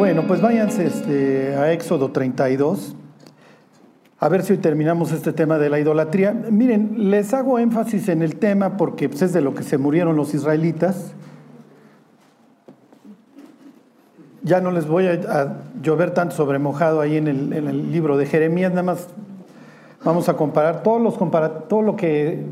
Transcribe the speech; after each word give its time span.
Bueno, 0.00 0.26
pues 0.26 0.40
váyanse 0.40 0.86
este, 0.86 1.54
a 1.56 1.72
Éxodo 1.72 2.10
32. 2.10 2.96
A 4.18 4.28
ver 4.30 4.42
si 4.42 4.54
hoy 4.54 4.58
terminamos 4.58 5.12
este 5.12 5.34
tema 5.34 5.58
de 5.58 5.68
la 5.68 5.78
idolatría. 5.78 6.32
Miren, 6.32 7.10
les 7.10 7.34
hago 7.34 7.58
énfasis 7.58 8.08
en 8.08 8.22
el 8.22 8.36
tema 8.36 8.78
porque 8.78 9.10
pues, 9.10 9.20
es 9.20 9.34
de 9.34 9.42
lo 9.42 9.52
que 9.54 9.62
se 9.62 9.76
murieron 9.76 10.16
los 10.16 10.32
israelitas. 10.32 11.12
Ya 14.42 14.62
no 14.62 14.70
les 14.70 14.86
voy 14.86 15.06
a, 15.06 15.58
llover 15.82 16.12
tanto 16.12 16.34
sobre 16.34 16.58
mojado 16.58 17.02
ahí 17.02 17.18
en 17.18 17.28
el, 17.28 17.92
libro 17.92 18.16
de 18.16 18.24
Jeremías, 18.24 18.70
nada 18.70 18.84
más 18.84 19.08
vamos 20.02 20.30
a 20.30 20.34
comparar 20.34 20.82
todos 20.82 21.02
los 21.02 21.18
todo 21.68 21.82
lo 21.82 21.96
que 21.96 22.42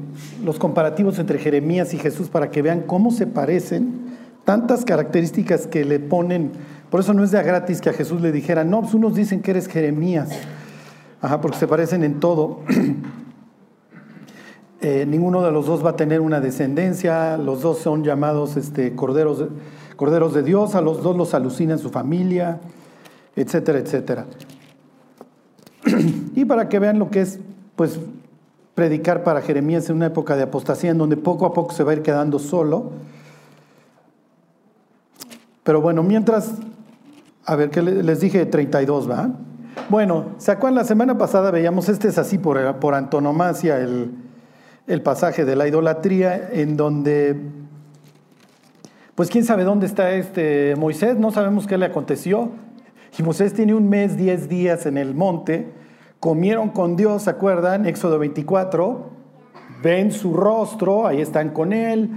los 0.44 0.58
comparativos 0.58 1.18
entre 1.18 1.38
Jeremías 1.38 1.94
y 1.94 1.98
Jesús 1.98 2.28
para 2.28 2.50
que 2.50 2.60
vean 2.60 2.82
cómo 2.82 3.10
se 3.10 3.26
parecen, 3.26 4.07
tantas 4.48 4.86
características 4.86 5.66
que 5.66 5.84
le 5.84 6.00
ponen. 6.00 6.52
Por 6.88 7.00
eso 7.00 7.12
no 7.12 7.22
es 7.22 7.30
de 7.32 7.38
a 7.38 7.42
gratis 7.42 7.82
que 7.82 7.90
a 7.90 7.92
Jesús 7.92 8.22
le 8.22 8.32
dijera, 8.32 8.64
no, 8.64 8.80
pues 8.80 8.94
unos 8.94 9.14
dicen 9.14 9.42
que 9.42 9.50
eres 9.50 9.68
Jeremías. 9.68 10.30
Ajá, 11.20 11.42
porque 11.42 11.58
se 11.58 11.66
parecen 11.66 12.02
en 12.02 12.18
todo. 12.18 12.60
Eh, 14.80 15.06
ninguno 15.08 15.42
de 15.42 15.50
los 15.50 15.66
dos 15.66 15.84
va 15.84 15.90
a 15.90 15.96
tener 15.96 16.20
una 16.20 16.38
descendencia, 16.38 17.36
los 17.36 17.62
dos 17.62 17.78
son 17.78 18.04
llamados 18.04 18.56
este, 18.56 18.94
corderos, 18.94 19.44
corderos 19.96 20.34
de 20.34 20.44
Dios, 20.44 20.76
a 20.76 20.80
los 20.80 21.02
dos 21.02 21.16
los 21.16 21.34
alucina 21.34 21.72
en 21.72 21.80
su 21.80 21.90
familia, 21.90 22.60
etcétera, 23.34 23.80
etcétera. 23.80 24.26
y 26.36 26.44
para 26.44 26.68
que 26.68 26.78
vean 26.78 27.00
lo 27.00 27.10
que 27.10 27.22
es, 27.22 27.40
pues, 27.74 27.98
predicar 28.76 29.24
para 29.24 29.42
Jeremías 29.42 29.90
en 29.90 29.96
una 29.96 30.06
época 30.06 30.36
de 30.36 30.44
apostasía 30.44 30.92
en 30.92 30.98
donde 30.98 31.16
poco 31.16 31.44
a 31.44 31.52
poco 31.52 31.74
se 31.74 31.82
va 31.82 31.90
a 31.90 31.94
ir 31.94 32.02
quedando 32.02 32.38
solo. 32.38 32.92
Pero 35.68 35.82
bueno, 35.82 36.02
mientras, 36.02 36.54
a 37.44 37.54
ver, 37.54 37.68
¿qué 37.68 37.82
les 37.82 38.20
dije? 38.20 38.46
32, 38.46 39.10
¿va? 39.10 39.32
Bueno, 39.90 40.28
¿se 40.38 40.50
acuerdan? 40.50 40.76
La 40.76 40.84
semana 40.84 41.18
pasada 41.18 41.50
veíamos, 41.50 41.90
este 41.90 42.08
es 42.08 42.16
así 42.16 42.38
por, 42.38 42.76
por 42.76 42.94
antonomasia, 42.94 43.78
el, 43.78 44.12
el 44.86 45.02
pasaje 45.02 45.44
de 45.44 45.56
la 45.56 45.68
idolatría, 45.68 46.48
en 46.52 46.78
donde, 46.78 47.36
pues 49.14 49.28
quién 49.28 49.44
sabe 49.44 49.64
dónde 49.64 49.84
está 49.84 50.12
este 50.12 50.74
Moisés, 50.74 51.18
no 51.18 51.32
sabemos 51.32 51.66
qué 51.66 51.76
le 51.76 51.84
aconteció. 51.84 52.48
Y 53.18 53.22
Moisés 53.22 53.52
tiene 53.52 53.74
un 53.74 53.90
mes, 53.90 54.16
diez 54.16 54.48
días 54.48 54.86
en 54.86 54.96
el 54.96 55.14
monte, 55.14 55.70
comieron 56.18 56.70
con 56.70 56.96
Dios, 56.96 57.24
¿se 57.24 57.30
acuerdan? 57.30 57.84
Éxodo 57.84 58.18
24, 58.18 59.10
ven 59.82 60.12
su 60.12 60.32
rostro, 60.32 61.06
ahí 61.06 61.20
están 61.20 61.50
con 61.50 61.74
él, 61.74 62.08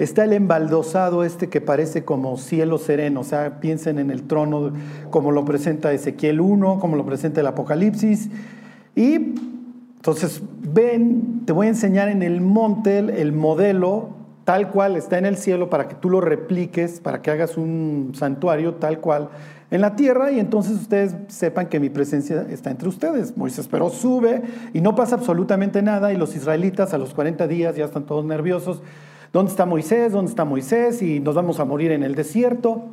Está 0.00 0.24
el 0.24 0.32
embaldosado 0.32 1.24
este 1.24 1.50
que 1.50 1.60
parece 1.60 2.06
como 2.06 2.38
cielo 2.38 2.78
sereno, 2.78 3.20
o 3.20 3.24
sea, 3.24 3.60
piensen 3.60 3.98
en 3.98 4.10
el 4.10 4.22
trono 4.22 4.72
como 5.10 5.30
lo 5.30 5.44
presenta 5.44 5.92
Ezequiel 5.92 6.40
1, 6.40 6.80
como 6.80 6.96
lo 6.96 7.04
presenta 7.04 7.42
el 7.42 7.46
Apocalipsis. 7.46 8.30
Y 8.96 9.34
entonces, 9.96 10.40
ven, 10.72 11.42
te 11.44 11.52
voy 11.52 11.66
a 11.66 11.68
enseñar 11.68 12.08
en 12.08 12.22
el 12.22 12.40
monte 12.40 12.96
el 12.98 13.32
modelo 13.32 14.08
tal 14.44 14.70
cual 14.70 14.96
está 14.96 15.18
en 15.18 15.26
el 15.26 15.36
cielo 15.36 15.68
para 15.68 15.86
que 15.86 15.96
tú 15.96 16.08
lo 16.08 16.22
repliques, 16.22 16.98
para 17.00 17.20
que 17.20 17.30
hagas 17.30 17.58
un 17.58 18.12
santuario 18.14 18.76
tal 18.76 19.00
cual 19.00 19.28
en 19.70 19.82
la 19.82 19.96
tierra 19.96 20.32
y 20.32 20.40
entonces 20.40 20.80
ustedes 20.80 21.14
sepan 21.28 21.66
que 21.66 21.78
mi 21.78 21.90
presencia 21.90 22.46
está 22.48 22.70
entre 22.70 22.88
ustedes. 22.88 23.36
Moisés 23.36 23.68
pero 23.70 23.90
sube 23.90 24.40
y 24.72 24.80
no 24.80 24.94
pasa 24.94 25.16
absolutamente 25.16 25.82
nada 25.82 26.10
y 26.10 26.16
los 26.16 26.34
israelitas 26.34 26.94
a 26.94 26.98
los 26.98 27.12
40 27.12 27.46
días 27.48 27.76
ya 27.76 27.84
están 27.84 28.06
todos 28.06 28.24
nerviosos 28.24 28.80
¿Dónde 29.32 29.50
está 29.50 29.64
Moisés? 29.64 30.12
¿Dónde 30.12 30.30
está 30.30 30.44
Moisés? 30.44 31.02
Y 31.02 31.20
nos 31.20 31.34
vamos 31.34 31.60
a 31.60 31.64
morir 31.64 31.92
en 31.92 32.02
el 32.02 32.14
desierto. 32.14 32.86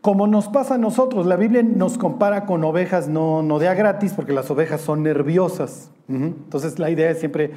Como 0.00 0.26
nos 0.26 0.48
pasa 0.48 0.74
a 0.74 0.78
nosotros, 0.78 1.26
la 1.26 1.36
Biblia 1.36 1.62
nos 1.62 1.98
compara 1.98 2.46
con 2.46 2.62
ovejas 2.62 3.08
no, 3.08 3.42
no 3.42 3.58
de 3.58 3.68
a 3.68 3.74
gratis, 3.74 4.12
porque 4.14 4.32
las 4.32 4.50
ovejas 4.50 4.80
son 4.80 5.02
nerviosas. 5.02 5.90
Entonces 6.08 6.78
la 6.78 6.90
idea 6.90 7.10
es 7.10 7.18
siempre, 7.18 7.50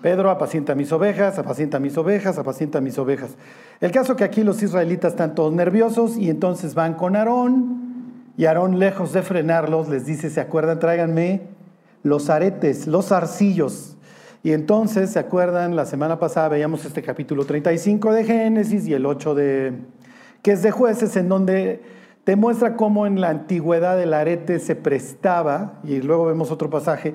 Pedro, 0.00 0.30
apacienta 0.30 0.74
mis 0.74 0.92
ovejas, 0.92 1.38
apacienta 1.38 1.78
mis 1.78 1.98
ovejas, 1.98 2.38
apacienta 2.38 2.80
mis 2.80 2.98
ovejas. 2.98 3.36
El 3.80 3.90
caso 3.90 4.16
que 4.16 4.24
aquí 4.24 4.44
los 4.44 4.62
israelitas 4.62 5.12
están 5.12 5.34
todos 5.34 5.52
nerviosos 5.52 6.16
y 6.16 6.30
entonces 6.30 6.74
van 6.74 6.94
con 6.94 7.16
Aarón 7.16 7.88
y 8.36 8.44
Aarón, 8.46 8.78
lejos 8.78 9.12
de 9.12 9.22
frenarlos, 9.22 9.88
les 9.88 10.06
dice, 10.06 10.30
¿se 10.30 10.40
acuerdan? 10.40 10.78
Tráiganme 10.78 11.42
los 12.04 12.30
aretes, 12.30 12.86
los 12.86 13.12
arcillos. 13.12 13.97
Y 14.48 14.54
entonces, 14.54 15.10
¿se 15.10 15.18
acuerdan? 15.18 15.76
La 15.76 15.84
semana 15.84 16.18
pasada 16.18 16.48
veíamos 16.48 16.82
este 16.82 17.02
capítulo 17.02 17.44
35 17.44 18.14
de 18.14 18.24
Génesis 18.24 18.88
y 18.88 18.94
el 18.94 19.04
8 19.04 19.34
de, 19.34 19.74
que 20.40 20.52
es 20.52 20.62
de 20.62 20.70
jueces, 20.70 21.18
en 21.18 21.28
donde 21.28 21.82
te 22.24 22.34
muestra 22.34 22.74
cómo 22.74 23.06
en 23.06 23.20
la 23.20 23.28
antigüedad 23.28 24.02
el 24.02 24.14
arete 24.14 24.58
se 24.58 24.74
prestaba, 24.74 25.80
y 25.84 26.00
luego 26.00 26.24
vemos 26.24 26.50
otro 26.50 26.70
pasaje, 26.70 27.14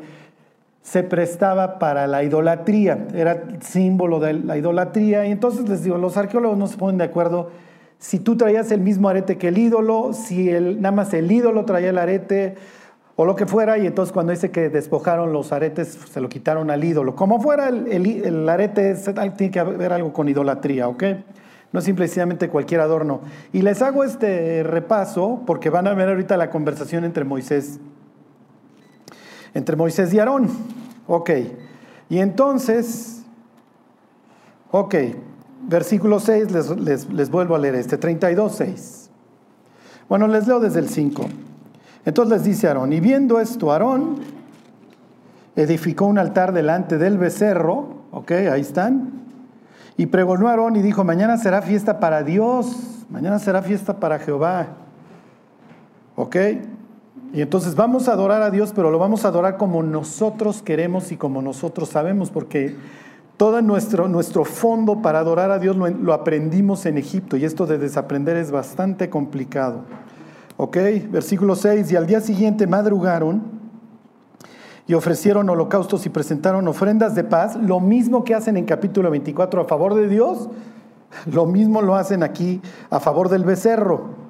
se 0.83 1.01
prestaba 1.01 1.79
para 1.79 2.05
la 2.05 2.23
idolatría, 2.23 3.07
era 3.16 3.45
símbolo 3.61 4.19
de 4.19 4.33
la 4.33 4.55
idolatría. 4.55 5.25
Y 5.25 5.31
entonces 5.31 5.67
les 5.67 5.83
digo, 5.83 5.97
los 5.97 6.15
arqueólogos 6.17 6.59
no 6.59 6.67
se 6.67 6.77
ponen 6.77 7.00
de 7.00 7.05
acuerdo 7.05 7.50
si 7.97 8.19
tú 8.19 8.38
traías 8.38 8.71
el 8.71 8.81
mismo 8.81 9.09
arete 9.09 9.39
que 9.39 9.47
el 9.47 9.57
ídolo, 9.57 10.13
si 10.13 10.51
el, 10.51 10.83
nada 10.83 10.95
más 10.95 11.11
el 11.15 11.31
ídolo 11.31 11.65
traía 11.65 11.89
el 11.89 11.97
arete 11.97 12.53
o 13.16 13.25
lo 13.25 13.35
que 13.35 13.46
fuera, 13.46 13.78
y 13.78 13.85
entonces 13.85 14.12
cuando 14.12 14.31
dice 14.31 14.50
que 14.50 14.69
despojaron 14.69 15.34
los 15.34 15.51
aretes, 15.51 16.00
se 16.12 16.19
lo 16.19 16.29
quitaron 16.29 16.72
al 16.72 16.84
ídolo. 16.84 17.16
Como 17.16 17.40
fuera, 17.40 17.69
el, 17.69 18.50
arete 18.50 18.96
tiene 19.38 19.51
que 19.51 19.59
haber 19.59 19.94
algo 19.94 20.12
con 20.12 20.28
idolatría, 20.28 20.88
¿ok? 20.88 21.03
No 21.72 21.79
es 21.79 21.85
simplemente 21.85 22.50
cualquier 22.50 22.81
adorno. 22.81 23.22
Y 23.51 23.62
les 23.62 23.81
hago 23.81 24.03
este 24.03 24.63
repaso 24.63 25.44
porque 25.46 25.69
van 25.69 25.88
a 25.88 25.94
ver 25.94 26.09
ahorita 26.09 26.38
la 26.38 26.50
conversación 26.50 27.03
entre 27.03 27.24
Moisés, 27.24 27.79
entre 29.53 29.75
Moisés 29.75 30.12
y 30.13 30.19
Aarón. 30.19 30.50
Ok. 31.06 31.31
Y 32.09 32.19
entonces, 32.19 33.24
ok, 34.72 34.95
versículo 35.68 36.19
6, 36.19 36.51
les, 36.51 36.69
les, 36.80 37.09
les 37.12 37.30
vuelvo 37.30 37.56
a 37.56 37.59
leer 37.59 37.75
este, 37.75 37.97
32, 37.97 38.56
6. 38.56 39.09
Bueno, 40.09 40.28
les 40.28 40.47
leo 40.47 40.59
desde 40.59 40.80
el 40.80 40.90
5. 40.90 41.25
Entonces 42.05 42.37
les 42.37 42.43
dice 42.43 42.67
Aarón, 42.67 42.91
y 42.91 42.99
viendo 42.99 43.39
esto, 43.39 43.71
Aarón 43.71 44.19
edificó 45.55 46.05
un 46.05 46.17
altar 46.17 46.51
delante 46.51 46.97
del 46.97 47.17
becerro, 47.17 47.87
ok, 48.11 48.31
ahí 48.51 48.61
están, 48.61 49.11
y 49.95 50.07
pregonó 50.07 50.47
a 50.47 50.51
Aarón 50.51 50.75
y 50.75 50.81
dijo, 50.81 51.03
mañana 51.03 51.37
será 51.37 51.61
fiesta 51.61 51.99
para 51.99 52.23
Dios, 52.23 53.05
mañana 53.09 53.39
será 53.39 53.61
fiesta 53.61 53.99
para 53.99 54.19
Jehová, 54.19 54.67
ok, 56.15 56.35
y 57.33 57.41
entonces 57.41 57.75
vamos 57.75 58.07
a 58.09 58.13
adorar 58.13 58.41
a 58.41 58.51
Dios, 58.51 58.73
pero 58.75 58.91
lo 58.91 58.99
vamos 58.99 59.23
a 59.25 59.29
adorar 59.29 59.57
como 59.57 59.81
nosotros 59.81 60.61
queremos 60.61 61.11
y 61.11 61.17
como 61.17 61.41
nosotros 61.41 61.89
sabemos, 61.89 62.29
porque 62.29 62.75
todo 63.37 63.61
nuestro, 63.61 64.07
nuestro 64.07 64.45
fondo 64.45 65.01
para 65.01 65.19
adorar 65.19 65.51
a 65.51 65.57
Dios 65.57 65.75
lo 65.75 66.13
aprendimos 66.13 66.85
en 66.85 66.97
Egipto, 66.97 67.37
y 67.37 67.45
esto 67.45 67.65
de 67.65 67.77
desaprender 67.77 68.35
es 68.35 68.51
bastante 68.51 69.09
complicado. 69.09 69.81
Ok, 70.57 70.77
versículo 71.09 71.55
6, 71.55 71.91
y 71.91 71.95
al 71.95 72.05
día 72.05 72.21
siguiente 72.21 72.67
madrugaron 72.67 73.41
y 74.85 74.93
ofrecieron 74.93 75.49
holocaustos 75.49 76.05
y 76.05 76.09
presentaron 76.09 76.67
ofrendas 76.67 77.15
de 77.15 77.23
paz, 77.23 77.55
lo 77.55 77.79
mismo 77.79 78.23
que 78.23 78.35
hacen 78.35 78.57
en 78.57 78.65
capítulo 78.65 79.09
24 79.09 79.61
a 79.61 79.65
favor 79.65 79.95
de 79.95 80.07
Dios, 80.07 80.49
lo 81.31 81.45
mismo 81.45 81.81
lo 81.81 81.95
hacen 81.95 82.21
aquí 82.21 82.61
a 82.89 82.99
favor 82.99 83.29
del 83.29 83.45
becerro. 83.45 84.23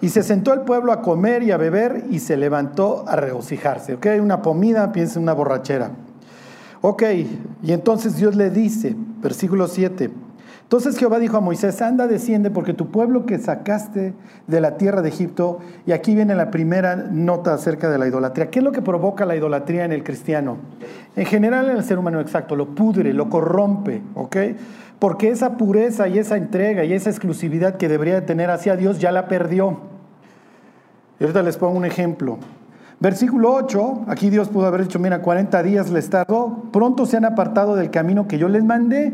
Y 0.00 0.08
se 0.08 0.22
sentó 0.22 0.54
el 0.54 0.62
pueblo 0.62 0.92
a 0.92 1.02
comer 1.02 1.42
y 1.42 1.50
a 1.50 1.58
beber 1.58 2.06
y 2.10 2.20
se 2.20 2.36
levantó 2.36 3.04
a 3.06 3.16
regocijarse. 3.16 3.94
Ok, 3.94 4.06
una 4.20 4.40
comida, 4.40 4.92
piensa 4.92 5.20
una 5.20 5.34
borrachera. 5.34 5.90
Ok, 6.80 7.02
y 7.62 7.72
entonces 7.72 8.16
Dios 8.16 8.34
le 8.34 8.48
dice, 8.48 8.96
versículo 9.20 9.68
7, 9.68 10.10
entonces 10.70 10.96
Jehová 10.96 11.18
dijo 11.18 11.36
a 11.36 11.40
Moisés, 11.40 11.82
anda, 11.82 12.06
desciende, 12.06 12.48
porque 12.48 12.74
tu 12.74 12.92
pueblo 12.92 13.26
que 13.26 13.40
sacaste 13.40 14.14
de 14.46 14.60
la 14.60 14.76
tierra 14.76 15.02
de 15.02 15.08
Egipto, 15.08 15.58
y 15.84 15.90
aquí 15.90 16.14
viene 16.14 16.36
la 16.36 16.52
primera 16.52 16.94
nota 16.94 17.54
acerca 17.54 17.90
de 17.90 17.98
la 17.98 18.06
idolatría. 18.06 18.50
¿Qué 18.50 18.60
es 18.60 18.64
lo 18.64 18.70
que 18.70 18.80
provoca 18.80 19.26
la 19.26 19.34
idolatría 19.34 19.84
en 19.84 19.90
el 19.90 20.04
cristiano? 20.04 20.58
En 21.16 21.26
general 21.26 21.68
en 21.70 21.76
el 21.76 21.82
ser 21.82 21.98
humano, 21.98 22.20
exacto, 22.20 22.54
lo 22.54 22.68
pudre, 22.68 23.12
lo 23.12 23.28
corrompe, 23.28 24.00
¿ok? 24.14 24.36
Porque 25.00 25.30
esa 25.30 25.56
pureza 25.56 26.06
y 26.06 26.20
esa 26.20 26.36
entrega 26.36 26.84
y 26.84 26.92
esa 26.92 27.10
exclusividad 27.10 27.76
que 27.76 27.88
debería 27.88 28.24
tener 28.24 28.48
hacia 28.50 28.76
Dios 28.76 29.00
ya 29.00 29.10
la 29.10 29.26
perdió. 29.26 29.76
Y 31.18 31.24
ahorita 31.24 31.42
les 31.42 31.56
pongo 31.56 31.76
un 31.76 31.84
ejemplo. 31.84 32.38
Versículo 33.00 33.54
8, 33.54 34.04
aquí 34.06 34.30
Dios 34.30 34.48
pudo 34.48 34.66
haber 34.66 34.82
dicho, 34.82 35.00
mira, 35.00 35.20
40 35.20 35.64
días 35.64 35.90
les 35.90 36.08
tardó, 36.10 36.62
pronto 36.70 37.06
se 37.06 37.16
han 37.16 37.24
apartado 37.24 37.74
del 37.74 37.90
camino 37.90 38.28
que 38.28 38.38
yo 38.38 38.48
les 38.48 38.62
mandé 38.62 39.12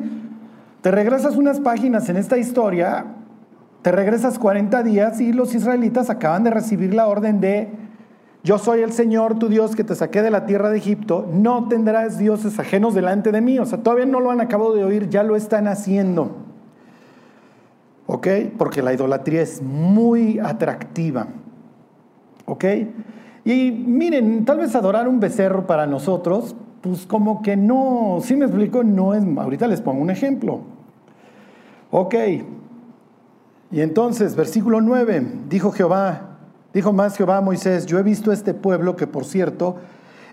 te 0.87 0.93
regresas 0.93 1.35
unas 1.35 1.59
páginas 1.59 2.09
en 2.11 2.17
esta 2.17 2.38
historia, 2.38 3.06
te 3.83 3.91
regresas 3.91 4.38
40 4.38 4.85
días 4.85 5.21
y 5.21 5.33
los 5.33 5.53
israelitas 5.53 6.11
acaban 6.11 6.44
de 6.44 6.50
recibir 6.50 6.94
la 6.94 7.09
orden 7.09 7.41
de, 7.41 7.71
yo 8.44 8.56
soy 8.56 8.83
el 8.83 8.93
Señor 8.93 9.37
tu 9.37 9.49
Dios 9.49 9.75
que 9.75 9.83
te 9.83 9.97
saqué 9.97 10.23
de 10.23 10.31
la 10.31 10.47
tierra 10.47 10.71
de 10.71 10.79
Egipto, 10.79 11.29
no 11.33 11.67
tendrás 11.67 12.19
dioses 12.19 12.61
ajenos 12.61 12.94
delante 12.94 13.33
de 13.33 13.41
mí. 13.41 13.59
O 13.59 13.67
sea, 13.67 13.83
todavía 13.83 14.06
no 14.06 14.21
lo 14.21 14.31
han 14.31 14.41
acabado 14.41 14.77
de 14.77 14.85
oír, 14.85 15.09
ya 15.09 15.25
lo 15.25 15.35
están 15.35 15.67
haciendo. 15.67 16.37
¿Ok? 18.06 18.29
Porque 18.56 18.81
la 18.81 18.94
idolatría 18.94 19.43
es 19.43 19.61
muy 19.61 20.38
atractiva. 20.38 21.27
¿Ok? 22.44 22.65
Y 23.44 23.73
miren, 23.73 24.44
tal 24.44 24.59
vez 24.59 24.77
adorar 24.77 25.09
un 25.09 25.19
becerro 25.19 25.67
para 25.67 25.88
nosotros, 25.88 26.55
pues 26.81 27.06
como 27.06 27.43
que 27.43 27.56
no, 27.56 28.19
si 28.23 28.37
me 28.37 28.44
explico, 28.44 28.85
no 28.85 29.15
es, 29.15 29.25
ahorita 29.37 29.67
les 29.67 29.81
pongo 29.81 30.00
un 30.00 30.11
ejemplo. 30.11 30.75
Ok, 31.99 32.15
y 33.71 33.81
entonces, 33.81 34.37
versículo 34.37 34.83
9, 34.83 35.45
dijo 35.49 35.73
Jehová, 35.73 36.37
dijo 36.75 36.93
más 36.93 37.17
Jehová 37.17 37.39
a 37.39 37.41
Moisés, 37.41 37.87
yo 37.87 37.99
he 37.99 38.03
visto 38.03 38.33
este 38.33 38.53
pueblo 38.53 38.97
que 38.97 39.07
por 39.07 39.25
cierto 39.25 39.77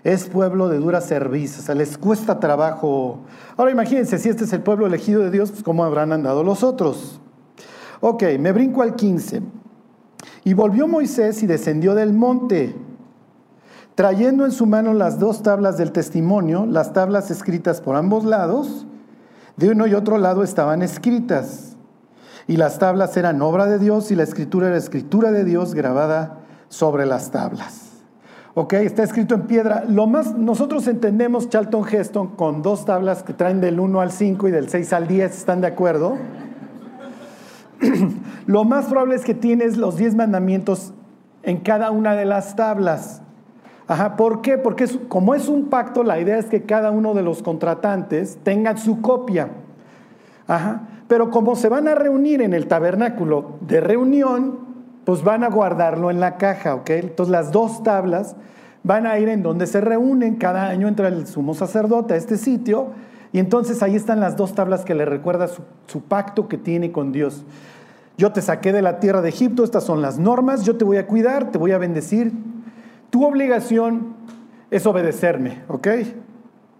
es 0.02 0.26
pueblo 0.26 0.68
de 0.68 0.76
dura 0.76 1.00
servicio, 1.00 1.62
o 1.62 1.64
sea, 1.64 1.74
les 1.74 1.96
cuesta 1.96 2.38
trabajo. 2.38 3.20
Ahora 3.56 3.70
imagínense, 3.70 4.18
si 4.18 4.28
este 4.28 4.44
es 4.44 4.52
el 4.52 4.60
pueblo 4.60 4.86
elegido 4.86 5.22
de 5.22 5.30
Dios, 5.30 5.52
pues 5.52 5.62
cómo 5.62 5.84
habrán 5.84 6.12
andado 6.12 6.44
los 6.44 6.62
otros. 6.62 7.18
Ok, 8.02 8.24
me 8.38 8.52
brinco 8.52 8.82
al 8.82 8.94
15. 8.94 9.40
Y 10.44 10.52
volvió 10.52 10.86
Moisés 10.86 11.42
y 11.42 11.46
descendió 11.46 11.94
del 11.94 12.12
monte 12.12 12.76
trayendo 13.94 14.44
en 14.44 14.52
su 14.52 14.66
mano 14.66 14.92
las 14.92 15.18
dos 15.18 15.42
tablas 15.42 15.78
del 15.78 15.92
testimonio, 15.92 16.66
las 16.66 16.92
tablas 16.92 17.30
escritas 17.30 17.80
por 17.80 17.96
ambos 17.96 18.26
lados, 18.26 18.86
de 19.56 19.70
uno 19.70 19.86
y 19.86 19.94
otro 19.94 20.18
lado 20.18 20.42
estaban 20.42 20.82
escritas. 20.82 21.76
Y 22.46 22.56
las 22.56 22.78
tablas 22.78 23.16
eran 23.16 23.40
obra 23.40 23.66
de 23.66 23.78
Dios 23.78 24.10
y 24.10 24.16
la 24.16 24.22
escritura 24.22 24.68
era 24.68 24.76
escritura 24.76 25.32
de 25.32 25.44
Dios 25.44 25.74
grabada 25.74 26.40
sobre 26.68 27.06
las 27.06 27.30
tablas. 27.30 27.92
Ok, 28.56 28.74
está 28.74 29.02
escrito 29.02 29.34
en 29.34 29.42
piedra. 29.42 29.84
Lo 29.88 30.06
más, 30.06 30.36
nosotros 30.36 30.86
entendemos 30.86 31.48
Charlton 31.48 31.84
Heston 31.88 32.28
con 32.36 32.62
dos 32.62 32.84
tablas 32.84 33.22
que 33.22 33.32
traen 33.32 33.60
del 33.60 33.80
1 33.80 34.00
al 34.00 34.12
5 34.12 34.46
y 34.48 34.50
del 34.52 34.68
6 34.68 34.92
al 34.92 35.08
10, 35.08 35.36
¿están 35.36 35.60
de 35.60 35.66
acuerdo? 35.66 36.16
Lo 38.46 38.64
más 38.64 38.86
probable 38.86 39.16
es 39.16 39.24
que 39.24 39.34
tienes 39.34 39.76
los 39.76 39.96
10 39.96 40.14
mandamientos 40.14 40.92
en 41.42 41.58
cada 41.58 41.90
una 41.90 42.14
de 42.14 42.26
las 42.26 42.54
tablas. 42.54 43.22
Ajá, 43.86 44.16
¿por 44.16 44.40
qué? 44.40 44.56
Porque 44.56 44.88
como 45.08 45.34
es 45.34 45.48
un 45.48 45.66
pacto, 45.66 46.04
la 46.04 46.18
idea 46.18 46.38
es 46.38 46.46
que 46.46 46.62
cada 46.62 46.90
uno 46.90 47.12
de 47.12 47.22
los 47.22 47.42
contratantes 47.42 48.38
tenga 48.42 48.76
su 48.76 49.02
copia. 49.02 49.48
Ajá, 50.46 50.88
pero 51.08 51.30
como 51.30 51.54
se 51.54 51.68
van 51.68 51.88
a 51.88 51.94
reunir 51.94 52.40
en 52.40 52.54
el 52.54 52.66
tabernáculo 52.66 53.56
de 53.60 53.80
reunión, 53.80 54.58
pues 55.04 55.22
van 55.22 55.44
a 55.44 55.48
guardarlo 55.48 56.10
en 56.10 56.20
la 56.20 56.36
caja, 56.38 56.74
¿ok? 56.74 56.90
Entonces 56.90 57.30
las 57.30 57.52
dos 57.52 57.82
tablas 57.82 58.36
van 58.82 59.06
a 59.06 59.18
ir 59.18 59.28
en 59.28 59.42
donde 59.42 59.66
se 59.66 59.80
reúnen, 59.80 60.36
cada 60.36 60.68
año 60.68 60.88
entra 60.88 61.08
el 61.08 61.26
sumo 61.26 61.54
sacerdote 61.54 62.14
a 62.14 62.16
este 62.16 62.38
sitio, 62.38 62.88
y 63.32 63.38
entonces 63.38 63.82
ahí 63.82 63.96
están 63.96 64.20
las 64.20 64.36
dos 64.36 64.54
tablas 64.54 64.84
que 64.84 64.94
le 64.94 65.04
recuerda 65.04 65.48
su, 65.48 65.62
su 65.86 66.02
pacto 66.02 66.48
que 66.48 66.56
tiene 66.56 66.92
con 66.92 67.12
Dios. 67.12 67.44
Yo 68.16 68.32
te 68.32 68.40
saqué 68.40 68.72
de 68.72 68.80
la 68.80 69.00
tierra 69.00 69.22
de 69.22 69.30
Egipto, 69.30 69.64
estas 69.64 69.84
son 69.84 70.00
las 70.00 70.18
normas, 70.18 70.64
yo 70.64 70.76
te 70.76 70.84
voy 70.84 70.98
a 70.98 71.06
cuidar, 71.06 71.50
te 71.50 71.58
voy 71.58 71.72
a 71.72 71.78
bendecir, 71.78 72.32
tu 73.14 73.24
obligación 73.24 74.16
es 74.72 74.84
obedecerme, 74.86 75.62
¿ok? 75.68 75.86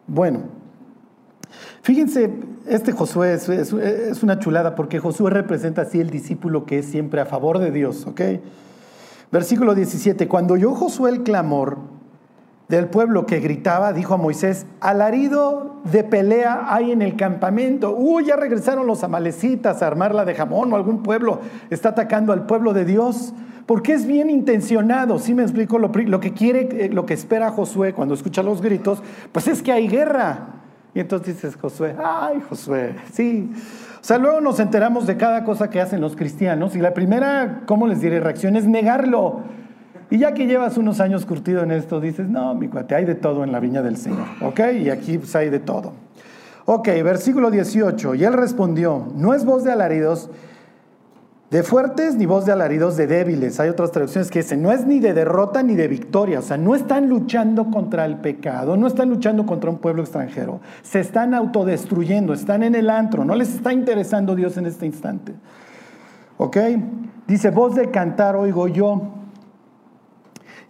Bueno, 0.09 0.41
fíjense, 1.83 2.29
este 2.67 2.91
Josué 2.91 3.35
es, 3.35 4.21
una 4.21 4.41
chulada 4.41 4.75
porque 4.75 4.99
Josué 4.99 5.31
representa 5.31 5.83
así 5.83 6.01
el 6.01 6.11
discípulo 6.11 6.67
que 6.67 6.81
es 6.81 6.87
siempre 6.87 7.21
a 7.21 7.25
favor 7.25 7.61
de 7.61 7.71
Dios, 7.71 8.05
¿ok? 8.09 8.21
Versículo 9.31 9.77
17, 9.77 10.27
cuando 10.27 10.55
oyó 10.55 10.75
Josué 10.75 11.13
el 11.13 11.23
clamor 11.23 11.79
del 12.69 12.89
pueblo 12.89 13.27
que 13.27 13.41
gritaba, 13.41 13.93
dijo 13.93 14.15
a 14.15 14.17
Moisés, 14.17 14.67
alarido 14.81 15.77
de 15.85 16.03
pelea 16.03 16.67
hay 16.69 16.93
en 16.93 17.03
el 17.03 17.17
campamento. 17.17 17.95
Uy, 17.95 18.25
ya 18.25 18.37
regresaron 18.37 18.87
los 18.87 19.05
amalecitas 19.05 19.83
a 19.83 19.87
armarla 19.87 20.25
de 20.25 20.35
jamón 20.35 20.73
o 20.73 20.77
algún 20.77 21.03
pueblo 21.03 21.41
está 21.71 21.91
atacando 21.91 22.33
al 22.33 22.47
pueblo 22.47 22.73
de 22.73 22.85
Dios. 22.85 23.35
Porque 23.67 23.95
es 23.95 24.07
bien 24.07 24.29
intencionado, 24.29 25.19
si 25.19 25.33
me 25.33 25.43
explico? 25.43 25.79
Lo, 25.79 25.91
que 26.21 26.33
quiere, 26.35 26.69
eh, 26.85 26.91
lo 26.91 27.07
que 27.07 27.15
espera 27.15 27.51
Josué 27.51 27.95
cuando 27.95 28.13
escucha 28.13 28.43
los 28.43 28.61
gritos, 28.61 29.03
pues 29.33 29.49
es 29.49 29.63
que 29.63 29.73
hay 29.73 29.89
guerra. 29.89 30.49
Y 30.95 31.01
entonces 31.01 31.35
dices, 31.35 31.57
Josué, 31.57 31.97
ay 32.03 32.43
Josué, 32.49 32.95
sí. 33.13 33.51
O 34.01 34.05
sea, 34.05 34.19
luego 34.19 34.43
nos 34.43 34.61
enteramos 34.61 35.07
de 35.07 35.17
cada 35.17 35.45
cosa 35.45 35.71
que 35.71 35.81
hacen 35.81 36.03
los 36.03 36.15
cristianos 36.15 36.77
y 36.77 36.79
la 36.79 36.93
primera, 36.93 37.63
¿cómo 37.65 37.87
les 37.87 38.03
diré? 38.03 38.21
Reacción 38.21 38.55
es 38.55 38.67
negarlo. 38.67 39.41
Y 40.11 40.19
ya 40.19 40.35
que 40.35 40.47
llevas 40.47 40.77
unos 40.77 41.01
años 41.01 41.27
curtido 41.27 41.63
en 41.63 41.71
esto, 41.71 42.01
dices, 42.01 42.29
no, 42.29 42.55
mi 42.55 42.69
cuate, 42.69 42.95
hay 42.95 43.05
de 43.05 43.15
todo 43.15 43.45
en 43.45 43.53
la 43.53 43.61
viña 43.61 43.83
del 43.83 43.97
Señor, 43.97 44.27
¿ok? 44.41 44.61
Y 44.81 44.91
aquí 44.91 45.19
pues, 45.19 45.35
hay 45.35 45.51
de 45.51 45.61
todo. 45.61 45.93
Ok, 46.67 46.89
versículo 47.03 47.51
18, 47.51 48.15
y 48.15 48.25
él 48.25 48.33
respondió, 48.33 49.09
no 49.17 49.35
es 49.35 49.45
voz 49.45 49.65
de 49.65 49.73
alaridos, 49.73 50.31
de 51.51 51.63
fuertes 51.63 52.17
ni 52.17 52.27
voz 52.27 52.47
de 52.47 52.53
alaridos 52.53 52.97
de 52.97 53.07
débiles. 53.07 53.61
Hay 53.61 53.69
otras 53.69 53.93
traducciones 53.93 54.29
que 54.29 54.41
dicen, 54.41 54.61
no 54.61 54.73
es 54.73 54.87
ni 54.87 54.99
de 54.99 55.15
derrota 55.15 55.63
ni 55.63 55.77
de 55.77 55.87
victoria. 55.87 56.41
O 56.41 56.43
sea, 56.43 56.57
no 56.57 56.75
están 56.75 57.09
luchando 57.09 57.71
contra 57.71 58.07
el 58.07 58.17
pecado, 58.17 58.77
no 58.77 58.89
están 58.89 59.11
luchando 59.11 59.47
contra 59.47 59.71
un 59.71 59.79
pueblo 59.79 60.03
extranjero. 60.03 60.61
Se 60.83 60.99
están 60.99 61.33
autodestruyendo, 61.33 62.35
están 62.35 62.65
en 62.65 62.75
el 62.75 62.91
antro. 62.91 63.25
No 63.25 63.37
les 63.37 63.55
está 63.55 63.73
interesando 63.73 64.35
Dios 64.35 64.57
en 64.57 64.67
este 64.67 64.87
instante. 64.87 65.33
¿Ok? 66.39 66.57
Dice, 67.29 67.51
voz 67.51 67.77
de 67.77 67.91
cantar 67.91 68.35
oigo 68.35 68.67
yo. 68.67 69.24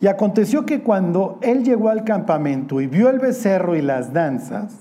Y 0.05 0.06
aconteció 0.06 0.67
que 0.67 0.83
cuando 0.83 1.39
él 1.41 1.65
llegó 1.65 1.89
al 1.89 2.05
campamento 2.05 2.83
y 2.83 2.87
vio 2.87 3.09
el 3.09 3.21
becerro 3.21 3.75
y 3.75 3.81
las 3.81 4.12
danzas, 4.12 4.75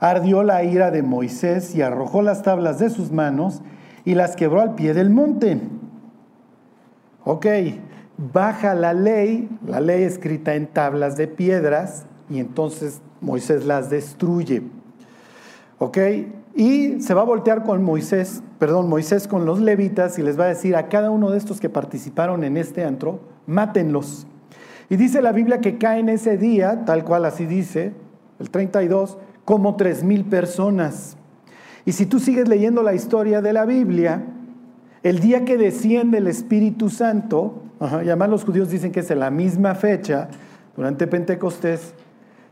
ardió 0.00 0.42
la 0.42 0.62
ira 0.64 0.90
de 0.90 1.02
Moisés 1.02 1.74
y 1.74 1.80
arrojó 1.80 2.20
las 2.20 2.42
tablas 2.42 2.78
de 2.78 2.90
sus 2.90 3.10
manos 3.10 3.62
y 4.04 4.14
las 4.14 4.36
quebró 4.36 4.60
al 4.60 4.74
pie 4.74 4.92
del 4.92 5.08
monte. 5.08 5.58
Ok, 7.24 7.46
baja 8.18 8.74
la 8.74 8.92
ley, 8.92 9.48
la 9.66 9.80
ley 9.80 10.02
escrita 10.02 10.56
en 10.56 10.66
tablas 10.66 11.16
de 11.16 11.26
piedras, 11.26 12.04
y 12.28 12.38
entonces 12.38 13.00
Moisés 13.22 13.64
las 13.64 13.88
destruye. 13.88 14.62
¿Ok? 15.78 15.96
Y 16.54 17.00
se 17.00 17.14
va 17.14 17.22
a 17.22 17.24
voltear 17.24 17.64
con 17.64 17.82
Moisés, 17.82 18.42
perdón, 18.58 18.90
Moisés 18.90 19.26
con 19.26 19.46
los 19.46 19.58
levitas 19.58 20.18
y 20.18 20.22
les 20.22 20.38
va 20.38 20.44
a 20.44 20.48
decir 20.48 20.76
a 20.76 20.90
cada 20.90 21.10
uno 21.10 21.30
de 21.30 21.38
estos 21.38 21.60
que 21.60 21.70
participaron 21.70 22.44
en 22.44 22.58
este 22.58 22.84
antro, 22.84 23.37
mátenlos. 23.48 24.26
Y 24.88 24.96
dice 24.96 25.20
la 25.20 25.32
Biblia 25.32 25.60
que 25.60 25.78
caen 25.78 26.08
ese 26.08 26.36
día, 26.36 26.84
tal 26.84 27.04
cual 27.04 27.24
así 27.24 27.44
dice, 27.44 27.92
el 28.38 28.50
32, 28.50 29.18
como 29.44 29.76
tres 29.76 30.04
mil 30.04 30.24
personas. 30.24 31.16
Y 31.84 31.92
si 31.92 32.06
tú 32.06 32.20
sigues 32.20 32.48
leyendo 32.48 32.82
la 32.82 32.94
historia 32.94 33.40
de 33.40 33.52
la 33.52 33.64
Biblia, 33.64 34.22
el 35.02 35.20
día 35.20 35.44
que 35.44 35.56
desciende 35.56 36.18
el 36.18 36.26
Espíritu 36.26 36.90
Santo, 36.90 37.62
y 37.80 38.08
además 38.08 38.28
los 38.28 38.44
judíos 38.44 38.70
dicen 38.70 38.92
que 38.92 39.00
es 39.00 39.10
en 39.10 39.20
la 39.20 39.30
misma 39.30 39.74
fecha, 39.74 40.28
durante 40.76 41.06
Pentecostés, 41.06 41.94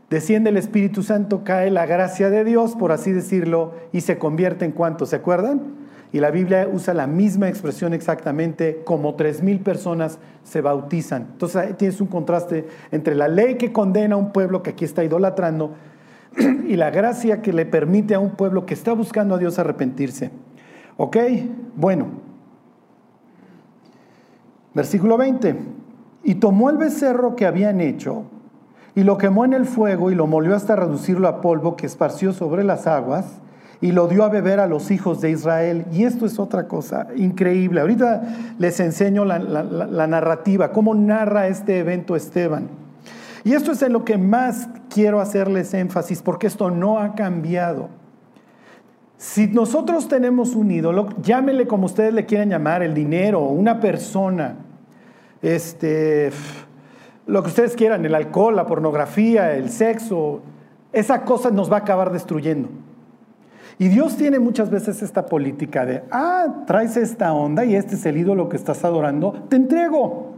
desciende 0.09 0.49
el 0.49 0.57
Espíritu 0.57 1.03
Santo, 1.03 1.43
cae 1.43 1.69
la 1.71 1.85
gracia 1.85 2.29
de 2.29 2.43
Dios, 2.43 2.75
por 2.75 2.91
así 2.91 3.11
decirlo, 3.11 3.73
y 3.91 4.01
se 4.01 4.17
convierte 4.17 4.65
en 4.65 4.71
cuánto, 4.71 5.05
¿se 5.05 5.17
acuerdan? 5.17 5.86
Y 6.13 6.19
la 6.19 6.31
Biblia 6.31 6.69
usa 6.71 6.93
la 6.93 7.05
misma 7.05 7.49
expresión 7.49 7.93
exactamente, 7.93 8.81
como 8.85 9.15
tres 9.15 9.43
mil 9.43 9.59
personas 9.59 10.19
se 10.43 10.61
bautizan. 10.61 11.27
Entonces 11.33 11.77
tienes 11.77 11.99
un 11.99 12.07
contraste 12.07 12.67
entre 12.91 13.13
la 13.15 13.27
ley 13.27 13.55
que 13.55 13.73
condena 13.73 14.15
a 14.15 14.17
un 14.17 14.31
pueblo 14.31 14.63
que 14.63 14.69
aquí 14.69 14.85
está 14.85 15.03
idolatrando 15.03 15.75
y 16.67 16.75
la 16.77 16.89
gracia 16.91 17.41
que 17.41 17.51
le 17.51 17.65
permite 17.65 18.15
a 18.15 18.19
un 18.19 18.31
pueblo 18.31 18.65
que 18.65 18.73
está 18.73 18.93
buscando 18.93 19.35
a 19.35 19.37
Dios 19.37 19.59
arrepentirse. 19.59 20.31
¿Ok? 20.95 21.17
Bueno. 21.75 22.07
Versículo 24.73 25.17
20. 25.17 25.55
Y 26.23 26.35
tomó 26.35 26.69
el 26.69 26.77
becerro 26.77 27.35
que 27.35 27.45
habían 27.45 27.81
hecho 27.81 28.23
y 28.95 29.03
lo 29.03 29.17
quemó 29.17 29.45
en 29.45 29.53
el 29.53 29.65
fuego 29.65 30.09
y 30.09 30.15
lo 30.15 30.25
molió 30.25 30.55
hasta 30.55 30.75
reducirlo 30.75 31.27
a 31.27 31.41
polvo 31.41 31.75
que 31.75 31.85
esparció 31.85 32.33
sobre 32.33 32.63
las 32.63 32.87
aguas 32.87 33.41
y 33.79 33.91
lo 33.91 34.07
dio 34.07 34.23
a 34.23 34.29
beber 34.29 34.59
a 34.59 34.67
los 34.67 34.91
hijos 34.91 35.21
de 35.21 35.31
Israel. 35.31 35.85
Y 35.91 36.03
esto 36.03 36.25
es 36.25 36.39
otra 36.39 36.67
cosa 36.67 37.07
increíble. 37.15 37.81
Ahorita 37.81 38.23
les 38.57 38.79
enseño 38.79 39.25
la, 39.25 40.07
narrativa, 40.07 40.71
cómo 40.71 40.95
narra 40.95 41.47
este 41.47 41.79
evento 41.79 42.15
Esteban. 42.15 42.69
Y 43.43 43.53
esto 43.53 43.71
es 43.71 43.81
en 43.81 43.93
lo 43.93 44.03
que 44.03 44.17
más 44.17 44.67
quiero 44.89 45.21
hacerles 45.21 45.73
énfasis, 45.73 46.21
porque 46.21 46.47
esto 46.47 46.71
no 46.71 46.99
ha 46.99 47.15
cambiado. 47.15 47.89
Si 49.17 49.47
nosotros 49.47 50.07
tenemos 50.07 50.55
un 50.55 50.69
ídolo, 50.69 51.09
llámenle 51.21 51.65
como 51.65 51.85
ustedes 51.85 52.13
le 52.13 52.25
quieran 52.25 52.49
llamar, 52.49 52.83
el 52.83 52.93
dinero, 52.93 53.41
una 53.41 53.79
persona, 53.79 54.57
este, 55.41 56.31
lo 57.25 57.41
que 57.41 57.49
ustedes 57.49 57.75
quieran, 57.75 58.05
el 58.05 58.13
alcohol, 58.13 58.55
la 58.55 58.65
pornografía, 58.65 59.53
el 59.53 59.69
sexo, 59.69 60.41
esa 60.91 61.23
cosa 61.23 61.49
nos 61.49 61.71
va 61.71 61.77
a 61.77 61.79
acabar 61.79 62.11
destruyendo. 62.11 62.69
Y 63.79 63.89
Dios 63.89 64.17
tiene 64.17 64.39
muchas 64.39 64.69
veces 64.69 65.03
esta 65.03 65.27
política 65.27 65.85
de, 65.85 66.03
ah, 66.11 66.63
traes 66.65 66.97
esta 66.97 67.33
onda 67.33 67.63
y 67.63 67.75
este 67.75 67.95
es 67.95 68.05
el 68.07 68.17
ídolo 68.17 68.49
que 68.49 68.57
estás 68.57 68.83
adorando, 68.83 69.33
te 69.49 69.55
entrego, 69.55 70.33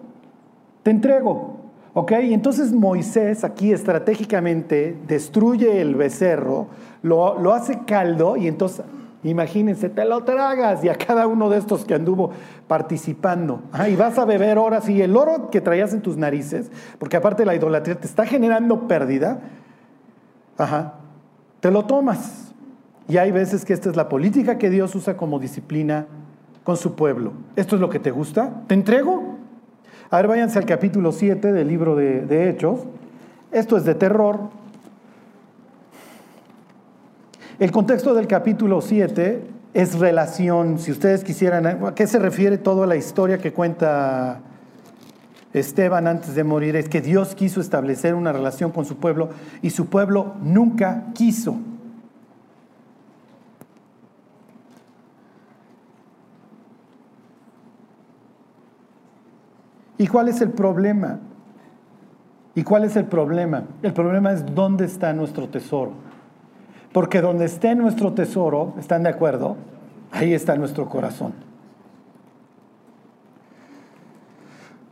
te 0.83 0.91
entrego. 0.91 1.57
¿Ok? 1.93 2.11
Y 2.23 2.33
entonces 2.33 2.71
Moisés 2.71 3.43
aquí 3.43 3.71
estratégicamente 3.71 4.95
destruye 5.07 5.81
el 5.81 5.95
becerro, 5.95 6.67
lo, 7.01 7.53
hace 7.53 7.79
caldo 7.85 8.37
y 8.37 8.47
entonces 8.47 8.85
Imagínense, 9.21 9.89
te 9.89 10.05
lo 10.05 10.23
tragas 10.23 10.81
y 10.81 10.87
a 10.87 10.95
cada 10.95 11.27
uno 11.27 11.49
de 11.49 11.57
estos 11.57 11.83
que 11.83 11.93
anduvo 11.93 12.31
participando. 12.69 13.61
y 13.89 13.97
vas 13.97 14.17
a 14.17 14.23
beber 14.23 14.57
ahora 14.57 14.79
sí 14.79 15.01
el 15.01 15.17
oro 15.17 15.49
que 15.49 15.59
traías 15.59 15.93
en 15.93 16.01
tus 16.01 16.15
narices, 16.15 16.71
porque 16.97 17.17
aparte 17.17 17.43
la 17.43 17.53
idolatría 17.53 17.99
te 17.99 18.07
está 18.07 18.25
generando 18.25 18.87
pérdida. 18.87 19.41
Ajá, 20.57 20.93
te 21.59 21.69
lo 21.69 21.83
tomas. 21.83 22.48
Y 23.09 23.17
hay 23.17 23.31
veces 23.31 23.65
que 23.65 23.73
esta 23.73 23.89
es 23.89 23.95
la 23.95 24.07
política 24.07 24.59
que 24.59 24.69
Dios 24.69 24.93
usa 24.93 25.17
como 25.17 25.39
disciplina 25.39 26.05
con 26.63 26.77
su 26.77 26.93
pueblo. 26.93 27.33
¿Esto 27.55 27.75
es 27.75 27.81
lo 27.81 27.89
que 27.89 27.97
te 27.97 28.11
gusta? 28.11 28.61
¿Te 28.67 28.75
entrego? 28.75 29.35
A 30.11 30.17
ver, 30.17 30.27
váyanse 30.27 30.59
al 30.59 30.65
capítulo 30.65 31.11
7 31.11 31.51
del 31.51 31.67
libro 31.67 31.95
de, 31.95 32.49
Hechos. 32.49 32.81
Esto 33.51 33.77
es 33.77 33.83
de 33.83 33.95
terror. 33.95 34.51
El 37.57 37.71
contexto 37.71 38.13
del 38.13 38.27
capítulo 38.27 38.79
7 38.79 39.43
es 39.73 39.97
relación, 39.97 40.77
si 40.77 40.91
ustedes 40.91 41.23
quisieran, 41.23 41.65
¿a 41.65 41.95
qué 41.95 42.05
se 42.05 42.19
refiere 42.19 42.59
toda 42.59 42.85
la 42.85 42.95
historia 42.95 43.39
que 43.39 43.53
cuenta 43.53 44.39
Esteban 45.51 46.05
antes 46.05 46.35
de 46.35 46.43
morir? 46.43 46.75
Es 46.75 46.89
que 46.89 47.01
Dios 47.01 47.33
quiso 47.33 47.59
establecer 47.59 48.13
una 48.13 48.31
relación 48.31 48.71
con 48.71 48.85
su 48.85 48.97
pueblo 48.97 49.29
y 49.63 49.71
su 49.71 49.87
pueblo 49.87 50.35
nunca 50.43 51.05
quiso. 51.15 51.57
¿Y 59.99 60.07
cuál 60.07 60.29
es 60.29 60.39
el 60.39 60.51
problema? 60.51 61.19
¿Y 62.55 62.63
cuál 62.63 62.85
es 62.85 62.95
el 62.95 63.05
problema? 63.05 63.65
El 63.83 63.93
problema 63.93 64.31
es 64.31 64.55
dónde 64.55 64.85
está 64.85 65.11
nuestro 65.13 65.49
tesoro. 65.49 65.91
Porque 66.93 67.21
donde 67.21 67.45
esté 67.45 67.75
nuestro 67.75 68.13
tesoro, 68.13 68.73
¿están 68.79 69.03
de 69.03 69.09
acuerdo? 69.09 69.57
Ahí 70.11 70.33
está 70.33 70.55
nuestro 70.55 70.87
corazón. 70.87 71.33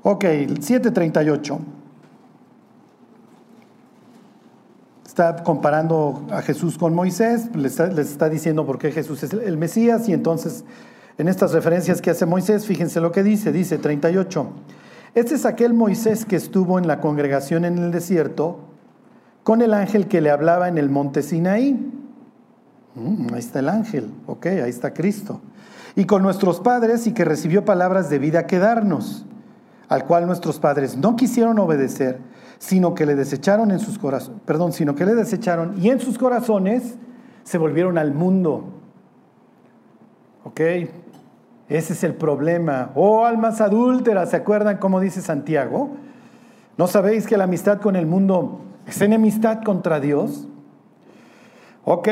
Ok, 0.04 0.24
738. 0.24 1.60
Está 5.06 5.42
comparando 5.42 6.28
a 6.32 6.42
Jesús 6.42 6.78
con 6.78 6.94
Moisés, 6.94 7.50
les 7.56 7.80
está, 7.80 8.28
diciendo 8.28 8.66
por 8.66 8.78
qué 8.78 8.92
Jesús 8.92 9.24
es 9.24 9.32
el 9.32 9.58
Mesías 9.58 10.08
y 10.10 10.14
entonces 10.14 10.66
en 11.18 11.30
estas 11.30 11.54
referencias 11.54 12.02
que 12.02 12.12
hace 12.12 12.26
Moisés, 12.26 12.66
fíjense 12.66 13.00
lo 13.00 13.14
que 13.14 13.24
dice, 13.24 13.54
dice 13.54 13.78
38. 13.78 14.48
Este 15.16 15.36
es 15.36 15.46
aquel 15.46 15.74
Moisés 15.74 16.26
que 16.26 16.36
estuvo 16.36 16.78
en 16.78 16.88
la 16.88 17.00
congregación 17.00 17.66
en 17.66 17.78
el 17.78 17.92
desierto 17.92 18.60
con 19.44 19.62
el 19.62 19.74
ángel 19.74 20.08
que 20.08 20.22
le 20.22 20.30
hablaba 20.30 20.68
en 20.68 20.78
el 20.78 20.90
monte 20.90 21.24
Sinaí. 21.24 21.74
Mm, 22.96 23.34
ahí 23.34 23.40
está 23.40 23.60
el 23.60 23.70
ángel, 23.70 24.12
ok, 24.26 24.46
ahí 24.48 24.70
está 24.70 24.94
Cristo. 24.94 25.40
Y 25.96 26.06
con 26.06 26.22
nuestros 26.22 26.60
padres 26.60 27.08
y 27.08 27.14
que 27.14 27.26
recibió 27.26 27.64
palabras 27.64 28.10
de 28.10 28.20
vida 28.20 28.46
que 28.46 28.60
darnos, 28.60 29.26
al 29.88 30.06
cual 30.06 30.28
nuestros 30.28 30.60
padres 30.60 30.98
no 30.98 31.16
quisieron 31.16 31.58
obedecer, 31.60 32.20
sino 32.60 32.94
que 32.94 33.06
le 33.06 33.16
desecharon 33.16 33.72
en 33.72 33.80
sus 33.80 33.98
corazones, 33.98 34.42
perdón, 34.46 34.74
sino 34.74 34.96
que 34.96 35.06
le 35.06 35.16
desecharon 35.16 35.82
y 35.82 35.90
en 35.90 36.00
sus 36.00 36.18
corazones 36.18 36.96
se 37.44 37.58
volvieron 37.58 37.98
al 37.98 38.14
mundo. 38.14 38.66
¿Ok? 40.44 40.62
Ese 41.70 41.94
es 41.94 42.04
el 42.04 42.16
problema. 42.16 42.92
Oh, 42.96 43.26
almas 43.26 43.62
adúlteras, 43.62 44.30
¿se 44.30 44.38
acuerdan 44.38 44.78
cómo 44.78 45.00
dice 45.00 45.22
Santiago? 45.22 45.92
¿No 46.78 46.88
sabéis 46.88 47.28
que 47.28 47.38
la 47.38 47.46
amistad 47.46 47.80
con 47.82 47.96
el 47.96 48.06
mundo 48.06 48.62
¿Es 48.88 49.02
enemistad 49.02 49.64
contra 49.64 50.00
Dios? 50.00 50.48
Ok, 51.84 52.08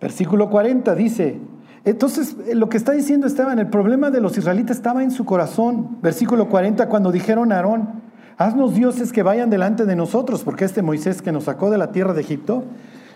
versículo 0.00 0.48
40 0.48 0.94
dice, 0.94 1.38
entonces 1.84 2.36
lo 2.54 2.68
que 2.70 2.78
está 2.78 2.92
diciendo 2.92 3.26
Esteban, 3.26 3.58
el 3.58 3.68
problema 3.68 4.10
de 4.10 4.22
los 4.22 4.38
israelitas 4.38 4.78
estaba 4.78 5.02
en 5.02 5.10
su 5.10 5.26
corazón. 5.26 5.98
Versículo 6.00 6.48
40, 6.48 6.88
cuando 6.88 7.12
dijeron 7.12 7.52
a 7.52 7.56
Aarón, 7.56 8.02
haznos 8.38 8.74
dioses 8.74 9.12
que 9.12 9.22
vayan 9.22 9.50
delante 9.50 9.84
de 9.84 9.96
nosotros, 9.96 10.44
porque 10.44 10.64
este 10.64 10.82
Moisés 10.82 11.20
que 11.20 11.32
nos 11.32 11.44
sacó 11.44 11.70
de 11.70 11.78
la 11.78 11.92
tierra 11.92 12.14
de 12.14 12.22
Egipto, 12.22 12.64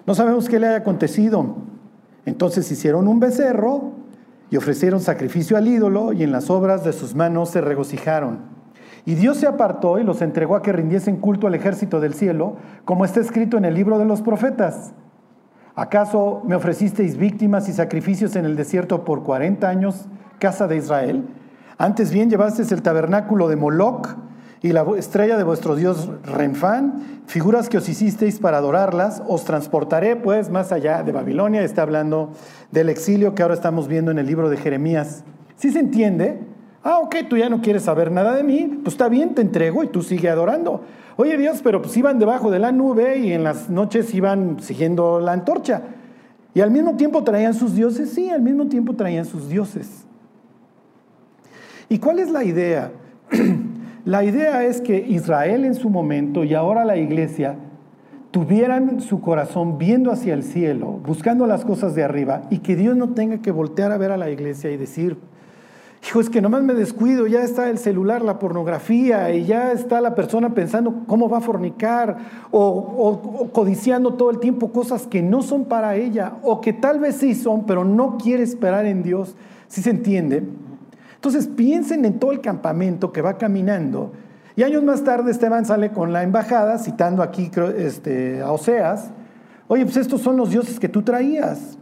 no 0.07 0.15
sabemos 0.15 0.49
qué 0.49 0.59
le 0.59 0.69
haya 0.69 0.79
acontecido. 0.79 1.57
Entonces 2.27 2.71
hicieron 2.71 3.09
un 3.09 3.21
becerro 3.21 3.93
y 4.51 4.57
ofrecieron 4.57 5.01
sacrificio 5.01 5.57
al 5.57 5.69
ídolo 5.69 6.13
y 6.13 6.23
en 6.23 6.33
las 6.33 6.51
obras 6.51 6.85
de 6.85 6.93
sus 6.93 7.15
manos 7.15 7.51
se 7.51 7.61
regocijaron. 7.61 8.41
Y 9.05 9.15
Dios 9.15 9.39
se 9.39 9.47
apartó 9.47 9.99
y 9.99 10.05
los 10.05 10.21
entregó 10.23 10.57
a 10.57 10.63
que 10.63 10.73
rindiesen 10.73 11.17
culto 11.17 11.47
al 11.47 11.55
ejército 11.55 12.01
del 12.01 12.15
cielo, 12.15 12.57
como 12.85 13.05
está 13.05 13.21
escrito 13.21 13.57
en 13.57 13.65
el 13.65 13.75
libro 13.75 13.99
de 13.99 14.05
los 14.05 14.23
profetas. 14.23 14.93
¿Acaso 15.75 16.43
me 16.45 16.57
ofrecisteis 16.57 17.17
víctimas 17.17 17.69
y 17.69 17.73
sacrificios 17.73 18.37
en 18.37 18.45
el 18.45 18.57
desierto 18.57 19.05
por 19.05 19.23
40 19.23 19.69
años, 19.69 20.09
casa 20.39 20.67
de 20.67 20.77
Israel? 20.77 21.27
Antes 21.79 22.11
bien 22.11 22.29
llevasteis 22.29 22.73
el 22.73 22.83
tabernáculo 22.83 23.49
de 23.49 23.57
Moloc 23.57 24.17
y 24.61 24.73
la 24.73 24.85
estrella 24.97 25.37
de 25.37 25.45
vuestro 25.45 25.77
dios 25.77 26.11
Renfán, 26.25 27.23
figuras 27.27 27.69
que 27.69 27.79
os 27.79 27.89
hicisteis 27.89 28.41
para 28.41 28.59
adorarlas, 28.59 29.23
os 29.29 29.45
transportaré 29.45 30.17
pues 30.17 30.51
más 30.51 30.73
allá 30.73 31.03
de 31.05 31.13
Babilonia. 31.13 31.63
Está 31.63 31.83
hablando 31.83 32.33
del 32.73 32.89
exilio 32.89 33.35
que 33.35 33.43
ahora 33.43 33.55
estamos 33.55 33.87
viendo 33.87 34.11
en 34.11 34.19
el 34.19 34.27
libro 34.27 34.51
de 34.51 34.57
Jeremías. 34.57 35.25
¿Sí 35.57 35.71
se 35.71 35.79
entiende? 35.79 36.41
Ah, 36.83 36.99
ok, 36.99 37.17
tú 37.29 37.37
ya 37.37 37.49
no 37.49 37.61
quieres 37.61 37.85
saber 37.85 38.11
nada 38.11 38.35
de 38.35 38.43
mí, 38.43 38.81
pues 38.83 38.95
está 38.95 39.09
bien, 39.09 39.35
te 39.35 39.43
entrego 39.43 39.85
y 39.85 39.89
tú 39.89 40.03
sigue 40.03 40.29
adorando. 40.29 40.83
Oye 41.17 41.37
Dios, 41.37 41.61
pero 41.63 41.83
pues 41.83 41.97
iban 41.97 42.19
debajo 42.19 42.51
de 42.51 42.59
la 42.59 42.73
nube 42.73 43.19
y 43.19 43.33
en 43.33 43.45
las 43.45 43.69
noches 43.69 44.13
iban 44.15 44.61
siguiendo 44.61 45.21
la 45.21 45.33
antorcha. 45.33 45.83
Y 46.55 46.61
al 46.61 46.71
mismo 46.71 46.97
tiempo 46.97 47.23
traían 47.23 47.55
sus 47.55 47.75
dioses, 47.75 48.11
sí, 48.11 48.31
al 48.31 48.43
mismo 48.43 48.67
tiempo 48.67 48.95
traían 48.95 49.25
sus 49.25 49.49
dioses. 49.49 50.05
¿Y 51.89 51.99
cuál 51.99 52.19
es 52.19 52.31
la 52.31 52.43
idea? 52.43 52.91
la 54.09 54.25
idea 54.25 54.65
es 54.65 54.81
que 54.81 54.97
Israel 55.07 55.67
en 55.67 55.75
su 55.75 55.91
momento 55.91 56.43
y 56.43 56.55
ahora 56.55 56.87
la 56.87 56.97
iglesia 56.97 57.57
tuvieran 58.31 59.03
su 59.03 59.21
corazón 59.21 59.77
viendo 59.77 60.11
hacia 60.11 60.33
el 60.33 60.45
cielo, 60.45 60.99
buscando 61.07 61.47
las 61.47 61.63
cosas 61.63 61.95
de 61.95 62.05
arriba 62.05 62.45
y 62.49 62.61
que 62.61 62.75
Dios 62.75 62.97
no 62.97 63.11
tenga 63.11 63.43
que 63.43 63.51
voltear 63.51 63.93
a 63.93 63.99
ver 63.99 64.11
a 64.11 64.17
la 64.17 64.31
iglesia 64.31 64.71
y 64.71 64.79
decir, 64.79 65.19
Hijo, 66.07 66.21
es 66.21 66.31
que 66.31 66.41
nomás 66.41 66.63
me 66.63 66.73
descuido, 66.73 67.27
ya 67.27 67.43
está 67.43 67.69
el 67.69 67.77
celular, 67.77 68.23
la 68.23 68.39
pornografía, 68.39 69.31
y 69.35 69.45
ya 69.45 69.73
está 69.73 70.01
la 70.01 70.15
persona 70.15 70.55
pensando 70.55 71.03
cómo 71.07 71.29
va 71.29 71.39
a 71.39 71.43
fornicar, 71.43 72.17
o, 72.51 73.51
codiciando 73.53 74.15
todo 74.15 74.31
el 74.31 74.39
tiempo 74.39 74.73
cosas 74.73 75.07
que 75.07 75.21
no 75.21 75.43
son 75.43 75.67
para 75.67 75.97
ella, 75.97 76.37
o 76.43 76.63
que 76.63 76.73
tal 76.73 76.99
vez 76.99 77.17
sí 77.17 77.35
son, 77.35 77.67
pero 77.67 77.85
no 77.85 78.17
quiere 78.17 78.43
esperar 78.43 78.87
en 78.87 79.03
Dios. 79.03 79.35
¿Sí 79.67 79.83
se 79.83 79.91
entiende? 79.91 80.45
Entonces 81.19 81.49
piensen 81.49 82.05
en 82.05 82.21
todo 82.21 82.31
el 82.31 82.41
campamento 82.41 83.11
que 83.13 83.23
va 83.23 83.39
caminando. 83.39 84.13
Y 84.55 84.63
años 84.63 84.85
más 84.85 85.03
tarde 85.03 85.33
Esteban 85.33 85.65
sale 85.65 85.91
con 85.91 86.13
la 86.13 86.23
embajada, 86.23 86.79
citando 86.79 87.25
aquí 87.25 87.51
este, 87.77 88.41
a 88.41 88.53
Oseas, 88.53 89.11
oye, 89.67 89.85
pues 89.85 89.97
estos 89.97 90.21
son 90.21 90.37
los 90.37 90.51
dioses 90.51 90.79
que 90.79 90.89
tú 90.89 91.03
traías. 91.03 91.77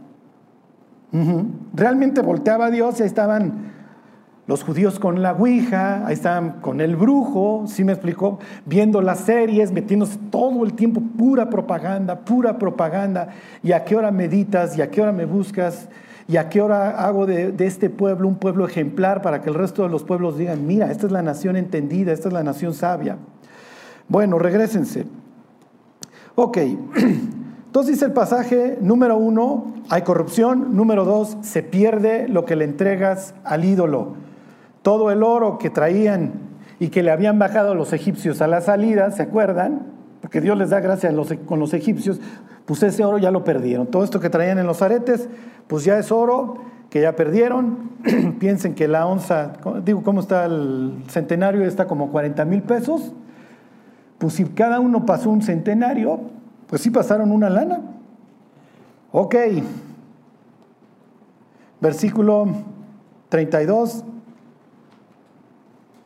Realmente 1.73 2.21
volteaba 2.21 2.65
a 2.65 2.71
Dios 2.71 2.99
y 2.99 3.03
ahí 3.03 3.07
estaban 3.07 3.73
los 4.47 4.63
judíos 4.63 4.97
con 4.97 5.21
la 5.21 5.33
Ouija, 5.33 6.07
ahí 6.07 6.13
estaban 6.13 6.61
con 6.61 6.81
el 6.81 6.95
brujo, 6.95 7.65
¿sí 7.67 7.83
me 7.83 7.91
explicó? 7.91 8.39
Viendo 8.65 9.01
las 9.01 9.19
series, 9.19 9.71
metiéndose 9.71 10.17
todo 10.31 10.63
el 10.65 10.73
tiempo 10.73 11.01
pura 11.01 11.49
propaganda, 11.49 12.21
pura 12.21 12.57
propaganda. 12.57 13.29
¿Y 13.61 13.73
a 13.73 13.83
qué 13.83 13.95
hora 13.95 14.09
meditas? 14.09 14.77
¿Y 14.77 14.81
a 14.81 14.89
qué 14.89 15.01
hora 15.01 15.11
me 15.11 15.25
buscas? 15.25 15.89
¿Y 16.27 16.37
a 16.37 16.49
qué 16.49 16.61
hora 16.61 17.05
hago 17.05 17.25
de, 17.25 17.53
este 17.59 17.89
pueblo 17.89 18.27
un 18.27 18.35
pueblo 18.35 18.65
ejemplar 18.65 19.21
para 19.21 19.41
que 19.41 19.49
el 19.49 19.55
resto 19.55 19.83
de 19.83 19.89
los 19.89 20.03
pueblos 20.03 20.37
digan, 20.37 20.67
mira, 20.67 20.91
esta 20.91 21.05
es 21.05 21.11
la 21.11 21.21
nación 21.21 21.55
entendida, 21.55 22.11
esta 22.11 22.27
es 22.27 22.33
la 22.33 22.43
nación 22.43 22.73
sabia? 22.73 23.17
Bueno, 24.09 24.37
regresense. 24.37 25.05
Ok, 26.35 26.57
entonces 27.65 27.93
dice 27.93 28.05
el 28.05 28.13
pasaje, 28.13 28.77
número 28.81 29.17
uno, 29.17 29.73
hay 29.89 30.01
corrupción, 30.01 30.75
número 30.75 31.05
dos, 31.05 31.37
se 31.41 31.63
pierde 31.63 32.27
lo 32.27 32.45
que 32.45 32.55
le 32.55 32.65
entregas 32.65 33.33
al 33.43 33.63
ídolo 33.63 34.15
todo 34.87 35.11
el 35.11 35.21
oro 35.21 35.57
que 35.57 35.69
traían 35.69 36.31
y 36.79 36.87
que 36.87 37.03
le 37.03 37.11
habían 37.11 37.37
bajado 37.39 37.75
los 37.75 37.91
egipcios 37.91 38.41
a 38.41 38.47
la 38.47 38.61
salida, 38.61 39.11
¿se 39.11 39.21
acuerdan? 39.21 39.81
Porque 40.21 40.39
Dios 40.39 40.57
les 40.57 40.69
da 40.69 40.79
gracia 40.79 41.13
con 41.45 41.59
los 41.59 41.73
egipcios, 41.73 42.21
pues 42.67 42.83
ese 42.83 43.03
oro 43.05 43.17
ya 43.17 43.31
lo 43.31 43.45
perdieron. 43.45 43.87
Todo 43.87 44.03
esto 44.03 44.19
que 44.19 44.29
traían 44.29 44.59
en 44.59 44.67
los 44.67 44.81
aretes, 44.81 45.29
pues 45.67 45.85
ya 45.85 45.97
es 45.97 46.11
oro 46.11 46.57
que 46.89 47.01
ya 47.01 47.15
perdieron. 47.15 47.91
Piensen 48.39 48.75
que 48.75 48.89
la 48.89 49.07
onza, 49.07 49.53
digo, 49.85 50.03
¿cómo 50.03 50.19
está 50.19 50.45
el 50.45 51.01
centenario? 51.07 51.63
Está 51.63 51.87
como 51.87 52.11
40 52.11 52.43
mil 52.43 52.61
pesos. 52.63 53.13
Pues 54.17 54.33
si 54.33 54.43
cada 54.43 54.81
uno 54.81 55.05
pasó 55.05 55.29
un 55.29 55.41
centenario, 55.41 56.19
pues 56.67 56.81
sí 56.81 56.89
pasaron 56.89 57.31
una 57.31 57.49
lana. 57.49 57.79
Ok. 59.13 59.35
Versículo 61.79 62.47
32 63.29 64.03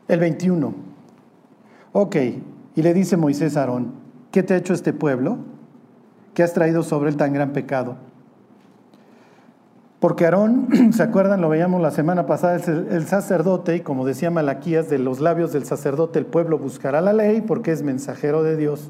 el 0.07 0.19
21. 0.19 0.73
Ok, 1.93 2.15
y 2.75 2.81
le 2.83 2.93
dice 2.93 3.17
Moisés 3.17 3.57
a 3.57 3.61
Aarón, 3.61 3.93
¿qué 4.31 4.43
te 4.43 4.53
ha 4.53 4.57
hecho 4.57 4.73
este 4.73 4.93
pueblo? 4.93 5.50
¿Qué 6.33 6.43
has 6.43 6.53
traído 6.53 6.83
sobre 6.83 7.09
él 7.09 7.17
tan 7.17 7.33
gran 7.33 7.51
pecado? 7.51 7.97
Porque 9.99 10.25
Aarón, 10.25 10.67
¿se 10.93 11.03
acuerdan? 11.03 11.41
Lo 11.41 11.49
veíamos 11.49 11.81
la 11.81 11.91
semana 11.91 12.25
pasada, 12.25 12.55
el, 12.55 13.05
sacerdote, 13.05 13.75
y 13.75 13.79
como 13.81 14.05
decía 14.05 14.31
Malaquías, 14.31 14.89
de 14.89 14.97
los 14.97 15.19
labios 15.19 15.53
del 15.53 15.65
sacerdote 15.65 16.19
el 16.19 16.25
pueblo 16.25 16.57
buscará 16.57 17.01
la 17.01 17.13
ley 17.13 17.41
porque 17.41 17.71
es 17.71 17.83
mensajero 17.83 18.41
de 18.43 18.57
Dios. 18.57 18.89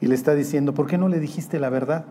Y 0.00 0.06
le 0.06 0.14
está 0.14 0.34
diciendo, 0.34 0.74
¿por 0.74 0.86
qué 0.86 0.98
no 0.98 1.08
le 1.08 1.20
dijiste 1.20 1.60
la 1.60 1.68
verdad? 1.70 2.04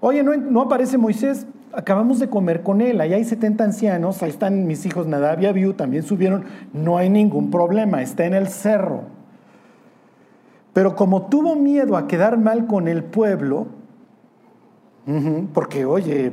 Oye, 0.00 0.22
no, 0.22 0.36
no 0.36 0.60
aparece 0.60 0.98
Moisés, 0.98 1.46
acabamos 1.72 2.18
de 2.18 2.28
comer 2.28 2.62
con 2.62 2.82
él, 2.82 3.00
ahí 3.00 3.14
hay 3.14 3.24
70 3.24 3.64
ancianos, 3.64 4.22
ahí 4.22 4.30
están 4.30 4.66
mis 4.66 4.84
hijos 4.84 5.06
Nadab 5.06 5.40
y 5.40 5.46
Abiú, 5.46 5.72
también 5.72 6.02
subieron, 6.02 6.44
no 6.74 6.98
hay 6.98 7.08
ningún 7.08 7.50
problema, 7.50 8.02
está 8.02 8.26
en 8.26 8.34
el 8.34 8.48
cerro. 8.48 9.04
Pero 10.74 10.96
como 10.96 11.26
tuvo 11.26 11.56
miedo 11.56 11.96
a 11.96 12.06
quedar 12.08 12.36
mal 12.36 12.66
con 12.66 12.88
el 12.88 13.04
pueblo, 13.04 13.68
porque 15.52 15.84
oye, 15.84 16.32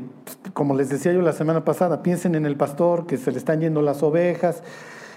como 0.53 0.75
les 0.75 0.89
decía 0.89 1.11
yo 1.11 1.21
la 1.21 1.33
semana 1.33 1.65
pasada, 1.65 2.01
piensen 2.01 2.35
en 2.35 2.45
el 2.45 2.55
pastor 2.55 3.05
que 3.05 3.17
se 3.17 3.31
le 3.31 3.37
están 3.37 3.59
yendo 3.59 3.81
las 3.81 4.01
ovejas, 4.01 4.63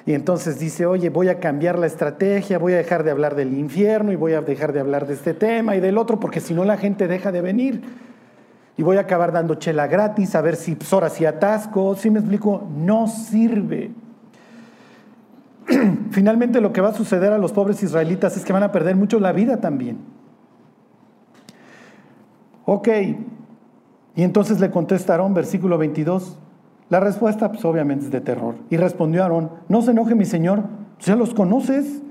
y 0.07 0.13
entonces 0.13 0.59
dice, 0.59 0.85
oye, 0.85 1.09
voy 1.09 1.29
a 1.29 1.41
cambiar 1.41 1.79
la 1.79 1.87
estrategia, 1.87 2.59
voy 2.59 2.75
a 2.75 2.77
dejar 2.77 3.05
de 3.05 3.11
hablar 3.11 3.35
del 3.35 3.55
infierno 3.55 4.13
y 4.13 4.17
voy 4.17 4.35
a 4.35 4.43
dejar 4.43 4.75
de 4.75 4.81
hablar 4.81 5.07
de 5.07 5.15
este 5.15 5.33
tema 5.33 5.77
y 5.77 5.81
del 5.81 5.97
otro, 5.97 6.21
porque 6.21 6.41
si 6.41 6.53
no 6.53 6.65
la 6.65 6.77
gente 6.77 7.09
deja 7.09 7.33
de 7.33 7.41
venir. 7.41 7.83
Y 8.77 8.83
voy 8.83 8.99
a 8.99 9.01
acabar 9.01 9.33
dando 9.33 9.55
chela 9.55 9.87
gratis, 9.87 10.35
a 10.35 10.43
ver 10.43 10.57
si 10.57 10.75
pues, 10.75 10.93
ahora 10.93 11.09
sí 11.09 11.25
atasco. 11.25 11.95
Si 11.95 12.11
me 12.11 12.19
explico, 12.19 12.69
no 12.77 13.07
sirve. 13.07 13.93
Finalmente 16.11 16.61
lo 16.61 16.73
que 16.73 16.81
va 16.81 16.89
a 16.89 16.95
suceder 16.95 17.33
a 17.33 17.39
los 17.39 17.53
pobres 17.53 17.83
israelitas 17.83 18.37
es 18.37 18.45
que 18.45 18.53
van 18.53 18.65
a 18.65 18.73
perder 18.73 18.97
mucho 18.97 19.21
la 19.21 19.33
vida 19.33 19.61
también. 19.61 19.99
Ok, 22.67 22.89
y 24.17 24.23
entonces 24.23 24.61
le 24.61 24.71
contesta 24.71 25.15
Aarón, 25.15 25.35
versículo 25.35 25.79
22. 25.79 26.39
La 26.89 27.01
respuesta, 27.01 27.51
pues 27.51 27.65
obviamente 27.65 28.07
es 28.07 28.11
de 28.13 28.21
terror. 28.21 28.55
Y 28.71 28.77
respondió 28.77 29.23
Aarón, 29.23 29.51
no 29.69 29.83
se 29.83 29.91
enoje 29.91 30.15
mi 30.15 30.25
señor, 30.25 30.65
ya 31.01 31.17
los 31.17 31.35
conoces. 31.35 32.03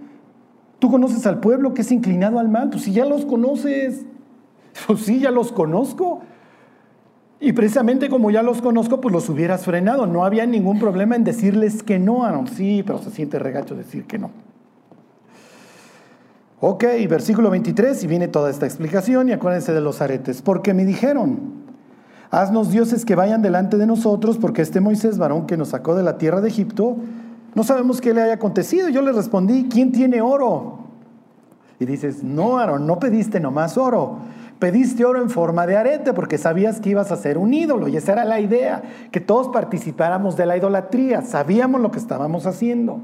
Tú 0.79 0.91
conoces 0.91 1.25
al 1.25 1.39
pueblo 1.39 1.74
que 1.74 1.81
es 1.81 1.91
inclinado 1.91 2.39
al 2.39 2.50
mal, 2.50 2.69
pues 2.69 2.83
si 2.83 2.91
ya 2.91 3.05
los 3.05 3.25
conoces, 3.25 4.05
pues 4.88 5.01
sí, 5.01 5.19
ya 5.19 5.31
los 5.31 5.51
conozco. 5.51 6.22
Y 7.39 7.51
precisamente 7.53 8.10
como 8.10 8.31
ya 8.31 8.41
los 8.41 8.62
conozco, 8.62 9.01
pues 9.01 9.13
los 9.13 9.29
hubieras 9.29 9.65
frenado. 9.65 10.05
No 10.05 10.25
había 10.25 10.45
ningún 10.45 10.79
problema 10.79 11.15
en 11.15 11.24
decirles 11.24 11.83
que 11.83 12.00
no, 12.00 12.24
Aaron. 12.24 12.48
Sí, 12.48 12.83
pero 12.86 13.00
se 13.00 13.12
siente 13.12 13.38
regacho 13.38 13.75
decir 13.75 14.05
que 14.05 14.17
no. 14.17 14.31
Ok, 16.62 16.86
versículo 17.10 17.50
23, 17.50 18.01
y 18.05 18.07
viene 18.07 18.29
toda 18.29 18.50
esta 18.50 18.65
explicación, 18.65 19.27
y 19.27 19.33
acuérdense 19.33 19.74
de 19.74 19.81
los 19.81 20.01
aretes. 20.01 20.41
Porque 20.41 20.74
me 20.74 20.86
dijeron, 20.86 21.62
haznos 22.33 22.71
dioses 22.71 23.05
que 23.05 23.15
vayan 23.15 23.41
delante 23.41 23.77
de 23.77 23.85
nosotros, 23.85 24.37
porque 24.37 24.61
este 24.61 24.81
Moisés, 24.81 25.17
varón 25.17 25.45
que 25.45 25.57
nos 25.57 25.69
sacó 25.69 25.95
de 25.95 26.03
la 26.03 26.17
tierra 26.17 26.41
de 26.41 26.49
Egipto, 26.49 26.97
no 27.55 27.63
sabemos 27.63 28.01
qué 28.01 28.13
le 28.13 28.21
haya 28.21 28.33
acontecido. 28.33 28.89
Yo 28.89 29.01
le 29.01 29.11
respondí, 29.11 29.67
¿quién 29.69 29.91
tiene 29.91 30.21
oro? 30.21 30.79
Y 31.79 31.85
dices, 31.85 32.23
no, 32.23 32.57
Aaron, 32.57 32.87
no 32.87 32.99
pediste 32.99 33.39
nomás 33.39 33.77
oro 33.77 34.19
Pediste 34.63 35.03
oro 35.03 35.21
en 35.21 35.29
forma 35.29 35.67
de 35.67 35.75
arete 35.75 36.13
porque 36.13 36.37
sabías 36.37 36.79
que 36.79 36.91
ibas 36.91 37.11
a 37.11 37.17
ser 37.17 37.37
un 37.37 37.53
ídolo 37.53 37.89
y 37.89 37.97
esa 37.97 38.13
era 38.13 38.23
la 38.23 38.39
idea, 38.39 38.81
que 39.11 39.19
todos 39.19 39.49
participáramos 39.49 40.37
de 40.37 40.45
la 40.45 40.55
idolatría, 40.55 41.21
sabíamos 41.21 41.81
lo 41.81 41.91
que 41.91 41.99
estábamos 41.99 42.45
haciendo. 42.45 43.01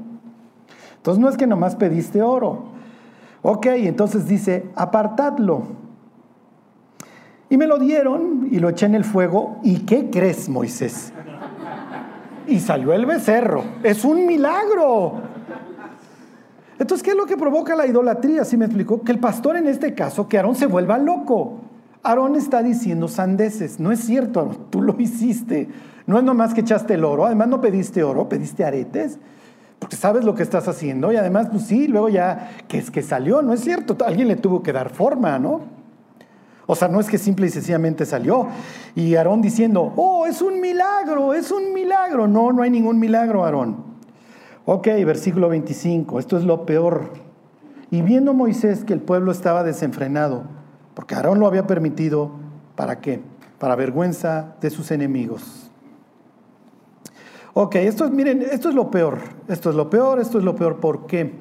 Entonces 0.96 1.20
no 1.20 1.28
es 1.28 1.36
que 1.36 1.46
nomás 1.46 1.76
pediste 1.76 2.22
oro. 2.22 2.68
Ok, 3.42 3.66
entonces 3.66 4.26
dice, 4.26 4.70
apartadlo. 4.74 5.64
Y 7.50 7.56
me 7.56 7.66
lo 7.66 7.78
dieron 7.78 8.48
y 8.50 8.60
lo 8.60 8.68
eché 8.68 8.86
en 8.86 8.94
el 8.94 9.04
fuego. 9.04 9.58
¿Y 9.62 9.80
qué 9.80 10.08
crees, 10.08 10.48
Moisés? 10.48 11.12
Y 12.46 12.60
salió 12.60 12.92
el 12.92 13.04
becerro. 13.04 13.64
Es 13.82 14.04
un 14.04 14.24
milagro. 14.24 15.20
Entonces, 16.78 17.02
¿qué 17.02 17.10
es 17.10 17.16
lo 17.16 17.26
que 17.26 17.36
provoca 17.36 17.74
la 17.76 17.86
idolatría? 17.86 18.44
¿Sí 18.44 18.56
me 18.56 18.64
explicó? 18.64 19.02
Que 19.02 19.12
el 19.12 19.18
pastor 19.18 19.56
en 19.56 19.66
este 19.66 19.94
caso, 19.94 20.28
que 20.28 20.38
Aarón 20.38 20.54
se 20.54 20.66
vuelva 20.66 20.96
loco. 20.96 21.58
Aarón 22.02 22.36
está 22.36 22.62
diciendo 22.62 23.08
sandeces. 23.08 23.80
No 23.80 23.92
es 23.92 24.00
cierto, 24.00 24.40
Aarón, 24.40 24.70
tú 24.70 24.80
lo 24.80 24.98
hiciste. 24.98 25.68
No 26.06 26.18
es 26.18 26.24
nomás 26.24 26.54
que 26.54 26.62
echaste 26.62 26.94
el 26.94 27.04
oro, 27.04 27.26
además 27.26 27.48
no 27.48 27.60
pediste 27.60 28.02
oro, 28.02 28.28
pediste 28.28 28.64
aretes, 28.64 29.18
porque 29.78 29.96
sabes 29.96 30.24
lo 30.24 30.34
que 30.34 30.42
estás 30.42 30.66
haciendo 30.66 31.12
y 31.12 31.16
además, 31.16 31.48
pues 31.50 31.64
sí, 31.64 31.86
luego 31.86 32.08
ya, 32.08 32.50
que 32.66 32.78
es 32.78 32.90
que 32.90 33.02
salió, 33.02 33.42
no 33.42 33.52
es 33.52 33.60
cierto, 33.60 33.96
alguien 34.04 34.26
le 34.26 34.36
tuvo 34.36 34.62
que 34.62 34.72
dar 34.72 34.90
forma, 34.90 35.38
¿no? 35.38 35.79
O 36.70 36.76
sea, 36.76 36.86
no 36.86 37.00
es 37.00 37.08
que 37.08 37.18
simple 37.18 37.48
y 37.48 37.50
sencillamente 37.50 38.06
salió. 38.06 38.46
Y 38.94 39.16
Aarón 39.16 39.42
diciendo, 39.42 39.92
oh, 39.96 40.24
es 40.26 40.40
un 40.40 40.60
milagro, 40.60 41.34
es 41.34 41.50
un 41.50 41.72
milagro. 41.72 42.28
No, 42.28 42.52
no 42.52 42.62
hay 42.62 42.70
ningún 42.70 43.00
milagro, 43.00 43.44
Aarón. 43.44 43.78
Ok, 44.66 44.86
versículo 45.04 45.48
25, 45.48 46.20
esto 46.20 46.38
es 46.38 46.44
lo 46.44 46.66
peor. 46.66 47.10
Y 47.90 48.02
viendo 48.02 48.34
Moisés 48.34 48.84
que 48.84 48.92
el 48.92 49.00
pueblo 49.00 49.32
estaba 49.32 49.64
desenfrenado, 49.64 50.44
porque 50.94 51.16
Aarón 51.16 51.40
lo 51.40 51.48
había 51.48 51.66
permitido, 51.66 52.30
¿para 52.76 53.00
qué? 53.00 53.20
Para 53.58 53.74
vergüenza 53.74 54.54
de 54.60 54.70
sus 54.70 54.92
enemigos. 54.92 55.72
Ok, 57.52 57.74
esto 57.74 58.04
es, 58.04 58.12
miren, 58.12 58.42
esto 58.42 58.68
es 58.68 58.76
lo 58.76 58.92
peor, 58.92 59.18
esto 59.48 59.70
es 59.70 59.74
lo 59.74 59.90
peor, 59.90 60.20
esto 60.20 60.38
es 60.38 60.44
lo 60.44 60.54
peor, 60.54 60.78
¿por 60.78 61.08
qué? 61.08 61.34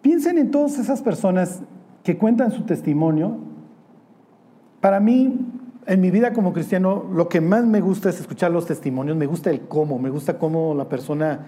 Piensen 0.00 0.36
en 0.38 0.50
todas 0.50 0.80
esas 0.80 1.00
personas 1.00 1.60
que 2.02 2.18
cuentan 2.18 2.52
su 2.52 2.62
testimonio. 2.62 3.38
Para 4.80 5.00
mí, 5.00 5.38
en 5.86 6.00
mi 6.00 6.10
vida 6.10 6.32
como 6.32 6.52
cristiano, 6.52 7.06
lo 7.12 7.28
que 7.28 7.40
más 7.40 7.64
me 7.64 7.80
gusta 7.80 8.10
es 8.10 8.20
escuchar 8.20 8.50
los 8.50 8.66
testimonios, 8.66 9.16
me 9.16 9.26
gusta 9.26 9.50
el 9.50 9.62
cómo, 9.62 9.98
me 9.98 10.10
gusta 10.10 10.38
cómo 10.38 10.74
la 10.74 10.88
persona 10.88 11.46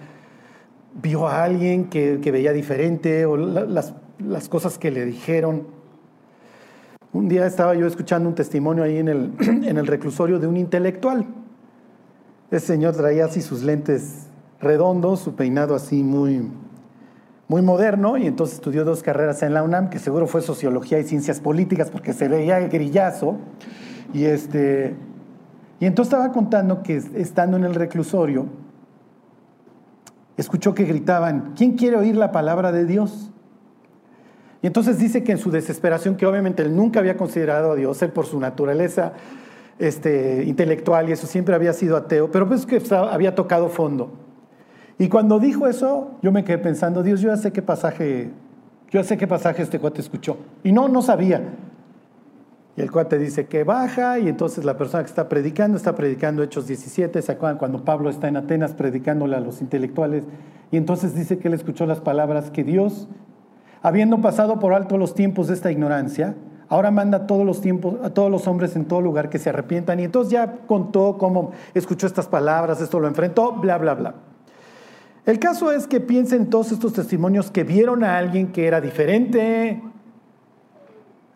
vio 1.03 1.27
a 1.27 1.43
alguien 1.43 1.89
que, 1.89 2.19
veía 2.19 2.53
diferente 2.53 3.27
o 3.27 3.37
las, 3.37 3.95
las, 4.19 4.49
cosas 4.49 4.79
que 4.79 4.91
le 4.91 5.05
dijeron. 5.05 5.67
Un 7.13 7.29
día 7.29 7.47
estaba 7.47 7.75
yo 7.75 7.87
escuchando 7.87 8.29
un 8.29 8.35
testimonio 8.35 8.85
ahí 8.85 8.99
en 8.99 9.09
el, 9.09 9.33
en 9.41 9.77
el 9.77 9.87
reclusorio 9.87 10.39
de 10.39 10.47
un 10.47 10.57
intelectual. 10.57 11.27
Ese 12.51 12.67
señor 12.67 12.95
traía 12.95 13.25
así 13.25 13.41
sus 13.41 13.63
lentes 13.63 14.29
redondos, 14.61 15.21
su 15.21 15.35
peinado 15.35 15.75
así 15.75 16.03
muy, 16.05 16.49
muy 17.49 17.63
moderno, 17.63 18.17
y 18.17 18.27
entonces 18.27 18.57
estudió 18.57 18.85
dos 18.85 19.03
carreras 19.03 19.43
en 19.43 19.53
la 19.53 19.63
UNAM, 19.63 19.91
que 19.91 19.99
seguro 19.99 20.27
fue 20.27 20.41
sociología 20.41 20.99
y 20.99 21.05
ciencias 21.05 21.41
políticas, 21.41 21.91
porque 21.91 22.13
se 22.13 22.29
veía 22.29 22.61
grillazo. 22.61 23.37
Y, 24.13 24.25
este, 24.25 24.95
y 25.81 25.87
entonces 25.87 26.13
estaba 26.13 26.33
contando 26.33 26.83
que 26.83 26.97
estando 26.97 27.57
en 27.57 27.65
el 27.65 27.75
reclusorio, 27.75 28.47
escuchó 30.37 30.75
que 30.75 30.85
gritaban, 30.85 31.53
¿quién 31.57 31.73
quiere 31.73 31.97
oír 31.97 32.17
la 32.17 32.33
palabra 32.33 32.73
de 32.73 32.87
Dios? 32.87 33.31
Y 34.63 34.67
entonces 34.67 34.99
dice 34.99 35.23
que 35.23 35.33
en 35.33 35.39
su 35.39 35.51
desesperación, 35.51 36.17
que 36.17 36.25
obviamente 36.25 36.63
él 36.63 36.75
nunca 36.75 37.01
había 37.01 37.19
considerado 37.19 37.73
a 37.73 37.75
Dios, 37.75 38.01
él 38.03 38.11
por 38.11 38.25
su 38.25 38.41
naturaleza 38.41 39.13
este, 39.79 40.45
intelectual 40.45 41.09
y 41.09 41.13
eso 41.13 41.27
siempre 41.27 41.55
había 41.55 41.75
sido 41.75 41.97
ateo, 41.97 42.31
pero 42.31 42.49
pues 42.49 42.65
que 42.65 42.83
había 42.95 43.35
tocado 43.35 43.69
fondo. 43.69 44.24
Y 44.99 45.09
cuando 45.09 45.39
dijo 45.39 45.67
eso, 45.67 46.13
yo 46.23 46.31
me 46.31 46.45
quedé 46.45 46.59
pensando, 46.59 47.03
Dios, 47.03 47.21
yo 47.21 47.29
ya 47.29 47.37
sé 47.37 47.53
qué 47.53 47.63
pasaje, 47.63 48.31
yo 48.91 49.03
sé 49.03 49.17
qué 49.17 49.27
pasaje 49.27 49.63
este 49.63 49.81
cuate 49.81 50.01
escuchó. 50.01 50.37
Y 50.63 50.73
no, 50.73 50.89
no 50.89 51.03
sabía. 51.03 51.43
Y 52.77 52.81
el 52.81 52.91
cuate 52.91 53.19
dice 53.19 53.47
que 53.47 53.63
baja 53.63 54.19
y 54.19 54.29
entonces 54.29 54.65
la 54.65 54.77
persona 54.77 55.05
que 55.05 55.09
está 55.09 55.29
predicando 55.29 55.77
está 55.77 55.95
predicando 55.95 56.43
Hechos 56.43 56.67
17, 56.67 57.23
¿se 57.23 57.33
acuerdan 57.33 57.59
cuando 57.59 57.85
Pablo 57.85 58.11
está 58.11 58.27
en 58.27 58.37
Atenas 58.37 58.73
predicándole 58.75 59.37
a 59.37 59.41
los 59.41 59.61
intelectuales? 59.61 60.25
Y 60.73 60.77
entonces 60.77 61.15
dice 61.15 61.39
que 61.39 61.49
él 61.49 61.55
escuchó 61.55 61.87
las 61.87 62.01
palabras 62.01 62.51
que 62.51 62.65
Dios, 62.65 63.09
habiendo 63.83 64.21
pasado 64.21 64.59
por 64.59 64.75
alto 64.75 64.99
los 64.99 65.15
tiempos 65.15 65.47
de 65.47 65.55
esta 65.55 65.71
ignorancia, 65.71 66.35
ahora 66.69 66.91
manda 66.91 67.19
a 67.19 67.27
todos 67.29 67.47
los 67.47 67.61
tiempos, 67.61 67.95
a 68.03 68.11
todos 68.11 68.31
los 68.31 68.49
hombres 68.49 68.75
en 68.75 68.87
todo 68.87 69.01
lugar 69.01 69.29
que 69.29 69.39
se 69.39 69.51
arrepientan. 69.51 70.01
Y 70.01 70.05
entonces 70.05 70.33
ya 70.33 70.53
contó 70.67 71.17
cómo 71.17 71.53
escuchó 71.75 72.09
estas 72.09 72.27
palabras, 72.27 72.81
esto 72.81 72.99
lo 72.99 73.07
enfrentó, 73.07 73.53
bla, 73.53 73.79
bla, 73.79 73.95
bla. 73.95 74.15
El 75.27 75.39
caso 75.39 75.73
es 75.73 75.87
que 75.87 76.01
piensen 76.01 76.51
todos 76.51 76.73
estos 76.73 76.93
testimonios 76.93 77.51
que 77.51 77.65
vieron 77.65 78.05
a 78.05 78.19
alguien 78.19 78.53
que 78.53 78.67
era 78.67 78.81
diferente, 78.81 79.81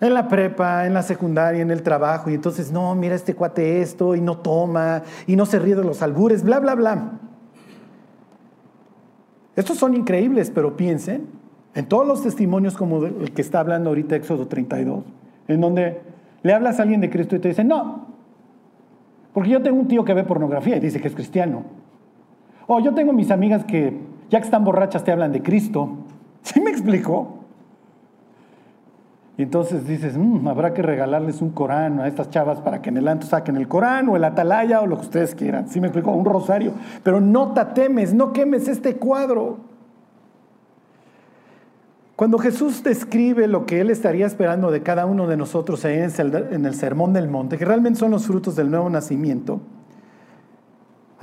en 0.00 0.14
la 0.14 0.28
prepa, 0.28 0.86
en 0.86 0.94
la 0.94 1.02
secundaria, 1.02 1.62
en 1.62 1.70
el 1.70 1.82
trabajo, 1.82 2.30
y 2.30 2.34
entonces, 2.34 2.70
no, 2.70 2.94
mira 2.94 3.14
este 3.14 3.34
cuate 3.34 3.80
esto, 3.80 4.14
y 4.14 4.20
no 4.20 4.38
toma, 4.38 5.02
y 5.26 5.36
no 5.36 5.46
se 5.46 5.58
ríe 5.58 5.74
de 5.74 5.82
los 5.82 6.02
albures, 6.02 6.44
bla, 6.44 6.60
bla, 6.60 6.74
bla. 6.74 7.12
Estos 9.56 9.78
son 9.78 9.96
increíbles, 9.96 10.52
pero 10.54 10.76
piensen 10.76 11.26
en 11.74 11.86
todos 11.86 12.06
los 12.06 12.22
testimonios 12.22 12.76
como 12.76 13.04
el 13.04 13.32
que 13.32 13.42
está 13.42 13.60
hablando 13.60 13.90
ahorita 13.90 14.14
Éxodo 14.16 14.46
32, 14.46 15.02
en 15.48 15.60
donde 15.60 16.00
le 16.42 16.52
hablas 16.52 16.78
a 16.78 16.82
alguien 16.82 17.00
de 17.00 17.10
Cristo 17.10 17.34
y 17.34 17.40
te 17.40 17.48
dicen, 17.48 17.66
no, 17.66 18.06
porque 19.32 19.50
yo 19.50 19.62
tengo 19.62 19.80
un 19.80 19.88
tío 19.88 20.04
que 20.04 20.14
ve 20.14 20.24
pornografía 20.24 20.76
y 20.76 20.80
dice 20.80 21.00
que 21.00 21.08
es 21.08 21.14
cristiano. 21.14 21.77
O 22.68 22.78
yo 22.80 22.94
tengo 22.94 23.12
mis 23.12 23.30
amigas 23.30 23.64
que 23.64 23.98
ya 24.30 24.38
que 24.38 24.44
están 24.44 24.62
borrachas 24.62 25.02
te 25.02 25.10
hablan 25.10 25.32
de 25.32 25.42
Cristo. 25.42 25.88
¿Sí 26.42 26.60
me 26.60 26.70
explico? 26.70 27.38
Y 29.38 29.42
entonces 29.42 29.86
dices, 29.86 30.18
mm, 30.18 30.46
habrá 30.48 30.74
que 30.74 30.82
regalarles 30.82 31.40
un 31.40 31.50
Corán 31.50 31.98
a 32.00 32.08
estas 32.08 32.28
chavas 32.28 32.60
para 32.60 32.82
que 32.82 32.90
en 32.90 32.98
el 32.98 33.08
antro 33.08 33.28
saquen 33.28 33.56
el 33.56 33.68
Corán 33.68 34.08
o 34.10 34.16
el 34.16 34.24
atalaya 34.24 34.82
o 34.82 34.86
lo 34.86 34.96
que 34.96 35.02
ustedes 35.02 35.34
quieran. 35.34 35.68
¿Sí 35.68 35.80
me 35.80 35.86
explico? 35.86 36.10
Un 36.10 36.26
rosario. 36.26 36.72
Pero 37.02 37.22
no 37.22 37.52
tatemes, 37.52 38.12
no 38.12 38.34
quemes 38.34 38.68
este 38.68 38.96
cuadro. 38.96 39.60
Cuando 42.16 42.36
Jesús 42.38 42.82
describe 42.82 43.46
lo 43.46 43.64
que 43.64 43.80
Él 43.80 43.90
estaría 43.90 44.26
esperando 44.26 44.70
de 44.70 44.82
cada 44.82 45.06
uno 45.06 45.26
de 45.26 45.38
nosotros 45.38 45.84
en 45.86 46.66
el 46.66 46.74
Sermón 46.74 47.12
del 47.14 47.28
Monte, 47.28 47.56
que 47.56 47.64
realmente 47.64 48.00
son 48.00 48.10
los 48.10 48.26
frutos 48.26 48.56
del 48.56 48.70
nuevo 48.70 48.90
nacimiento, 48.90 49.60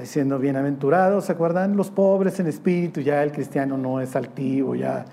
diciendo, 0.04 0.40
bienaventurados, 0.40 1.26
¿se 1.26 1.32
acuerdan? 1.32 1.78
Los 1.78 1.90
pobres 1.90 2.40
en 2.40 2.48
espíritu, 2.48 3.02
ya 3.02 3.24
el 3.24 3.32
cristiano 3.32 3.78
no 3.78 4.02
es 4.02 4.16
altivo, 4.16 4.76
ya 4.76 5.06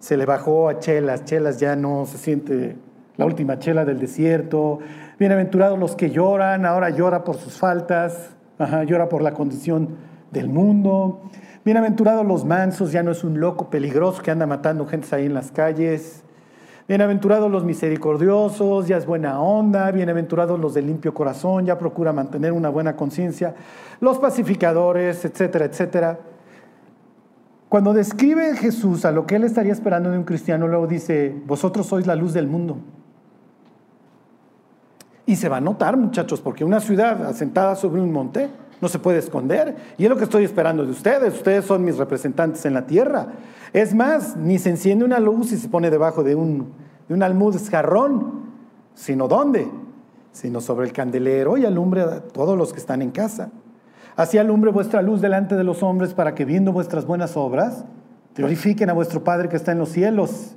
se 0.00 0.16
le 0.16 0.26
bajó 0.26 0.68
a 0.68 0.78
chelas, 0.78 1.24
chelas 1.24 1.58
ya 1.58 1.76
no 1.76 2.04
se 2.06 2.18
siente 2.18 2.76
la 3.16 3.26
última 3.26 3.58
chela 3.58 3.84
del 3.84 3.98
desierto. 3.98 4.80
Bienaventurados 5.18 5.78
los 5.78 5.94
que 5.96 6.10
lloran, 6.10 6.66
ahora 6.66 6.90
llora 6.90 7.24
por 7.24 7.36
sus 7.36 7.58
faltas, 7.58 8.30
llora 8.86 9.08
por 9.08 9.22
la 9.22 9.32
condición 9.34 9.96
del 10.30 10.48
mundo. 10.48 11.22
Bienaventurados 11.64 12.26
los 12.26 12.44
mansos, 12.44 12.92
ya 12.92 13.02
no 13.02 13.12
es 13.12 13.24
un 13.24 13.40
loco 13.40 13.70
peligroso 13.70 14.22
que 14.22 14.30
anda 14.30 14.46
matando 14.46 14.86
gente 14.86 15.14
ahí 15.14 15.26
en 15.26 15.34
las 15.34 15.52
calles. 15.52 16.24
Bienaventurados 16.88 17.50
los 17.50 17.64
misericordiosos, 17.64 18.88
ya 18.88 18.96
es 18.96 19.04
buena 19.04 19.42
onda. 19.42 19.90
Bienaventurados 19.90 20.58
los 20.58 20.72
de 20.72 20.80
limpio 20.80 21.12
corazón, 21.12 21.66
ya 21.66 21.78
procura 21.78 22.14
mantener 22.14 22.52
una 22.52 22.70
buena 22.70 22.96
conciencia. 22.96 23.54
Los 24.00 24.18
pacificadores, 24.18 25.22
etcétera, 25.22 25.66
etcétera. 25.66 26.18
Cuando 27.68 27.92
describe 27.92 28.56
Jesús 28.56 29.04
a 29.04 29.12
lo 29.12 29.26
que 29.26 29.36
él 29.36 29.44
estaría 29.44 29.74
esperando 29.74 30.10
de 30.10 30.16
un 30.16 30.24
cristiano, 30.24 30.66
luego 30.66 30.86
dice, 30.86 31.36
vosotros 31.44 31.84
sois 31.84 32.06
la 32.06 32.16
luz 32.16 32.32
del 32.32 32.46
mundo. 32.46 32.78
Y 35.26 35.36
se 35.36 35.50
va 35.50 35.58
a 35.58 35.60
notar, 35.60 35.98
muchachos, 35.98 36.40
porque 36.40 36.64
una 36.64 36.80
ciudad 36.80 37.22
asentada 37.26 37.76
sobre 37.76 38.00
un 38.00 38.10
monte 38.10 38.48
no 38.80 38.88
se 38.88 38.98
puede 38.98 39.18
esconder. 39.18 39.76
Y 39.96 40.04
es 40.04 40.10
lo 40.10 40.16
que 40.16 40.24
estoy 40.24 40.44
esperando 40.44 40.84
de 40.84 40.90
ustedes. 40.90 41.34
Ustedes 41.34 41.64
son 41.64 41.84
mis 41.84 41.96
representantes 41.96 42.64
en 42.66 42.74
la 42.74 42.86
tierra. 42.86 43.28
Es 43.72 43.94
más, 43.94 44.36
ni 44.36 44.58
se 44.58 44.70
enciende 44.70 45.04
una 45.04 45.18
luz 45.18 45.52
y 45.52 45.56
se 45.56 45.68
pone 45.68 45.90
debajo 45.90 46.22
de 46.22 46.34
un, 46.34 46.72
de 47.08 47.14
un 47.14 47.22
almud 47.22 47.54
escarrón, 47.56 48.44
sino 48.94 49.28
dónde? 49.28 49.68
Sino 50.32 50.60
sobre 50.60 50.86
el 50.86 50.92
candelero 50.92 51.56
y 51.56 51.64
alumbre 51.64 52.02
a 52.02 52.20
todos 52.20 52.56
los 52.56 52.72
que 52.72 52.78
están 52.78 53.02
en 53.02 53.10
casa. 53.10 53.50
Así 54.16 54.38
alumbre 54.38 54.70
vuestra 54.70 55.02
luz 55.02 55.20
delante 55.20 55.54
de 55.54 55.64
los 55.64 55.82
hombres 55.82 56.14
para 56.14 56.34
que 56.34 56.44
viendo 56.44 56.72
vuestras 56.72 57.06
buenas 57.06 57.36
obras, 57.36 57.84
glorifiquen 58.34 58.90
a 58.90 58.92
vuestro 58.92 59.22
Padre 59.22 59.48
que 59.48 59.56
está 59.56 59.72
en 59.72 59.78
los 59.78 59.90
cielos. 59.90 60.56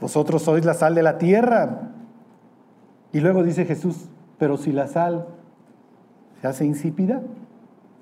Vosotros 0.00 0.42
sois 0.42 0.64
la 0.64 0.74
sal 0.74 0.94
de 0.94 1.02
la 1.02 1.18
tierra. 1.18 1.90
Y 3.12 3.20
luego 3.20 3.42
dice 3.42 3.64
Jesús, 3.64 4.08
pero 4.38 4.56
si 4.56 4.72
la 4.72 4.86
sal 4.86 5.26
se 6.40 6.46
hace 6.46 6.64
insípida, 6.64 7.20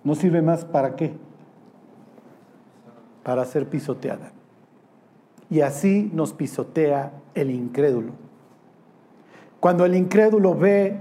¿no 0.05 0.14
sirve 0.14 0.42
más 0.42 0.64
para 0.64 0.94
qué? 0.96 1.12
Para 3.22 3.44
ser 3.44 3.68
pisoteada. 3.68 4.33
Y 5.51 5.61
así 5.61 6.11
nos 6.14 6.33
pisotea 6.33 7.12
el 7.35 7.51
incrédulo. 7.51 8.12
Cuando 9.61 9.85
el 9.85 9.94
incrédulo 9.94 10.55
ve 10.55 10.98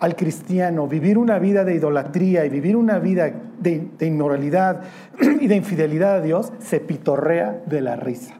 al 0.00 0.16
cristiano 0.16 0.86
vivir 0.86 1.16
una 1.16 1.38
vida 1.38 1.64
de 1.64 1.74
idolatría 1.74 2.44
y 2.44 2.50
vivir 2.50 2.76
una 2.76 2.98
vida 2.98 3.32
de, 3.58 3.88
inmoralidad 4.00 4.82
y 5.40 5.46
de 5.46 5.56
infidelidad 5.56 6.16
a 6.16 6.20
Dios, 6.20 6.52
se 6.58 6.80
pitorrea 6.80 7.62
de 7.66 7.80
la 7.80 7.96
risa. 7.96 8.34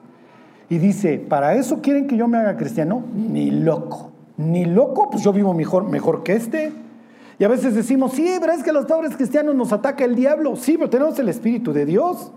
Y 0.69 0.79
dice, 0.79 1.19
¿para 1.19 1.55
eso 1.55 1.81
quieren 1.81 2.07
que 2.07 2.17
yo 2.17 2.29
me 2.29 2.37
haga 2.39 2.57
cristiano? 2.57 3.05
Ni 3.15 3.51
loco, 3.51 4.13
ni 4.37 4.65
loco, 4.65 5.09
pues 5.11 5.23
yo 5.23 5.33
vivo 5.33 5.55
mejor, 5.55 5.89
mejor 5.89 6.23
que 6.23 6.35
este. 6.35 6.84
Y 7.38 7.44
a 7.44 7.49
veces 7.49 7.75
decimos, 7.75 8.12
sí, 8.12 8.37
pero 8.40 8.53
es 8.53 8.62
que 8.62 8.73
los 8.73 8.87
pobres 8.87 9.16
cristianos 9.16 9.55
nos 9.55 9.73
ataca 9.73 10.05
el 10.05 10.14
diablo. 10.14 10.57
Sí, 10.57 10.77
pero 10.77 10.90
tenemos 10.90 11.18
el 11.18 11.29
Espíritu 11.29 11.73
de 11.73 11.85
Dios. 11.85 12.33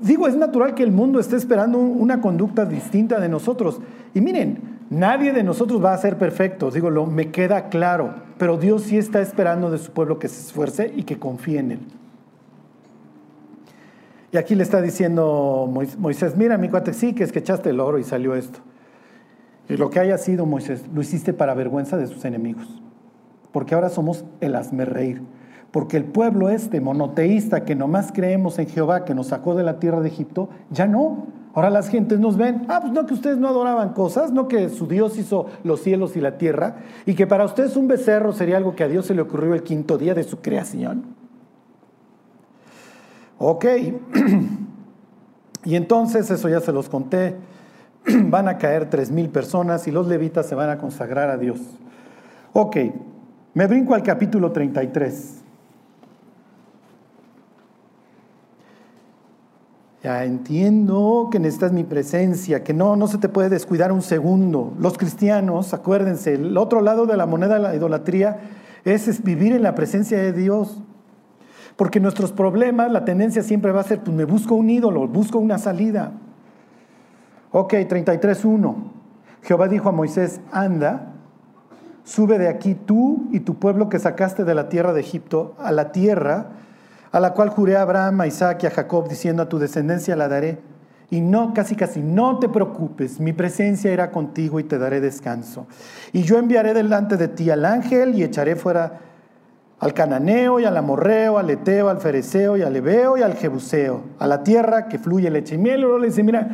Digo, 0.00 0.26
es 0.26 0.36
natural 0.36 0.74
que 0.74 0.82
el 0.82 0.92
mundo 0.92 1.20
esté 1.20 1.36
esperando 1.36 1.78
una 1.78 2.20
conducta 2.20 2.64
distinta 2.64 3.20
de 3.20 3.28
nosotros. 3.28 3.80
Y 4.14 4.20
miren, 4.20 4.80
Nadie 4.90 5.32
de 5.32 5.44
nosotros 5.44 5.82
va 5.82 5.94
a 5.94 5.98
ser 5.98 6.18
perfecto, 6.18 6.72
digo, 6.72 6.90
lo, 6.90 7.06
me 7.06 7.30
queda 7.30 7.68
claro, 7.68 8.12
pero 8.38 8.56
Dios 8.58 8.82
sí 8.82 8.98
está 8.98 9.20
esperando 9.20 9.70
de 9.70 9.78
su 9.78 9.92
pueblo 9.92 10.18
que 10.18 10.26
se 10.26 10.40
esfuerce 10.40 10.92
y 10.94 11.04
que 11.04 11.16
confíe 11.16 11.60
en 11.60 11.70
Él. 11.70 11.80
Y 14.32 14.36
aquí 14.36 14.56
le 14.56 14.64
está 14.64 14.82
diciendo 14.82 15.70
Moisés, 15.98 16.36
mira 16.36 16.58
mi 16.58 16.68
cuate, 16.68 16.92
sí, 16.92 17.14
que 17.14 17.22
es 17.22 17.30
que 17.30 17.38
echaste 17.38 17.70
el 17.70 17.78
oro 17.78 18.00
y 18.00 18.04
salió 18.04 18.34
esto. 18.34 18.58
Lo 19.76 19.90
que 19.90 20.00
haya 20.00 20.18
sido, 20.18 20.46
Moisés, 20.46 20.84
lo 20.92 21.00
hiciste 21.00 21.32
para 21.32 21.54
vergüenza 21.54 21.96
de 21.96 22.06
sus 22.06 22.24
enemigos, 22.24 22.82
porque 23.52 23.74
ahora 23.74 23.88
somos 23.88 24.24
el 24.40 24.56
hazme 24.56 24.84
reír. 24.84 25.22
Porque 25.70 25.96
el 25.96 26.04
pueblo 26.04 26.48
este 26.48 26.80
monoteísta 26.80 27.64
que 27.64 27.76
nomás 27.76 28.10
creemos 28.12 28.58
en 28.58 28.66
Jehová 28.66 29.04
que 29.04 29.14
nos 29.14 29.28
sacó 29.28 29.54
de 29.54 29.62
la 29.62 29.78
tierra 29.78 30.00
de 30.00 30.08
Egipto, 30.08 30.48
ya 30.70 30.86
no, 30.86 31.28
Ahora 31.52 31.68
las 31.68 31.88
gentes 31.88 32.20
nos 32.20 32.36
ven, 32.36 32.64
ah, 32.68 32.78
pues 32.80 32.92
no 32.92 33.06
que 33.06 33.14
ustedes 33.14 33.38
no 33.38 33.48
adoraban 33.48 33.92
cosas, 33.92 34.30
no 34.30 34.46
que 34.46 34.68
su 34.68 34.86
Dios 34.86 35.18
hizo 35.18 35.46
los 35.64 35.80
cielos 35.80 36.16
y 36.16 36.20
la 36.20 36.38
tierra, 36.38 36.76
y 37.06 37.14
que 37.14 37.26
para 37.26 37.44
ustedes 37.44 37.76
un 37.76 37.88
becerro 37.88 38.32
sería 38.32 38.56
algo 38.56 38.76
que 38.76 38.84
a 38.84 38.88
Dios 38.88 39.06
se 39.06 39.14
le 39.14 39.22
ocurrió 39.22 39.54
el 39.54 39.64
quinto 39.64 39.98
día 39.98 40.14
de 40.14 40.22
su 40.22 40.40
creación. 40.40 41.06
Ok, 43.38 43.64
y 45.64 45.74
entonces, 45.74 46.30
eso 46.30 46.48
ya 46.48 46.60
se 46.60 46.72
los 46.72 46.88
conté, 46.88 47.34
van 48.26 48.48
a 48.48 48.58
caer 48.58 48.88
tres 48.88 49.10
mil 49.10 49.28
personas 49.28 49.86
y 49.88 49.90
los 49.90 50.06
levitas 50.06 50.46
se 50.46 50.54
van 50.54 50.70
a 50.70 50.78
consagrar 50.78 51.30
a 51.30 51.36
Dios. 51.36 51.58
Ok, 52.52 52.76
me 53.54 53.66
brinco 53.66 53.94
al 53.94 54.02
capítulo 54.02 54.52
33. 54.52 55.40
Ya 60.02 60.24
entiendo 60.24 61.28
que 61.30 61.38
necesitas 61.38 61.72
mi 61.72 61.84
presencia, 61.84 62.64
que 62.64 62.72
no, 62.72 62.96
no 62.96 63.06
se 63.06 63.18
te 63.18 63.28
puede 63.28 63.50
descuidar 63.50 63.92
un 63.92 64.00
segundo. 64.00 64.72
Los 64.78 64.96
cristianos, 64.96 65.74
acuérdense, 65.74 66.34
el 66.34 66.56
otro 66.56 66.80
lado 66.80 67.04
de 67.04 67.18
la 67.18 67.26
moneda 67.26 67.54
de 67.54 67.60
la 67.60 67.76
idolatría 67.76 68.38
es, 68.84 69.22
vivir 69.22 69.52
en 69.52 69.62
la 69.62 69.74
presencia 69.74 70.16
de 70.16 70.32
Dios. 70.32 70.80
Porque 71.76 72.00
nuestros 72.00 72.32
problemas, 72.32 72.90
la 72.90 73.04
tendencia 73.04 73.42
siempre 73.42 73.72
va 73.72 73.80
a 73.80 73.84
ser, 73.84 74.00
pues 74.00 74.16
me 74.16 74.24
busco 74.24 74.54
un 74.54 74.70
ídolo, 74.70 75.06
busco 75.06 75.38
una 75.38 75.58
salida. 75.58 76.12
Ok, 77.52 77.72
33.1. 77.72 78.74
Jehová 79.42 79.68
dijo 79.68 79.88
a 79.88 79.92
Moisés, 79.92 80.40
anda, 80.52 81.14
sube 82.04 82.38
de 82.38 82.48
aquí 82.48 82.74
tú 82.74 83.28
y 83.32 83.40
tu 83.40 83.58
pueblo 83.58 83.88
que 83.88 83.98
sacaste 83.98 84.44
de 84.44 84.54
la 84.54 84.68
tierra 84.68 84.92
de 84.92 85.00
Egipto 85.00 85.54
a 85.58 85.72
la 85.72 85.92
tierra 85.92 86.50
a 87.12 87.20
la 87.20 87.32
cual 87.32 87.48
juré 87.48 87.76
a 87.76 87.82
Abraham, 87.82 88.20
a 88.20 88.26
Isaac 88.26 88.62
y 88.62 88.66
a 88.66 88.70
Jacob, 88.70 89.08
diciendo 89.08 89.42
a 89.42 89.48
tu 89.48 89.58
descendencia 89.58 90.14
la 90.16 90.28
daré. 90.28 90.58
Y 91.10 91.20
no, 91.20 91.52
casi 91.54 91.74
casi, 91.74 92.02
no 92.02 92.38
te 92.38 92.48
preocupes, 92.48 93.18
mi 93.18 93.32
presencia 93.32 93.92
irá 93.92 94.12
contigo 94.12 94.60
y 94.60 94.64
te 94.64 94.78
daré 94.78 95.00
descanso. 95.00 95.66
Y 96.12 96.22
yo 96.22 96.38
enviaré 96.38 96.72
delante 96.72 97.16
de 97.16 97.26
ti 97.26 97.50
al 97.50 97.64
ángel 97.64 98.14
y 98.14 98.22
echaré 98.22 98.54
fuera 98.54 99.00
al 99.80 99.92
cananeo 99.92 100.60
y 100.60 100.66
al 100.66 100.76
amorreo, 100.76 101.38
al 101.38 101.50
eteo, 101.50 101.88
al 101.88 101.98
fereceo 101.98 102.56
y 102.56 102.62
al 102.62 102.76
ebeo 102.76 103.16
y 103.16 103.22
al 103.22 103.34
jebuseo, 103.34 104.04
a 104.20 104.28
la 104.28 104.44
tierra 104.44 104.86
que 104.86 105.00
fluye 105.00 105.30
leche 105.30 105.56
y 105.56 105.58
miel. 105.58 105.80
Y 105.80 105.82
luego 105.82 105.98
le 105.98 106.06
dice, 106.08 106.22
mira, 106.22 106.48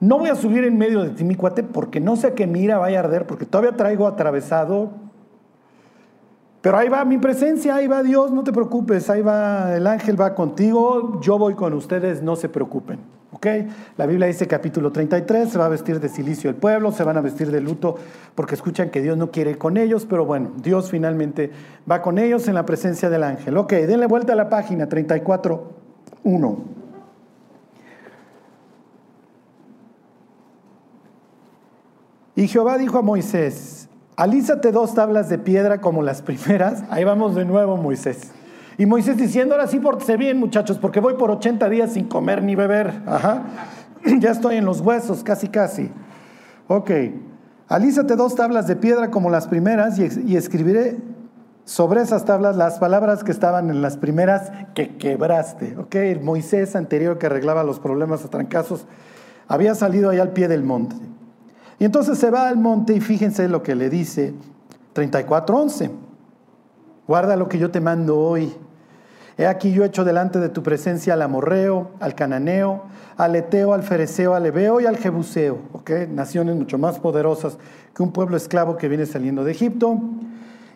no 0.00 0.18
voy 0.18 0.30
a 0.30 0.34
subir 0.34 0.64
en 0.64 0.78
medio 0.78 1.02
de 1.02 1.10
ti, 1.10 1.24
mi 1.24 1.36
porque 1.36 2.00
no 2.00 2.16
sé 2.16 2.34
qué 2.34 2.46
mira 2.46 2.78
vaya 2.78 3.00
a 3.00 3.04
arder, 3.04 3.26
porque 3.26 3.46
todavía 3.46 3.76
traigo 3.76 4.06
atravesado 4.06 5.08
pero 6.60 6.76
ahí 6.76 6.88
va 6.88 7.04
mi 7.04 7.18
presencia, 7.18 7.76
ahí 7.76 7.86
va 7.86 8.02
Dios, 8.02 8.32
no 8.32 8.42
te 8.42 8.52
preocupes, 8.52 9.08
ahí 9.10 9.22
va 9.22 9.76
el 9.76 9.86
ángel, 9.86 10.20
va 10.20 10.34
contigo, 10.34 11.20
yo 11.20 11.38
voy 11.38 11.54
con 11.54 11.72
ustedes, 11.72 12.22
no 12.22 12.34
se 12.34 12.48
preocupen. 12.48 12.98
La 13.96 14.06
Biblia 14.06 14.26
dice 14.26 14.48
capítulo 14.48 14.90
33, 14.90 15.48
se 15.48 15.58
va 15.58 15.66
a 15.66 15.68
vestir 15.68 16.00
de 16.00 16.08
silicio 16.08 16.50
el 16.50 16.56
pueblo, 16.56 16.90
se 16.90 17.04
van 17.04 17.16
a 17.16 17.20
vestir 17.20 17.52
de 17.52 17.60
luto 17.60 17.94
porque 18.34 18.56
escuchan 18.56 18.90
que 18.90 19.00
Dios 19.00 19.16
no 19.16 19.30
quiere 19.30 19.52
ir 19.52 19.58
con 19.58 19.76
ellos, 19.76 20.06
pero 20.06 20.24
bueno, 20.24 20.50
Dios 20.56 20.90
finalmente 20.90 21.52
va 21.88 22.02
con 22.02 22.18
ellos 22.18 22.48
en 22.48 22.54
la 22.54 22.66
presencia 22.66 23.08
del 23.08 23.22
ángel. 23.22 23.56
Ok, 23.56 23.72
denle 23.72 24.06
vuelta 24.06 24.32
a 24.32 24.36
la 24.36 24.48
página 24.48 24.88
34, 24.88 25.72
Y 32.38 32.46
Jehová 32.46 32.78
dijo 32.78 32.98
a 32.98 33.02
Moisés, 33.02 33.88
alízate 34.14 34.70
dos 34.70 34.94
tablas 34.94 35.28
de 35.28 35.38
piedra 35.38 35.80
como 35.80 36.04
las 36.04 36.22
primeras. 36.22 36.84
Ahí 36.88 37.02
vamos 37.02 37.34
de 37.34 37.44
nuevo, 37.44 37.76
Moisés. 37.76 38.30
Y 38.76 38.86
Moisés 38.86 39.16
diciendo, 39.16 39.56
ahora 39.56 39.66
sí 39.66 39.80
pórtese 39.80 40.16
bien, 40.16 40.38
muchachos, 40.38 40.78
porque 40.78 41.00
voy 41.00 41.14
por 41.14 41.32
80 41.32 41.68
días 41.68 41.94
sin 41.94 42.06
comer 42.06 42.44
ni 42.44 42.54
beber. 42.54 43.02
Ajá. 43.06 43.42
Ya 44.20 44.30
estoy 44.30 44.54
en 44.54 44.66
los 44.66 44.80
huesos, 44.80 45.24
casi, 45.24 45.48
casi. 45.48 45.90
Ok. 46.68 46.92
Alízate 47.66 48.14
dos 48.14 48.36
tablas 48.36 48.68
de 48.68 48.76
piedra 48.76 49.10
como 49.10 49.30
las 49.30 49.48
primeras 49.48 49.98
y, 49.98 50.36
escribiré 50.36 50.96
sobre 51.64 52.02
esas 52.02 52.24
tablas 52.24 52.54
las 52.54 52.78
palabras 52.78 53.24
que 53.24 53.32
estaban 53.32 53.68
en 53.68 53.82
las 53.82 53.96
primeras 53.96 54.52
que 54.76 54.96
quebraste. 54.96 55.76
Ok. 55.76 55.96
El 55.96 56.20
Moisés 56.20 56.76
anterior 56.76 57.18
que 57.18 57.26
arreglaba 57.26 57.64
los 57.64 57.80
problemas 57.80 58.24
a 58.24 58.28
trancazos 58.28 58.86
Había 59.48 59.74
salido 59.74 60.10
ahí 60.10 60.20
al 60.20 60.30
pie 60.30 60.46
del 60.46 60.62
monte. 60.62 60.94
Y 61.78 61.84
entonces 61.84 62.18
se 62.18 62.30
va 62.30 62.48
al 62.48 62.58
monte 62.58 62.94
y 62.94 63.00
fíjense 63.00 63.48
lo 63.48 63.62
que 63.62 63.74
le 63.74 63.88
dice 63.88 64.34
34.11. 64.94 65.90
Guarda 67.06 67.36
lo 67.36 67.48
que 67.48 67.58
yo 67.58 67.70
te 67.70 67.80
mando 67.80 68.18
hoy. 68.18 68.52
He 69.38 69.46
aquí 69.46 69.70
yo 69.70 69.84
hecho 69.84 70.04
delante 70.04 70.40
de 70.40 70.48
tu 70.48 70.64
presencia 70.64 71.14
al 71.14 71.22
amorreo, 71.22 71.92
al 72.00 72.16
cananeo, 72.16 72.82
al 73.16 73.36
eteo, 73.36 73.72
al 73.72 73.84
fereceo, 73.84 74.34
al 74.34 74.44
ebeo 74.46 74.80
y 74.80 74.86
al 74.86 74.96
jebuseo. 74.96 75.58
Naciones 76.10 76.56
mucho 76.56 76.76
más 76.76 76.98
poderosas 76.98 77.56
que 77.94 78.02
un 78.02 78.10
pueblo 78.10 78.36
esclavo 78.36 78.76
que 78.76 78.88
viene 78.88 79.06
saliendo 79.06 79.44
de 79.44 79.52
Egipto. 79.52 80.00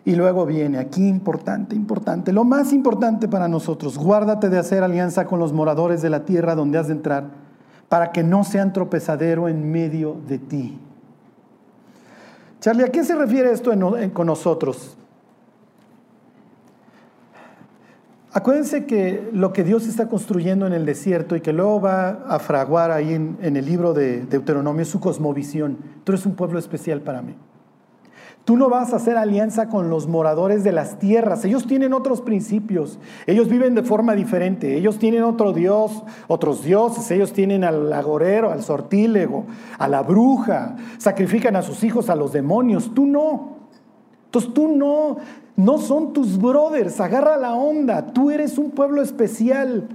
Y 0.05 0.15
luego 0.15 0.45
viene 0.45 0.79
aquí 0.79 1.07
importante, 1.07 1.75
importante, 1.75 2.33
lo 2.33 2.43
más 2.43 2.73
importante 2.73 3.29
para 3.29 3.47
nosotros, 3.47 3.97
guárdate 3.97 4.49
de 4.49 4.57
hacer 4.57 4.83
alianza 4.83 5.25
con 5.25 5.39
los 5.39 5.53
moradores 5.53 6.01
de 6.01 6.09
la 6.09 6.25
tierra 6.25 6.55
donde 6.55 6.77
has 6.77 6.87
de 6.87 6.93
entrar, 6.93 7.29
para 7.87 8.11
que 8.11 8.21
no 8.21 8.43
sean 8.43 8.73
tropezadero 8.73 9.47
en 9.47 9.71
medio 9.71 10.17
de 10.27 10.39
ti. 10.39 10.77
Charlie, 12.63 12.85
¿a 12.85 12.87
qué 12.87 13.03
se 13.03 13.13
refiere 13.13 13.51
esto 13.51 13.73
con 14.13 14.25
nosotros? 14.25 14.95
Acuérdense 18.31 18.85
que 18.85 19.29
lo 19.33 19.51
que 19.51 19.65
Dios 19.65 19.85
está 19.85 20.07
construyendo 20.07 20.65
en 20.65 20.71
el 20.71 20.85
desierto 20.85 21.35
y 21.35 21.41
que 21.41 21.51
luego 21.51 21.81
va 21.81 22.23
a 22.25 22.39
fraguar 22.39 22.91
ahí 22.91 23.15
en, 23.15 23.37
en 23.41 23.57
el 23.57 23.65
libro 23.65 23.93
de 23.93 24.21
Deuteronomio 24.21 24.83
es 24.83 24.87
su 24.87 25.01
cosmovisión. 25.01 25.77
Tú 26.05 26.13
eres 26.13 26.25
un 26.25 26.35
pueblo 26.35 26.57
especial 26.57 27.01
para 27.01 27.21
mí. 27.21 27.35
Tú 28.45 28.57
no 28.57 28.69
vas 28.69 28.91
a 28.91 28.97
hacer 28.97 29.15
alianza 29.15 29.69
con 29.69 29.89
los 29.89 30.07
moradores 30.07 30.65
de 30.65 30.73
las 30.73 30.99
tierras. 30.99 31.45
Ellos 31.45 31.65
tienen 31.65 31.93
otros 31.93 32.19
principios. 32.19 32.99
Ellos 33.25 33.47
viven 33.47 33.73
de 33.73 33.83
forma 33.83 34.15
diferente. 34.15 34.75
Ellos 34.75 34.99
tienen 34.99 35.23
otro 35.23 35.53
Dios, 35.53 36.03
otros 36.27 36.61
dioses. 36.61 37.09
Ellos 37.11 37.31
tienen 37.31 37.63
al 37.63 37.93
agorero, 37.93 38.51
al 38.51 38.61
sortílego, 38.61 39.45
a 39.79 39.87
la 39.87 40.01
bruja. 40.01 40.75
Sacrifican 40.97 41.55
a 41.55 41.61
sus 41.61 41.85
hijos 41.85 42.09
a 42.09 42.15
los 42.15 42.33
demonios. 42.33 42.93
Tú 42.93 43.05
no. 43.05 43.59
Entonces 44.25 44.53
tú 44.53 44.67
no. 44.67 45.17
No 45.55 45.77
son 45.77 46.11
tus 46.11 46.37
brothers. 46.37 46.99
Agarra 46.99 47.37
la 47.37 47.53
onda. 47.53 48.07
Tú 48.07 48.29
eres 48.29 48.57
un 48.57 48.71
pueblo 48.71 49.01
especial. 49.01 49.87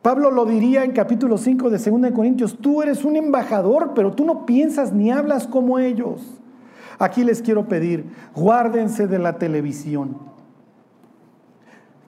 Pablo 0.00 0.30
lo 0.30 0.46
diría 0.46 0.82
en 0.82 0.92
capítulo 0.92 1.36
5 1.36 1.68
de 1.68 1.76
2 1.76 2.00
de 2.00 2.12
Corintios. 2.14 2.56
Tú 2.58 2.80
eres 2.80 3.04
un 3.04 3.16
embajador, 3.16 3.92
pero 3.94 4.12
tú 4.12 4.24
no 4.24 4.46
piensas 4.46 4.94
ni 4.94 5.10
hablas 5.10 5.46
como 5.46 5.78
ellos. 5.78 6.40
Aquí 6.98 7.24
les 7.24 7.42
quiero 7.42 7.66
pedir, 7.66 8.04
guárdense 8.34 9.06
de 9.06 9.18
la 9.18 9.38
televisión. 9.38 10.16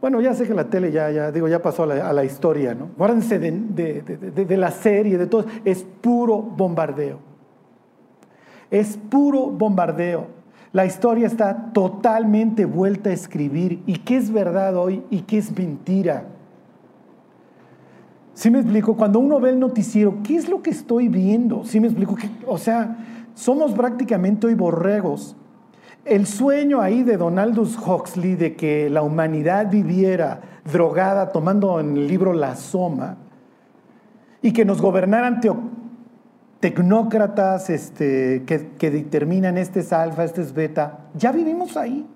Bueno, 0.01 0.21
ya 0.21 0.35
sé 0.35 0.47
que 0.47 0.55
la 0.55 0.69
tele 0.69 0.93
ya, 0.93 1.11
ya 1.11 1.33
digo, 1.33 1.49
ya 1.49 1.63
pasó 1.63 1.85
a 1.85 2.13
la, 2.13 2.25
historia, 2.25 2.75
¿no? 2.75 2.91
Guárdense 2.97 3.39
de, 3.39 4.03
de 4.03 4.57
la 4.57 4.71
serie, 4.71 5.19
de 5.19 5.27
todo. 5.27 5.47
Es 5.65 5.85
puro 6.01 6.41
bombardeo. 6.41 7.19
Es 8.71 8.97
puro 8.97 9.47
bombardeo. 9.47 10.27
La 10.73 10.85
historia 10.85 11.27
está 11.27 11.73
totalmente 11.73 12.67
vuelta 12.67 13.11
a 13.11 13.13
escribir. 13.13 13.83
¿Y 13.87 13.99
qué 14.01 14.19
es 14.19 14.31
verdad 14.31 14.77
hoy 14.77 15.03
y 15.11 15.23
qué 15.23 15.39
es 15.39 15.57
mentira? 15.57 16.25
¿Sí 18.35 18.51
me 18.51 18.59
explico? 18.59 18.95
Cuando 18.95 19.19
uno 19.19 19.41
ve 19.41 19.49
el 19.49 19.59
noticiero, 19.59 20.19
¿qué 20.23 20.37
es 20.37 20.47
lo 20.47 20.61
que 20.61 20.69
estoy 20.69 21.09
viendo? 21.09 21.65
¿Sí 21.65 21.81
me 21.81 21.87
explico? 21.87 22.17
O 22.47 22.59
sea, 22.59 22.99
somos 23.37 23.73
prácticamente 23.73 24.47
hoy 24.47 24.55
borregos. 24.55 25.37
El 26.05 26.27
sueño 26.27 26.81
ahí 26.81 27.05
de 27.05 27.17
Donaldus 27.17 27.77
Huxley 27.79 28.35
de 28.35 28.57
que 28.57 28.89
la 28.91 29.03
humanidad 29.03 29.71
viviera 29.71 30.41
drogada 30.65 31.31
tomando 31.31 31.79
en 31.79 31.97
el 31.97 32.09
libro 32.09 32.33
La 32.33 32.57
Soma 32.57 33.19
y 34.41 34.53
que 34.53 34.65
nos 34.65 34.81
gobernaran 34.81 35.41
tecnócratas 36.61 37.69
este, 37.69 38.45
que, 38.47 38.91
determinan 38.91 39.59
este 39.59 39.81
es 39.81 39.93
alfa, 39.93 40.25
este 40.25 40.41
es 40.41 40.55
beta, 40.55 41.01
ya 41.15 41.31
vivimos 41.31 41.77
ahí. 41.77 42.07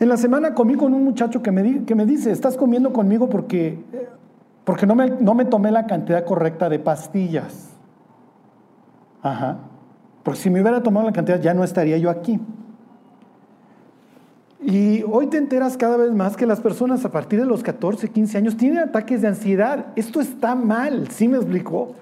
En 0.00 0.08
la 0.08 0.16
semana 0.16 0.54
comí 0.54 0.76
con 0.76 0.94
un 0.94 1.04
muchacho 1.04 1.42
que 1.42 1.50
me, 1.50 1.84
que 1.84 1.94
me 1.94 2.06
dice, 2.06 2.30
estás 2.30 2.56
comiendo 2.56 2.92
conmigo 2.92 3.28
porque 3.28 3.78
porque 4.68 4.84
no 4.84 4.94
me, 4.94 5.08
no 5.08 5.32
me 5.32 5.46
tomé 5.46 5.72
la 5.72 5.86
cantidad 5.86 6.26
correcta 6.26 6.68
de 6.68 6.78
pastillas. 6.78 7.70
Ajá. 9.22 9.60
Porque 10.22 10.40
si 10.40 10.50
me 10.50 10.60
hubiera 10.60 10.82
tomado 10.82 11.06
la 11.06 11.12
cantidad 11.14 11.40
ya 11.40 11.54
no 11.54 11.64
estaría 11.64 11.96
yo 11.96 12.10
aquí. 12.10 12.38
Y 14.60 15.02
hoy 15.10 15.28
te 15.28 15.38
enteras 15.38 15.78
cada 15.78 15.96
vez 15.96 16.12
más 16.12 16.36
que 16.36 16.44
las 16.44 16.60
personas 16.60 17.02
a 17.06 17.10
partir 17.10 17.40
de 17.40 17.46
los 17.46 17.62
14, 17.62 18.10
15 18.10 18.36
años 18.36 18.58
tienen 18.58 18.80
ataques 18.80 19.22
de 19.22 19.28
ansiedad. 19.28 19.86
Esto 19.96 20.20
está 20.20 20.54
mal, 20.54 21.08
¿sí 21.08 21.28
me 21.28 21.38
explicó? 21.38 21.94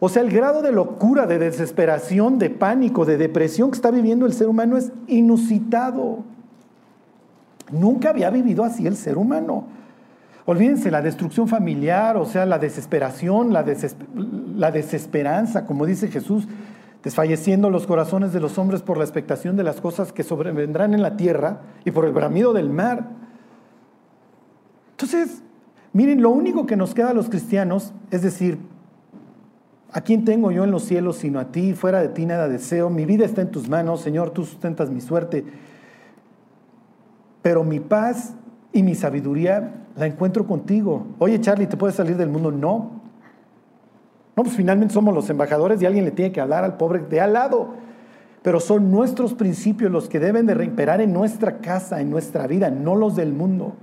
O 0.00 0.10
sea, 0.10 0.20
el 0.20 0.30
grado 0.30 0.60
de 0.60 0.70
locura, 0.70 1.26
de 1.26 1.38
desesperación, 1.38 2.38
de 2.38 2.50
pánico, 2.50 3.06
de 3.06 3.16
depresión 3.16 3.70
que 3.70 3.76
está 3.76 3.90
viviendo 3.90 4.26
el 4.26 4.34
ser 4.34 4.48
humano 4.48 4.76
es 4.76 4.92
inusitado. 5.06 6.24
Nunca 7.72 8.10
había 8.10 8.28
vivido 8.28 8.64
así 8.64 8.86
el 8.86 8.96
ser 8.96 9.16
humano. 9.16 9.64
Olvídense 10.46 10.90
la 10.90 11.00
destrucción 11.00 11.48
familiar, 11.48 12.18
o 12.18 12.26
sea, 12.26 12.44
la 12.44 12.58
desesperación, 12.58 13.54
la, 13.54 13.62
desesperanza, 13.62 15.64
como 15.64 15.86
dice 15.86 16.08
Jesús, 16.08 16.46
desfalleciendo 17.02 17.70
los 17.70 17.86
corazones 17.86 18.34
de 18.34 18.40
los 18.40 18.58
hombres 18.58 18.82
por 18.82 18.98
la 18.98 19.04
expectación 19.04 19.56
de 19.56 19.64
las 19.64 19.80
cosas 19.80 20.12
que 20.12 20.22
sobrevendrán 20.22 20.92
en 20.92 21.00
la 21.00 21.16
tierra 21.16 21.62
y 21.86 21.92
por 21.92 22.04
el 22.04 22.12
bramido 22.12 22.52
del 22.52 22.68
mar. 22.68 23.08
Entonces, 24.90 25.42
miren, 25.94 26.20
lo 26.20 26.28
único 26.28 26.66
que 26.66 26.76
nos 26.76 26.92
queda 26.92 27.10
a 27.10 27.14
los 27.14 27.30
cristianos 27.30 27.94
es 28.10 28.20
decir, 28.20 28.58
¿a 29.92 30.02
quién 30.02 30.26
tengo 30.26 30.50
yo 30.50 30.64
en 30.64 30.70
los 30.70 30.84
cielos 30.84 31.16
sino 31.16 31.40
a 31.40 31.52
ti? 31.52 31.72
Fuera 31.72 32.02
de 32.02 32.08
ti 32.08 32.26
nada 32.26 32.48
deseo, 32.48 32.90
mi 32.90 33.06
vida 33.06 33.24
está 33.24 33.40
en 33.40 33.50
tus 33.50 33.70
manos, 33.70 34.02
Señor, 34.02 34.30
tú 34.30 34.44
sustentas 34.44 34.90
mi 34.90 35.00
suerte, 35.00 35.42
pero 37.40 37.64
mi 37.64 37.80
paz 37.80 38.34
y 38.74 38.82
mi 38.82 38.94
sabiduría 38.94 39.83
la 39.96 40.06
encuentro 40.06 40.46
contigo. 40.46 41.06
Oye, 41.18 41.40
Charlie, 41.40 41.66
¿te 41.66 41.76
puedes 41.76 41.96
salir 41.96 42.16
del 42.16 42.28
mundo? 42.28 42.50
No. 42.50 43.02
No, 44.36 44.42
pues 44.42 44.56
finalmente 44.56 44.92
somos 44.92 45.14
los 45.14 45.30
embajadores 45.30 45.80
y 45.80 45.86
alguien 45.86 46.04
le 46.04 46.10
tiene 46.10 46.32
que 46.32 46.40
hablar 46.40 46.64
al 46.64 46.76
pobre 46.76 47.00
de 47.00 47.20
al 47.20 47.34
lado. 47.34 47.74
Pero 48.42 48.60
son 48.60 48.90
nuestros 48.90 49.34
principios 49.34 49.90
los 49.90 50.08
que 50.08 50.18
deben 50.18 50.46
de 50.46 50.54
reimperar 50.54 51.00
en 51.00 51.12
nuestra 51.12 51.58
casa, 51.58 52.00
en 52.00 52.10
nuestra 52.10 52.46
vida, 52.46 52.70
no 52.70 52.96
los 52.96 53.16
del 53.16 53.32
mundo. 53.32 53.74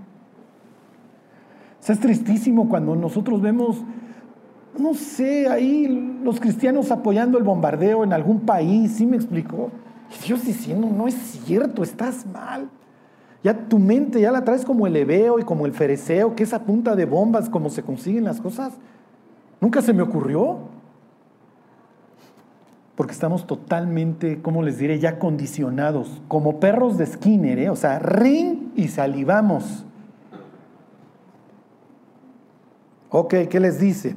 es 1.87 1.99
tristísimo 1.99 2.69
cuando 2.69 2.95
nosotros 2.95 3.41
vemos, 3.41 3.81
no 4.77 4.93
sé, 4.93 5.47
ahí 5.47 6.19
los 6.23 6.39
cristianos 6.39 6.91
apoyando 6.91 7.37
el 7.37 7.43
bombardeo 7.43 8.03
en 8.03 8.13
algún 8.13 8.41
país, 8.41 8.91
¿sí 8.97 9.05
me 9.05 9.15
explicó? 9.15 9.71
Y 10.13 10.27
Dios 10.27 10.45
diciendo, 10.45 10.87
no 10.95 11.07
es 11.07 11.15
cierto, 11.15 11.81
estás 11.81 12.25
mal. 12.25 12.69
Ya 13.43 13.67
tu 13.67 13.79
mente 13.79 14.21
ya 14.21 14.31
la 14.31 14.43
traes 14.43 14.63
como 14.63 14.85
el 14.85 14.95
hebeo 14.95 15.39
y 15.39 15.43
como 15.43 15.65
el 15.65 15.73
fereceo, 15.73 16.35
que 16.35 16.43
es 16.43 16.53
a 16.53 16.63
punta 16.63 16.95
de 16.95 17.05
bombas, 17.05 17.49
como 17.49 17.69
se 17.69 17.81
consiguen 17.81 18.23
las 18.23 18.39
cosas. 18.39 18.73
Nunca 19.59 19.81
se 19.81 19.93
me 19.93 20.03
ocurrió. 20.03 20.59
Porque 22.95 23.13
estamos 23.13 23.47
totalmente, 23.47 24.41
¿cómo 24.43 24.61
les 24.61 24.77
diré? 24.77 24.99
Ya 24.99 25.17
condicionados, 25.17 26.21
como 26.27 26.59
perros 26.59 26.99
de 26.99 27.07
Skinner, 27.07 27.57
¿eh? 27.57 27.69
o 27.69 27.75
sea, 27.75 27.97
ring 27.97 28.71
y 28.75 28.89
salivamos. 28.89 29.85
Ok, 33.09 33.33
¿qué 33.49 33.59
les 33.59 33.79
dice? 33.79 34.15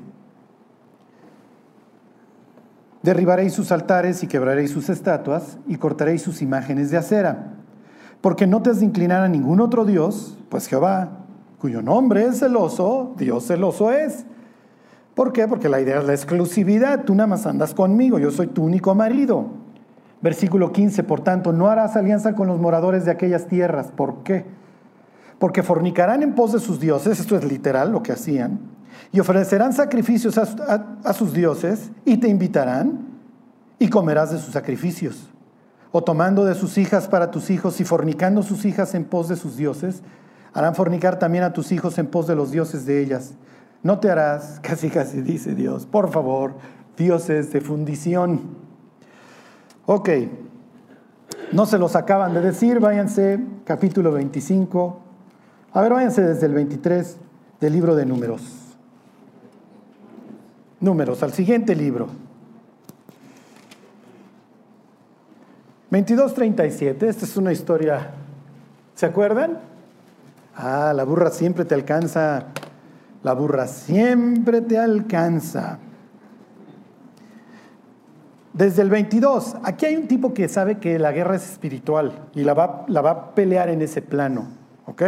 Derribaréis 3.02 3.54
sus 3.54 3.72
altares 3.72 4.22
y 4.22 4.26
quebraréis 4.26 4.70
sus 4.70 4.90
estatuas 4.90 5.58
y 5.66 5.76
cortaréis 5.76 6.20
sus 6.20 6.42
imágenes 6.42 6.90
de 6.90 6.98
acera 6.98 7.63
porque 8.20 8.46
no 8.46 8.62
te 8.62 8.70
has 8.70 8.81
de 8.81 8.87
inclinar 8.87 9.22
a 9.22 9.29
ningún 9.29 9.61
otro 9.61 9.85
Dios, 9.85 10.38
pues 10.48 10.66
Jehová, 10.66 11.24
cuyo 11.59 11.83
nombre 11.83 12.27
es 12.27 12.40
celoso, 12.40 13.14
Dios 13.16 13.46
celoso 13.46 13.90
es. 13.90 14.27
¿Por 15.14 15.33
qué? 15.33 15.46
Porque 15.46 15.68
la 15.68 15.81
idea 15.81 16.00
es 16.00 16.05
la 16.05 16.12
exclusividad, 16.12 17.05
tú 17.05 17.14
nada 17.14 17.27
más 17.27 17.46
andas 17.46 17.74
conmigo, 17.74 18.18
yo 18.18 18.31
soy 18.31 18.48
tu 18.48 18.64
único 18.64 18.94
marido. 18.94 19.46
Versículo 20.20 20.72
15, 20.72 21.03
por 21.05 21.20
tanto, 21.20 21.53
no 21.53 21.68
harás 21.68 21.96
alianza 21.96 22.35
con 22.35 22.48
los 22.48 22.59
moradores 22.59 23.05
de 23.05 23.11
aquellas 23.11 23.46
tierras. 23.46 23.88
¿Por 23.94 24.22
qué? 24.22 24.46
Porque 25.38 25.62
fornicarán 25.62 26.22
en 26.22 26.35
pos 26.35 26.53
de 26.53 26.61
sus 26.61 26.81
dioses, 26.81 27.20
esto 27.20 27.37
es 27.37 27.44
literal 27.44 27.92
lo 27.92 28.03
que 28.03 28.12
hacían, 28.12 28.59
y 29.12 29.20
ofrecerán 29.20 29.72
sacrificios 29.72 30.38
a, 30.38 30.98
a 31.05 31.12
sus 31.12 31.33
dioses 31.33 31.90
y 32.05 32.16
te 32.16 32.29
invitarán 32.29 33.00
y 33.79 33.88
comerás 33.88 34.31
de 34.31 34.38
sus 34.38 34.55
sacrificios 34.55 35.34
o 35.96 36.02
tomando 36.02 36.44
de 36.44 36.57
sus 36.57 36.76
hijas 36.76 37.07
para 37.07 37.30
tus 37.30 37.50
hijos 37.50 37.80
y 37.80 37.85
fornicando 37.85 38.42
sus 38.42 38.64
hijas 38.64 38.96
en 38.96 39.04
pos 39.04 39.28
de 39.28 39.37
sus 39.37 39.57
dioses, 39.57 40.02
harán 40.52 40.74
fornicar 40.74 41.20
también 41.20 41.44
a 41.44 41.52
tus 41.52 41.70
hijos 41.70 41.98
en 41.98 42.09
pos 42.09 42.26
de 42.26 42.35
los 42.35 42.50
dioses 42.50 42.85
de 42.85 43.00
ellas. 43.00 43.35
No 43.85 44.00
te 44.00 44.11
harás, 44.11 44.59
casi 44.62 44.90
casi 44.90 45.20
dice 45.20 45.54
Dios, 45.54 45.87
por 45.87 46.11
favor, 46.11 46.54
dioses 46.96 47.52
de 47.52 47.61
fundición. 47.61 48.40
Ok, 49.87 50.09
no 51.52 51.64
se 51.64 51.78
los 51.78 51.94
acaban 51.94 52.35
de 52.35 52.40
decir, 52.40 52.80
váyanse, 52.80 53.38
capítulo 53.64 54.11
25. 54.11 55.00
A 55.74 55.80
ver, 55.80 55.92
váyanse 55.92 56.22
desde 56.22 56.46
el 56.46 56.54
23 56.54 57.18
del 57.61 57.72
libro 57.72 57.94
de 57.94 58.04
números. 58.04 58.42
Números, 60.80 61.22
al 61.22 61.33
siguiente 61.33 61.76
libro. 61.76 62.23
22.37, 65.90 67.03
esta 67.03 67.25
es 67.25 67.37
una 67.37 67.53
historia, 67.53 68.11
¿se 68.94 69.07
acuerdan? 69.07 69.59
Ah, 70.57 70.92
la 70.94 71.05
burra 71.05 71.31
siempre 71.31 71.64
te 71.64 71.75
alcanza, 71.75 72.47
la 73.23 73.33
burra 73.35 73.66
siempre 73.66 74.61
te 74.61 74.79
alcanza. 74.79 75.79
Desde 78.53 78.83
el 78.83 78.90
22, 78.90 79.57
aquí 79.64 79.87
hay 79.87 79.97
un 79.97 80.07
tipo 80.07 80.33
que 80.33 80.49
sabe 80.49 80.79
que 80.79 80.99
la 80.99 81.11
guerra 81.11 81.37
es 81.37 81.51
espiritual 81.51 82.12
y 82.35 82.44
la 82.44 82.55
va, 82.55 82.85
la 82.87 83.01
va 83.01 83.11
a 83.11 83.35
pelear 83.35 83.68
en 83.68 83.83
ese 83.83 84.01
plano. 84.01 84.47
¿Ok? 84.87 85.03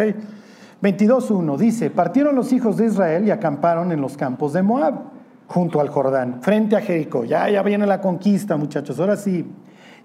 22.1 0.83 1.57
dice, 1.57 1.91
partieron 1.91 2.35
los 2.35 2.53
hijos 2.53 2.77
de 2.77 2.87
Israel 2.87 3.27
y 3.27 3.31
acamparon 3.31 3.93
en 3.93 4.01
los 4.01 4.17
campos 4.17 4.53
de 4.53 4.63
Moab, 4.63 4.95
junto 5.47 5.81
al 5.81 5.89
Jordán, 5.89 6.43
frente 6.43 6.77
a 6.77 6.81
Jericó. 6.81 7.25
Ya, 7.25 7.49
ya 7.49 7.63
viene 7.63 7.87
la 7.87 8.01
conquista, 8.01 8.57
muchachos, 8.57 8.99
ahora 8.99 9.17
sí. 9.17 9.47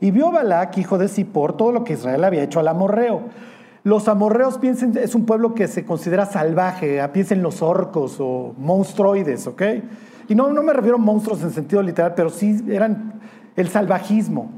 Y 0.01 0.11
vio 0.11 0.31
Balac, 0.31 0.77
hijo 0.77 0.97
de 0.97 1.07
Zippor, 1.07 1.55
todo 1.55 1.71
lo 1.71 1.83
que 1.85 1.93
Israel 1.93 2.23
había 2.23 2.43
hecho 2.43 2.59
al 2.59 2.67
amorreo. 2.67 3.21
Los 3.83 4.07
amorreos, 4.07 4.57
piensen, 4.57 4.97
es 4.97 5.15
un 5.15 5.25
pueblo 5.25 5.55
que 5.55 5.67
se 5.67 5.85
considera 5.85 6.25
salvaje, 6.25 7.07
piensen 7.13 7.41
los 7.41 7.61
orcos 7.61 8.17
o 8.19 8.53
monstruoides, 8.57 9.47
¿ok? 9.47 9.61
Y 10.27 10.35
no, 10.35 10.51
no 10.51 10.63
me 10.63 10.73
refiero 10.73 10.97
a 10.97 10.99
monstruos 10.99 11.41
en 11.43 11.51
sentido 11.51 11.81
literal, 11.81 12.13
pero 12.15 12.29
sí 12.29 12.63
eran 12.67 13.13
el 13.55 13.69
salvajismo. 13.69 14.51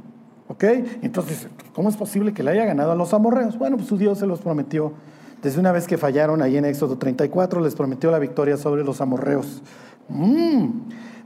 ¿Ok? 0.48 0.64
Entonces, 1.02 1.48
¿cómo 1.74 1.90
es 1.90 1.96
posible 1.96 2.34
que 2.34 2.44
le 2.44 2.52
haya 2.52 2.66
ganado 2.66 2.92
a 2.92 2.96
los 2.96 3.14
amorreos? 3.14 3.58
Bueno, 3.58 3.78
pues 3.78 3.88
su 3.88 3.98
Dios 3.98 4.20
se 4.20 4.28
los 4.28 4.42
prometió. 4.42 4.94
Desde 5.42 5.60
una 5.60 5.72
vez 5.72 5.88
que 5.88 5.98
fallaron 5.98 6.42
ahí 6.42 6.58
en 6.58 6.66
Éxodo 6.66 6.98
34, 6.98 7.60
les 7.62 7.76
prometió 7.76 8.12
la 8.12 8.20
victoria 8.20 8.56
sobre 8.56 8.84
los 8.84 9.02
amorreos. 9.02 9.64
Mm. 10.10 10.68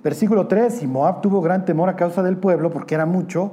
Versículo 0.04 0.48
3, 0.48 0.84
y 0.84 0.88
Moab 0.88 1.22
tuvo 1.22 1.42
gran 1.42 1.66
temor 1.66 1.90
a 1.90 1.96
causa 1.96 2.24
del 2.24 2.38
pueblo, 2.38 2.72
porque 2.72 2.96
era 2.96 3.06
mucho, 3.06 3.52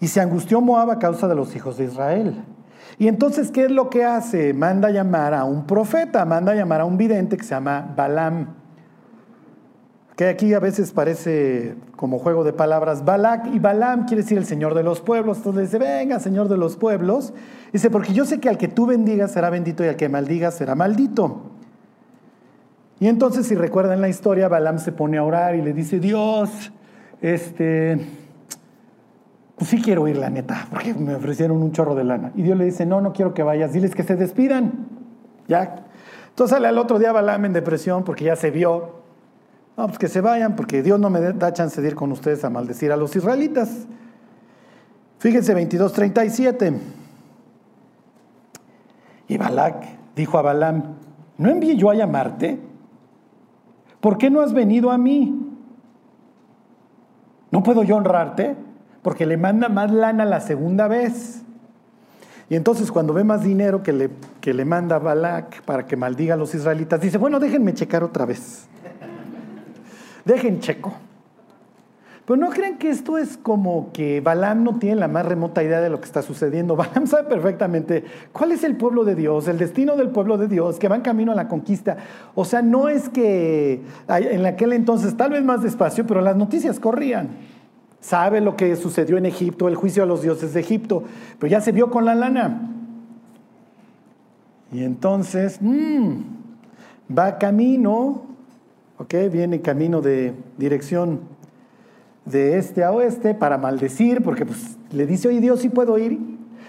y 0.00 0.08
se 0.08 0.20
angustió 0.20 0.60
Moab 0.60 0.90
a 0.90 0.98
causa 0.98 1.28
de 1.28 1.34
los 1.34 1.54
hijos 1.56 1.76
de 1.76 1.84
Israel. 1.84 2.44
Y 2.98 3.08
entonces, 3.08 3.50
¿qué 3.50 3.64
es 3.64 3.70
lo 3.70 3.90
que 3.90 4.04
hace? 4.04 4.54
Manda 4.54 4.90
llamar 4.90 5.34
a 5.34 5.44
un 5.44 5.66
profeta, 5.66 6.24
manda 6.24 6.54
llamar 6.54 6.80
a 6.80 6.84
un 6.84 6.96
vidente 6.96 7.36
que 7.36 7.42
se 7.42 7.50
llama 7.50 7.92
Balaam 7.96 8.64
que 10.16 10.28
aquí 10.28 10.54
a 10.54 10.60
veces 10.60 10.92
parece 10.92 11.74
como 11.96 12.18
juego 12.18 12.44
de 12.44 12.52
palabras, 12.52 13.04
Balak 13.04 13.52
y 13.52 13.58
Balam 13.58 14.06
quiere 14.06 14.22
decir 14.22 14.38
el 14.38 14.46
Señor 14.46 14.74
de 14.74 14.84
los 14.84 15.00
pueblos. 15.00 15.38
Entonces 15.38 15.72
dice, 15.72 15.78
venga, 15.78 16.20
Señor 16.20 16.48
de 16.48 16.56
los 16.56 16.76
pueblos. 16.76 17.32
Dice, 17.72 17.90
porque 17.90 18.12
yo 18.12 18.24
sé 18.24 18.38
que 18.38 18.48
al 18.48 18.56
que 18.56 18.68
tú 18.68 18.86
bendigas 18.86 19.32
será 19.32 19.50
bendito 19.50 19.84
y 19.84 19.88
al 19.88 19.96
que 19.96 20.08
maldigas 20.08 20.54
será 20.54 20.76
maldito. 20.76 21.50
Y 23.00 23.08
entonces, 23.08 23.46
si 23.48 23.56
recuerdan 23.56 24.00
la 24.00 24.08
historia, 24.08 24.46
Balam 24.46 24.78
se 24.78 24.92
pone 24.92 25.18
a 25.18 25.24
orar 25.24 25.56
y 25.56 25.62
le 25.62 25.72
dice, 25.72 25.98
Dios, 25.98 26.72
este, 27.20 27.98
pues 29.64 29.70
sí 29.70 29.82
quiero 29.82 30.06
ir, 30.08 30.18
la 30.18 30.28
neta, 30.28 30.66
porque 30.70 30.92
me 30.92 31.14
ofrecieron 31.14 31.62
un 31.62 31.72
chorro 31.72 31.94
de 31.94 32.04
lana. 32.04 32.32
Y 32.34 32.42
Dios 32.42 32.58
le 32.58 32.66
dice, 32.66 32.84
no, 32.84 33.00
no 33.00 33.12
quiero 33.12 33.32
que 33.32 33.42
vayas, 33.42 33.72
diles 33.72 33.94
que 33.94 34.02
se 34.02 34.14
despidan. 34.14 34.88
Ya. 35.48 35.86
Entonces 36.28 36.54
sale 36.54 36.68
al 36.68 36.76
otro 36.76 36.98
día 36.98 37.12
Balam 37.12 37.46
en 37.46 37.52
depresión 37.52 38.04
porque 38.04 38.24
ya 38.24 38.36
se 38.36 38.50
vio 38.50 39.04
no, 39.76 39.86
pues 39.86 39.98
que 39.98 40.08
se 40.08 40.20
vayan, 40.20 40.54
porque 40.54 40.82
Dios 40.82 41.00
no 41.00 41.10
me 41.10 41.20
da 41.20 41.52
chance 41.52 41.80
de 41.80 41.88
ir 41.88 41.94
con 41.94 42.12
ustedes 42.12 42.44
a 42.44 42.50
maldecir 42.50 42.92
a 42.92 42.96
los 42.96 43.16
israelitas. 43.16 43.86
Fíjense 45.18 45.54
22:37. 45.54 46.78
Y 49.26 49.36
Balak 49.36 49.84
dijo 50.14 50.38
a 50.38 50.42
Balaam, 50.42 50.96
¿no 51.38 51.50
envié 51.50 51.76
yo 51.76 51.90
a 51.90 51.94
llamarte? 51.94 52.60
¿Por 54.00 54.18
qué 54.18 54.30
no 54.30 54.42
has 54.42 54.52
venido 54.52 54.90
a 54.90 54.98
mí? 54.98 55.40
¿No 57.50 57.62
puedo 57.62 57.82
yo 57.82 57.96
honrarte? 57.96 58.54
Porque 59.04 59.26
le 59.26 59.36
manda 59.36 59.68
más 59.68 59.92
lana 59.92 60.24
la 60.24 60.40
segunda 60.40 60.88
vez. 60.88 61.42
Y 62.48 62.56
entonces 62.56 62.90
cuando 62.90 63.12
ve 63.12 63.22
más 63.22 63.44
dinero 63.44 63.82
que 63.82 63.92
le, 63.92 64.10
que 64.40 64.54
le 64.54 64.64
manda 64.64 64.98
Balak 64.98 65.62
para 65.62 65.86
que 65.86 65.94
maldiga 65.96 66.34
a 66.34 66.36
los 66.38 66.54
israelitas, 66.54 67.02
dice, 67.02 67.18
bueno, 67.18 67.38
déjenme 67.38 67.74
checar 67.74 68.02
otra 68.02 68.24
vez. 68.24 68.66
Dejen 70.24 70.60
checo. 70.60 70.94
Pero 72.26 72.38
no 72.38 72.48
crean 72.48 72.78
que 72.78 72.88
esto 72.88 73.18
es 73.18 73.36
como 73.36 73.92
que 73.92 74.22
Balaam 74.22 74.64
no 74.64 74.78
tiene 74.78 74.96
la 74.96 75.08
más 75.08 75.26
remota 75.26 75.62
idea 75.62 75.82
de 75.82 75.90
lo 75.90 76.00
que 76.00 76.06
está 76.06 76.22
sucediendo. 76.22 76.74
Balaam 76.76 77.06
sabe 77.06 77.28
perfectamente 77.28 78.04
cuál 78.32 78.52
es 78.52 78.64
el 78.64 78.76
pueblo 78.76 79.04
de 79.04 79.14
Dios, 79.14 79.46
el 79.48 79.58
destino 79.58 79.96
del 79.96 80.08
pueblo 80.08 80.38
de 80.38 80.48
Dios, 80.48 80.78
que 80.78 80.88
va 80.88 80.96
en 80.96 81.02
camino 81.02 81.32
a 81.32 81.34
la 81.34 81.48
conquista. 81.48 81.98
O 82.34 82.46
sea, 82.46 82.62
no 82.62 82.88
es 82.88 83.10
que 83.10 83.82
en 84.08 84.46
aquel 84.46 84.72
entonces, 84.72 85.14
tal 85.14 85.32
vez 85.32 85.44
más 85.44 85.62
despacio, 85.62 86.06
pero 86.06 86.22
las 86.22 86.36
noticias 86.36 86.80
corrían. 86.80 87.28
Sabe 88.04 88.42
lo 88.42 88.54
que 88.54 88.76
sucedió 88.76 89.16
en 89.16 89.24
Egipto, 89.24 89.66
el 89.66 89.76
juicio 89.76 90.02
a 90.02 90.06
los 90.06 90.20
dioses 90.20 90.52
de 90.52 90.60
Egipto, 90.60 91.04
pero 91.38 91.50
ya 91.50 91.62
se 91.62 91.72
vio 91.72 91.90
con 91.90 92.04
la 92.04 92.14
lana. 92.14 92.70
Y 94.72 94.84
entonces, 94.84 95.58
mmm, 95.62 96.16
va 97.16 97.38
camino 97.38 98.34
¿ok? 98.98 99.14
Viene 99.30 99.60
camino 99.60 100.00
de 100.00 100.34
dirección 100.56 101.20
de 102.24 102.58
este 102.58 102.84
a 102.84 102.92
oeste 102.92 103.34
para 103.34 103.58
maldecir, 103.58 104.22
porque 104.22 104.46
pues, 104.46 104.76
le 104.92 105.06
dice, 105.06 105.28
oye 105.28 105.40
Dios, 105.40 105.60
sí 105.60 105.68
puedo 105.68 105.98
ir. 105.98 106.18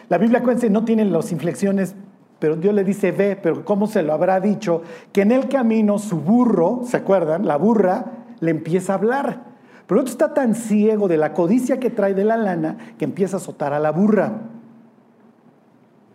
La 0.10 0.18
Biblia 0.18 0.44
cuenta 0.44 0.68
no 0.70 0.86
tiene 0.86 1.06
las 1.06 1.32
inflexiones, 1.32 1.96
pero 2.40 2.56
Dios 2.56 2.74
le 2.74 2.84
dice, 2.84 3.12
ve, 3.12 3.38
pero 3.42 3.64
¿cómo 3.64 3.88
se 3.88 4.04
lo 4.04 4.14
habrá 4.14 4.40
dicho? 4.40 4.82
Que 5.12 5.22
en 5.22 5.32
el 5.32 5.48
camino 5.48 5.98
su 5.98 6.18
burro, 6.18 6.82
¿se 6.86 6.98
acuerdan? 6.98 7.46
La 7.46 7.58
burra 7.58 8.06
le 8.40 8.52
empieza 8.52 8.94
a 8.94 8.96
hablar. 8.98 9.55
Pero 9.88 10.02
otro 10.02 10.12
está 10.12 10.34
tan 10.34 10.56
ciego 10.56 11.08
de 11.08 11.18
la 11.18 11.34
codicia 11.34 11.80
que 11.80 11.90
trae 11.90 12.14
de 12.14 12.24
la 12.24 12.38
lana 12.38 12.78
que 12.98 13.06
empieza 13.06 13.38
a 13.38 13.40
azotar 13.40 13.74
a 13.74 13.80
la 13.80 13.92
burra. 13.92 14.42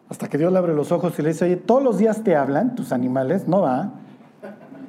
Hasta 0.08 0.28
que 0.28 0.38
Dios 0.38 0.52
le 0.52 0.58
abre 0.58 0.74
los 0.74 0.90
ojos 0.90 1.16
y 1.18 1.22
le 1.22 1.28
dice, 1.28 1.44
oye, 1.44 1.56
todos 1.56 1.82
los 1.82 1.98
días 1.98 2.24
te 2.24 2.34
hablan 2.34 2.74
tus 2.74 2.90
animales, 2.92 3.46
no 3.46 3.62
va. 3.62 3.92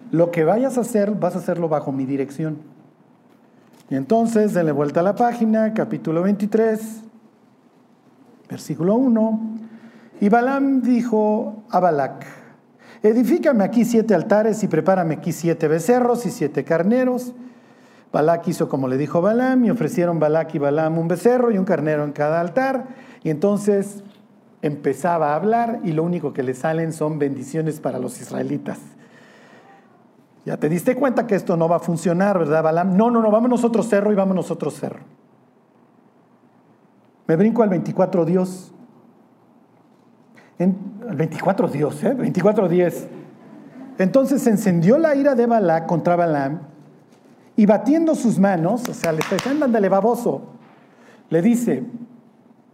Lo 0.10 0.32
que 0.32 0.44
vayas 0.44 0.78
a 0.78 0.82
hacer, 0.82 1.12
vas 1.12 1.36
a 1.36 1.40
hacerlo 1.40 1.70
bajo 1.70 1.92
mi 1.92 2.06
dirección. 2.06 2.58
Y 3.90 3.96
entonces, 3.96 4.54
denle 4.54 4.72
vuelta 4.72 5.02
a 5.02 5.04
la 5.04 5.16
página, 5.16 5.74
capítulo 5.74 6.24
23, 6.24 7.02
versículo 8.50 8.96
1. 8.96 9.40
Y 10.22 10.30
Balaam 10.30 10.82
dijo 10.82 11.64
a 11.70 11.80
Balac, 11.80 12.26
edifícame 13.04 13.64
aquí 13.64 13.86
siete 13.86 14.16
altares 14.16 14.64
y 14.64 14.68
prepárame 14.68 15.16
aquí 15.16 15.32
siete 15.32 15.68
becerros 15.68 16.26
y 16.26 16.32
siete 16.32 16.64
carneros. 16.64 17.34
Balac 18.12 18.48
hizo 18.48 18.68
como 18.68 18.88
le 18.88 18.98
dijo 18.98 19.22
Balaam 19.22 19.64
y 19.66 19.72
ofrecieron 19.72 20.20
Balac 20.20 20.54
y 20.54 20.60
Balaam 20.60 20.98
un 20.98 21.08
becerro 21.08 21.52
y 21.52 21.58
un 21.58 21.66
carnero 21.66 22.04
en 22.04 22.12
cada 22.12 22.42
altar. 22.42 22.88
Y 23.24 23.30
entonces 23.30 24.04
empezaba 24.62 25.32
a 25.32 25.36
hablar 25.36 25.80
y 25.84 25.94
lo 25.94 26.04
único 26.04 26.34
que 26.34 26.44
le 26.44 26.54
salen 26.54 26.92
son 26.92 27.20
bendiciones 27.20 27.80
para 27.80 28.00
los 28.00 28.20
israelitas. 28.20 28.80
Ya 30.46 30.58
te 30.58 30.70
diste 30.70 30.96
cuenta 30.96 31.26
que 31.26 31.36
esto 31.36 31.56
no 31.56 31.70
va 31.70 31.78
a 31.78 31.80
funcionar, 31.80 32.38
¿verdad, 32.38 32.64
Balaam? 32.64 32.98
No, 32.98 33.12
no, 33.12 33.22
no, 33.22 33.32
vámonos 33.32 33.64
otro 33.64 33.84
cerro 33.84 34.12
y 34.12 34.16
vámonos 34.16 34.52
otro 34.52 34.72
cerro. 34.72 35.02
Me 37.28 37.36
brinco 37.36 37.64
al 37.64 37.70
24 37.70 38.26
Dios. 38.26 38.74
En, 40.60 40.78
el 41.08 41.16
24 41.16 41.68
Dios, 41.70 42.04
¿eh? 42.04 42.14
24 42.14 42.68
10. 42.68 43.08
Entonces 44.00 44.42
se 44.42 44.50
encendió 44.50 44.98
la 44.98 45.16
ira 45.16 45.36
de 45.36 45.46
Balaam 45.46 45.86
contra 45.86 46.16
Balaam 46.16 46.71
y 47.56 47.66
batiendo 47.66 48.16
sus 48.16 48.40
manos, 48.40 48.88
o 48.88 48.94
sea, 48.94 49.12
le 49.12 49.20
está 49.20 49.36
diciendo, 49.36 49.66
ándale, 49.66 49.90
baboso, 49.90 50.42
le 51.30 51.42
dice, 51.42 51.84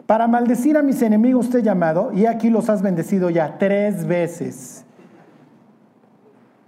para 0.05 0.27
maldecir 0.27 0.77
a 0.77 0.81
mis 0.81 1.01
enemigos 1.01 1.49
te 1.49 1.59
he 1.59 1.63
llamado 1.63 2.11
y 2.13 2.25
aquí 2.25 2.49
los 2.49 2.69
has 2.69 2.81
bendecido 2.81 3.29
ya 3.29 3.57
tres 3.57 4.05
veces. 4.07 4.85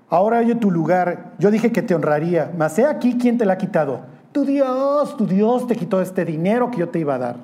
Ahora 0.09 0.39
oye 0.39 0.55
tu 0.55 0.71
lugar, 0.71 1.33
yo 1.37 1.51
dije 1.51 1.71
que 1.71 1.81
te 1.81 1.93
honraría, 1.93 2.51
mas 2.57 2.77
he 2.79 2.85
aquí 2.85 3.17
quién 3.17 3.37
te 3.37 3.45
la 3.45 3.53
ha 3.53 3.57
quitado. 3.57 4.01
Tu 4.31 4.43
Dios, 4.43 5.15
tu 5.17 5.25
Dios 5.25 5.67
te 5.67 5.75
quitó 5.75 6.01
este 6.01 6.25
dinero 6.25 6.69
que 6.69 6.79
yo 6.79 6.89
te 6.89 6.99
iba 6.99 7.15
a 7.15 7.19
dar. 7.19 7.35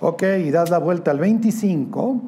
Ok, 0.00 0.22
y 0.44 0.50
das 0.50 0.70
la 0.70 0.78
vuelta 0.78 1.10
al 1.10 1.18
25. 1.18 2.20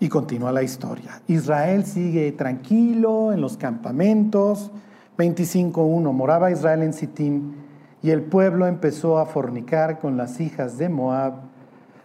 Y 0.00 0.08
continúa 0.08 0.52
la 0.52 0.62
historia. 0.62 1.22
Israel 1.26 1.84
sigue 1.84 2.32
tranquilo 2.32 3.32
en 3.32 3.40
los 3.40 3.56
campamentos. 3.56 4.70
25.1. 5.16 6.12
Moraba 6.12 6.50
Israel 6.50 6.82
en 6.82 6.92
Sittim 6.92 7.54
y 8.02 8.10
el 8.10 8.22
pueblo 8.22 8.66
empezó 8.66 9.18
a 9.18 9.26
fornicar 9.26 9.98
con 9.98 10.16
las 10.16 10.40
hijas 10.40 10.78
de 10.78 10.88
Moab 10.88 11.48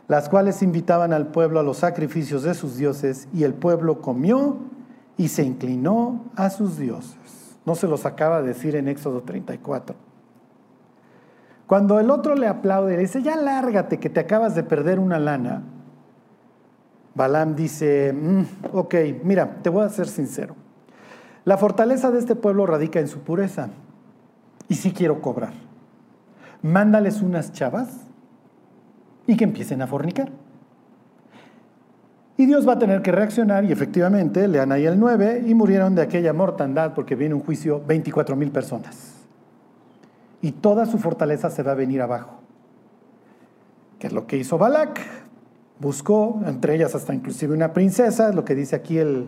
las 0.08 0.30
cuales 0.30 0.62
invitaban 0.62 1.14
al 1.14 1.28
pueblo 1.28 1.60
a 1.60 1.64
los 1.64 1.78
sacrificios 1.78 2.44
de 2.44 2.54
sus 2.54 2.78
dioses, 2.78 3.28
y 3.34 3.44
el 3.44 3.54
pueblo 3.54 4.02
comió 4.02 4.58
y 5.18 5.30
se 5.30 5.44
inclinó 5.44 6.26
a 6.36 6.50
sus 6.50 6.78
dioses. 6.78 7.58
No 7.66 7.76
se 7.76 7.88
los 7.88 8.06
acaba 8.06 8.42
de 8.42 8.50
decir 8.50 8.76
en 8.76 8.88
Éxodo 8.88 9.22
34. 9.22 9.96
Cuando 11.66 12.00
el 12.00 12.12
otro 12.12 12.36
le 12.36 12.48
aplaude 12.48 12.96
le 12.96 13.04
dice, 13.04 13.24
ya 13.24 13.38
lárgate 13.38 14.00
que 14.00 14.10
te 14.10 14.20
acabas 14.20 14.54
de 14.54 14.64
perder 14.64 15.00
una 15.00 15.18
lana, 15.18 15.64
Balaam 17.16 17.56
dice, 17.56 18.14
mm, 18.14 18.44
ok, 18.74 18.96
mira, 19.24 19.62
te 19.62 19.70
voy 19.70 19.86
a 19.86 19.90
ser 19.90 20.08
sincero. 20.08 20.56
La 21.46 21.58
fortaleza 21.58 22.10
de 22.12 22.20
este 22.20 22.36
pueblo 22.36 22.66
radica 22.66 23.00
en 23.00 23.08
su 23.08 23.20
pureza. 23.20 23.70
Y 24.68 24.76
sí 24.76 24.92
quiero 24.92 25.22
cobrar. 25.22 25.54
Mándales 26.62 27.22
unas 27.22 27.52
chavas 27.52 27.90
y 29.28 29.36
que 29.36 29.44
empiecen 29.44 29.82
a 29.82 29.88
fornicar. 29.88 30.32
Y 32.38 32.46
Dios 32.46 32.68
va 32.68 32.74
a 32.74 32.80
tener 32.80 33.02
que 33.02 33.12
reaccionar 33.12 33.64
y 33.66 33.72
efectivamente, 33.72 34.48
lean 34.48 34.72
ahí 34.72 34.86
el 34.86 35.00
9, 35.00 35.44
y 35.46 35.54
murieron 35.54 35.94
de 35.94 36.02
aquella 36.02 36.34
mortandad 36.34 36.94
porque 36.94 37.16
viene 37.16 37.36
un 37.36 37.42
juicio 37.42 37.84
24 37.86 38.36
mil 38.36 38.50
personas. 38.50 39.14
Y 40.42 40.54
toda 40.54 40.86
su 40.86 40.98
fortaleza 40.98 41.50
se 41.50 41.62
va 41.62 41.74
a 41.74 41.76
venir 41.76 42.02
abajo. 42.02 42.40
¿Qué 44.00 44.08
es 44.08 44.14
lo 44.14 44.26
que 44.26 44.38
hizo 44.38 44.58
Balak? 44.58 45.23
Buscó, 45.84 46.40
entre 46.46 46.76
ellas 46.76 46.96
hasta 46.96 47.14
inclusive 47.14 47.54
una 47.54 47.74
princesa, 47.74 48.32
lo 48.32 48.46
que 48.46 48.56
dice 48.56 48.74
aquí 48.74 49.00
el, 49.00 49.28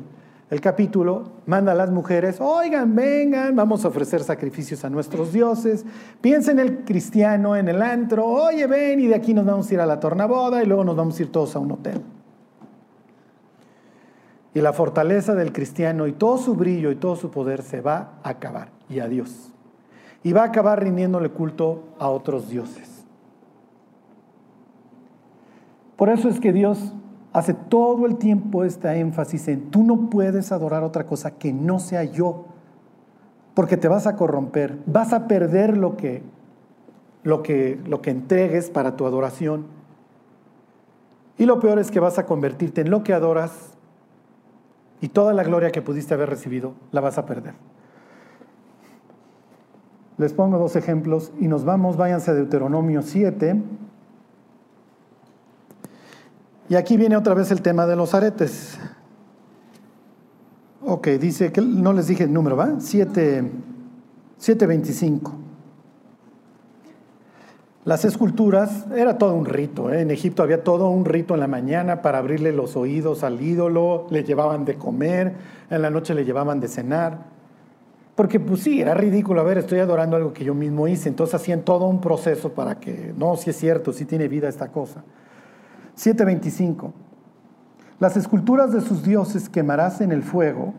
el 0.50 0.62
capítulo, 0.62 1.34
manda 1.48 1.74
a 1.74 1.76
las 1.76 1.92
mujeres, 1.92 2.38
oigan, 2.40 2.96
vengan, 2.96 3.54
vamos 3.58 3.84
a 3.84 3.90
ofrecer 3.90 4.24
sacrificios 4.24 4.86
a 4.86 4.90
nuestros 4.90 5.34
dioses, 5.34 5.86
piensen 6.22 6.60
en 6.60 6.68
el 6.68 6.78
cristiano 6.86 7.58
en 7.58 7.68
el 7.68 7.82
antro, 7.82 8.26
oye, 8.26 8.68
ven 8.68 9.02
y 9.02 9.08
de 9.08 9.16
aquí 9.16 9.34
nos 9.34 9.46
vamos 9.46 9.70
a 9.70 9.74
ir 9.74 9.82
a 9.82 9.86
la 9.86 10.00
tornaboda 10.00 10.64
y 10.64 10.66
luego 10.66 10.86
nos 10.86 10.96
vamos 10.96 11.20
a 11.20 11.24
ir 11.24 11.30
todos 11.30 11.58
a 11.58 11.60
un 11.60 11.74
hotel. 11.74 12.02
Y 14.54 14.62
la 14.62 14.72
fortaleza 14.72 15.36
del 15.36 15.52
cristiano 15.52 16.08
y 16.08 16.14
todo 16.14 16.38
su 16.38 16.56
brillo 16.56 16.90
y 16.90 16.96
todo 16.96 17.18
su 17.18 17.32
poder 17.32 17.64
se 17.64 17.82
va 17.82 18.14
a 18.24 18.30
acabar 18.30 18.70
y 18.88 19.00
a 19.00 19.10
Dios. 19.10 19.52
Y 20.24 20.32
va 20.32 20.44
a 20.44 20.46
acabar 20.46 20.82
rindiéndole 20.82 21.32
culto 21.32 21.84
a 22.00 22.08
otros 22.08 22.48
dioses. 22.48 22.95
Por 25.96 26.10
eso 26.10 26.30
es 26.30 26.40
que 26.40 26.52
Dios 26.52 26.94
hace 27.34 27.54
todo 27.54 28.06
el 28.06 28.18
tiempo 28.18 28.64
este 28.64 28.90
énfasis 29.00 29.48
en, 29.48 29.70
tú 29.72 29.84
no 29.84 30.10
puedes 30.10 30.52
adorar 30.52 30.84
otra 30.84 31.06
cosa 31.06 31.32
que 31.32 31.54
no 31.54 31.80
sea 31.80 32.04
yo, 32.04 32.46
porque 33.54 33.78
te 33.78 33.88
vas 33.88 34.08
a 34.08 34.16
corromper, 34.16 34.80
vas 34.86 35.14
a 35.14 35.28
perder 35.28 35.78
lo 35.78 35.98
que, 35.98 36.24
lo 37.24 37.44
que, 37.44 37.80
lo 37.86 38.02
que 38.02 38.12
entregues 38.12 38.70
para 38.70 38.96
tu 38.96 39.06
adoración. 39.06 39.66
Y 41.38 41.46
lo 41.46 41.60
peor 41.60 41.80
es 41.80 41.92
que 41.92 42.00
vas 42.00 42.20
a 42.20 42.26
convertirte 42.26 42.82
en 42.82 42.90
lo 42.90 43.04
que 43.04 43.14
adoras 43.14 43.76
y 45.02 45.10
toda 45.10 45.34
la 45.34 45.44
gloria 45.44 45.72
que 45.72 45.82
pudiste 45.82 46.14
haber 46.14 46.30
recibido 46.30 46.74
la 46.92 47.02
vas 47.02 47.18
a 47.18 47.26
perder. 47.26 47.54
Les 50.18 50.32
pongo 50.32 50.58
dos 50.58 50.78
ejemplos 50.78 51.34
y 51.40 51.50
nos 51.50 51.66
vamos, 51.66 51.98
váyanse 51.98 52.32
a 52.32 52.34
Deuteronomio 52.34 53.02
7, 53.02 53.62
y 56.70 56.76
aquí 56.76 56.98
viene 56.98 57.16
otra 57.16 57.34
vez 57.34 57.52
el 57.52 57.62
tema 57.62 57.86
de 57.86 57.96
los 57.96 58.14
aretes. 58.14 58.78
Ok, 60.82 61.08
dice 61.20 61.52
que 61.52 61.62
no 61.62 61.94
les 61.94 62.08
dije 62.08 62.24
el 62.24 62.34
número, 62.34 62.56
¿va? 62.56 62.76
7, 62.80 63.52
725. 64.38 65.34
Las 67.86 68.04
esculturas 68.04 68.86
era 68.96 69.20
todo 69.20 69.36
un 69.36 69.46
rito. 69.46 69.92
¿eh? 69.92 70.02
En 70.02 70.10
Egipto 70.10 70.42
había 70.42 70.64
todo 70.64 70.90
un 70.90 71.06
rito 71.06 71.36
en 71.36 71.40
la 71.40 71.48
mañana 71.48 72.02
para 72.02 72.18
abrirle 72.18 72.52
los 72.52 72.76
oídos 72.76 73.24
al 73.24 73.42
ídolo, 73.42 74.08
le 74.10 74.24
llevaban 74.24 74.66
de 74.66 74.76
comer, 74.76 75.34
en 75.70 75.82
la 75.84 75.92
noche 75.92 76.16
le 76.16 76.26
llevaban 76.26 76.60
de 76.60 76.68
cenar. 76.68 77.20
Porque 78.16 78.40
pues 78.40 78.62
sí, 78.62 78.82
era 78.82 78.96
ridículo, 78.96 79.42
a 79.42 79.44
ver, 79.44 79.60
estoy 79.60 79.80
adorando 79.80 80.16
algo 80.16 80.34
que 80.34 80.44
yo 80.44 80.56
mismo 80.56 80.88
hice, 80.88 81.10
entonces 81.10 81.36
hacían 81.36 81.62
todo 81.62 81.86
un 81.86 82.02
proceso 82.02 82.54
para 82.54 82.80
que, 82.80 83.14
no, 83.16 83.36
si 83.36 83.52
es 83.52 83.56
cierto, 83.56 83.94
si 83.94 84.06
tiene 84.06 84.28
vida 84.28 84.48
esta 84.48 84.70
cosa. 84.72 85.04
7.25. 85.98 86.92
Las 88.00 88.18
esculturas 88.18 88.74
de 88.74 88.82
sus 88.82 89.04
dioses 89.04 89.50
quemarás 89.50 90.02
en 90.02 90.12
el 90.12 90.24
fuego, 90.24 90.74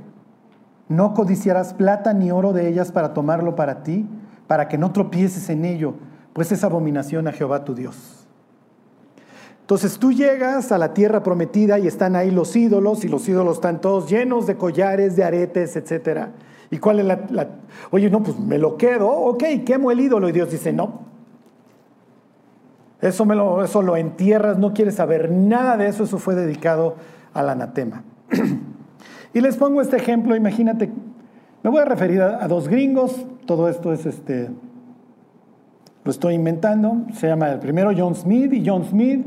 no 0.89 1.15
codiciarás 1.15 1.75
plata 1.75 2.13
ni 2.13 2.31
oro 2.31 2.53
de 2.53 2.69
ellas 2.69 2.93
para 2.93 3.15
tomarlo 3.15 3.57
para 3.57 3.83
ti, 3.83 4.07
para 4.47 4.69
que 4.69 4.79
no 4.79 4.93
tropieces 4.93 5.49
en 5.49 5.65
ello, 5.65 5.95
pues 6.33 6.53
es 6.53 6.63
abominación 6.63 7.27
a 7.27 7.33
Jehová 7.33 7.65
tu 7.65 7.75
Dios. 7.75 8.27
Entonces 9.63 9.99
tú 9.99 10.13
llegas 10.13 10.71
a 10.71 10.79
la 10.79 10.95
tierra 10.95 11.25
prometida 11.25 11.79
y 11.81 11.89
están 11.89 12.15
ahí 12.15 12.31
los 12.31 12.55
ídolos, 12.55 13.05
y 13.05 13.09
los 13.09 13.29
ídolos 13.29 13.57
están 13.57 13.81
todos 13.81 14.09
llenos 14.09 14.47
de 14.47 14.57
collares, 14.57 15.17
de 15.17 15.25
aretes, 15.25 15.75
etc. 15.75 16.29
¿Y 16.71 16.79
cuál 16.79 17.01
es 17.01 17.07
la, 17.07 17.27
la... 17.31 17.49
Oye, 17.91 18.09
no, 18.09 18.23
pues 18.23 18.39
me 18.39 18.59
lo 18.59 18.77
quedo, 18.77 19.11
ok, 19.11 19.43
quemo 19.65 19.91
el 19.91 19.99
ídolo. 19.99 20.29
Y 20.29 20.33
Dios 20.33 20.53
dice, 20.53 20.73
no, 20.73 21.01
eso, 23.01 23.25
me 23.27 23.35
lo, 23.35 23.63
eso 23.63 23.83
lo 23.83 23.97
entierras, 23.97 24.59
no 24.59 24.73
quieres 24.73 24.95
saber 24.95 25.31
nada 25.31 25.77
de 25.77 25.89
eso, 25.89 26.05
eso 26.05 26.19
fue 26.19 26.35
dedicado 26.35 26.97
al 27.35 27.51
anatema. 27.51 28.03
y 29.35 29.41
les 29.41 29.57
pongo 29.57 29.81
este 29.81 29.97
ejemplo, 29.97 30.35
imagínate, 30.35 30.91
me 31.63 31.71
voy 31.71 31.81
a 31.81 31.85
referir 31.85 32.23
a, 32.23 32.47
dos 32.49 32.69
gringos, 32.69 33.27
todo 33.45 33.69
esto 33.69 33.93
es 33.93 34.07
este, 34.07 34.51
lo 36.05 36.11
estoy 36.11 36.35
inventando, 36.35 37.03
se 37.13 37.29
llama 37.29 37.51
el 37.51 37.59
primero 37.59 37.91
John 37.97 38.15
Smith 38.15 38.53
y 38.53 38.67
John 38.67 38.85
Smith 38.85 39.27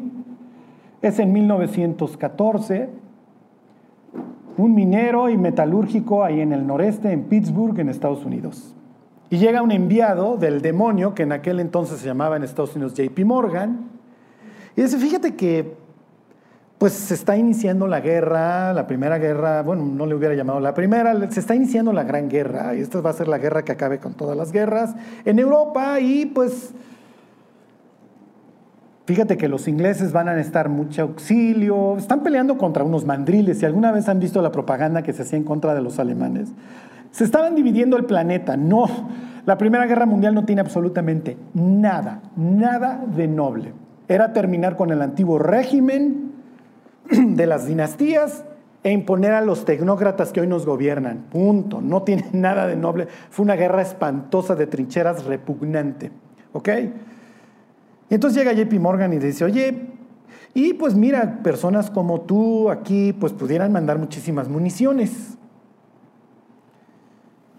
es 1.01 1.19
en 1.19 1.31
1914, 1.31 2.89
un 4.57 4.75
minero 4.75 5.29
y 5.29 5.37
metalúrgico 5.37 6.23
ahí 6.23 6.41
en 6.41 6.53
el 6.53 6.65
noreste, 6.65 7.11
en 7.11 7.23
Pittsburgh, 7.25 7.79
en 7.79 7.89
Estados 7.89 8.25
Unidos. 8.25 8.75
Y 9.29 9.37
llega 9.37 9.61
un 9.61 9.71
enviado 9.71 10.37
del 10.37 10.61
demonio, 10.61 11.13
que 11.13 11.23
en 11.23 11.31
aquel 11.31 11.59
entonces 11.59 11.99
se 11.99 12.07
llamaba 12.07 12.35
en 12.35 12.43
Estados 12.43 12.75
Unidos 12.75 12.93
JP 12.95 13.19
Morgan, 13.25 13.89
y 14.75 14.81
dice, 14.81 14.97
fíjate 14.97 15.35
que 15.35 15.77
pues 16.79 16.93
se 16.93 17.13
está 17.13 17.35
iniciando 17.35 17.87
la 17.87 17.99
guerra, 17.99 18.71
la 18.73 18.87
primera 18.87 19.17
guerra, 19.17 19.61
bueno, 19.63 19.85
no 19.85 20.05
le 20.05 20.15
hubiera 20.15 20.33
llamado 20.33 20.61
la 20.61 20.73
primera, 20.73 21.29
se 21.29 21.41
está 21.41 21.53
iniciando 21.53 21.91
la 21.91 22.05
gran 22.05 22.29
guerra, 22.29 22.73
y 22.73 22.79
esta 22.79 23.01
va 23.01 23.09
a 23.09 23.13
ser 23.13 23.27
la 23.27 23.37
guerra 23.37 23.63
que 23.63 23.73
acabe 23.73 23.99
con 23.99 24.13
todas 24.13 24.37
las 24.37 24.53
guerras 24.53 24.95
en 25.25 25.39
Europa, 25.39 25.99
y 25.99 26.25
pues 26.27 26.73
fíjate 29.05 29.35
que 29.35 29.49
los 29.49 29.67
ingleses 29.67 30.13
van 30.13 30.29
a 30.29 30.33
necesitar 30.33 30.69
mucho 30.69 31.01
auxilio, 31.01 31.97
están 31.97 32.23
peleando 32.23 32.57
contra 32.57 32.85
unos 32.85 33.05
mandriles, 33.05 33.59
si 33.59 33.65
alguna 33.65 33.91
vez 33.91 34.07
han 34.07 34.21
visto 34.21 34.41
la 34.41 34.53
propaganda 34.53 35.03
que 35.03 35.11
se 35.11 35.23
hacía 35.23 35.37
en 35.37 35.43
contra 35.43 35.75
de 35.75 35.81
los 35.81 35.99
alemanes, 35.99 36.47
se 37.11 37.23
estaban 37.23 37.55
dividiendo 37.55 37.97
el 37.97 38.05
planeta. 38.05 38.57
No, 38.57 38.87
la 39.45 39.57
Primera 39.57 39.87
Guerra 39.87 40.05
Mundial 40.05 40.35
no 40.35 40.45
tiene 40.45 40.61
absolutamente 40.61 41.37
nada, 41.53 42.21
nada 42.35 43.03
de 43.05 43.27
noble. 43.27 43.73
Era 44.07 44.33
terminar 44.33 44.75
con 44.75 44.91
el 44.91 45.01
antiguo 45.01 45.39
régimen 45.39 46.33
de 47.09 47.45
las 47.47 47.65
dinastías 47.65 48.45
e 48.83 48.91
imponer 48.91 49.33
a 49.33 49.41
los 49.41 49.65
tecnócratas 49.65 50.31
que 50.31 50.41
hoy 50.41 50.47
nos 50.47 50.65
gobiernan. 50.65 51.25
Punto. 51.31 51.81
No 51.81 52.03
tiene 52.03 52.25
nada 52.33 52.67
de 52.67 52.75
noble. 52.75 53.07
Fue 53.29 53.43
una 53.43 53.55
guerra 53.55 53.81
espantosa 53.81 54.55
de 54.55 54.67
trincheras 54.67 55.25
repugnante. 55.25 56.11
¿Ok? 56.53 56.69
Y 58.09 58.13
entonces 58.15 58.43
llega 58.43 58.53
JP 58.53 58.73
Morgan 58.79 59.13
y 59.13 59.19
dice, 59.19 59.45
oye, 59.45 59.89
y 60.53 60.73
pues 60.73 60.95
mira, 60.95 61.39
personas 61.43 61.91
como 61.91 62.21
tú 62.21 62.69
aquí 62.69 63.13
pues 63.13 63.33
pudieran 63.33 63.71
mandar 63.71 63.99
muchísimas 63.99 64.47
municiones. 64.47 65.38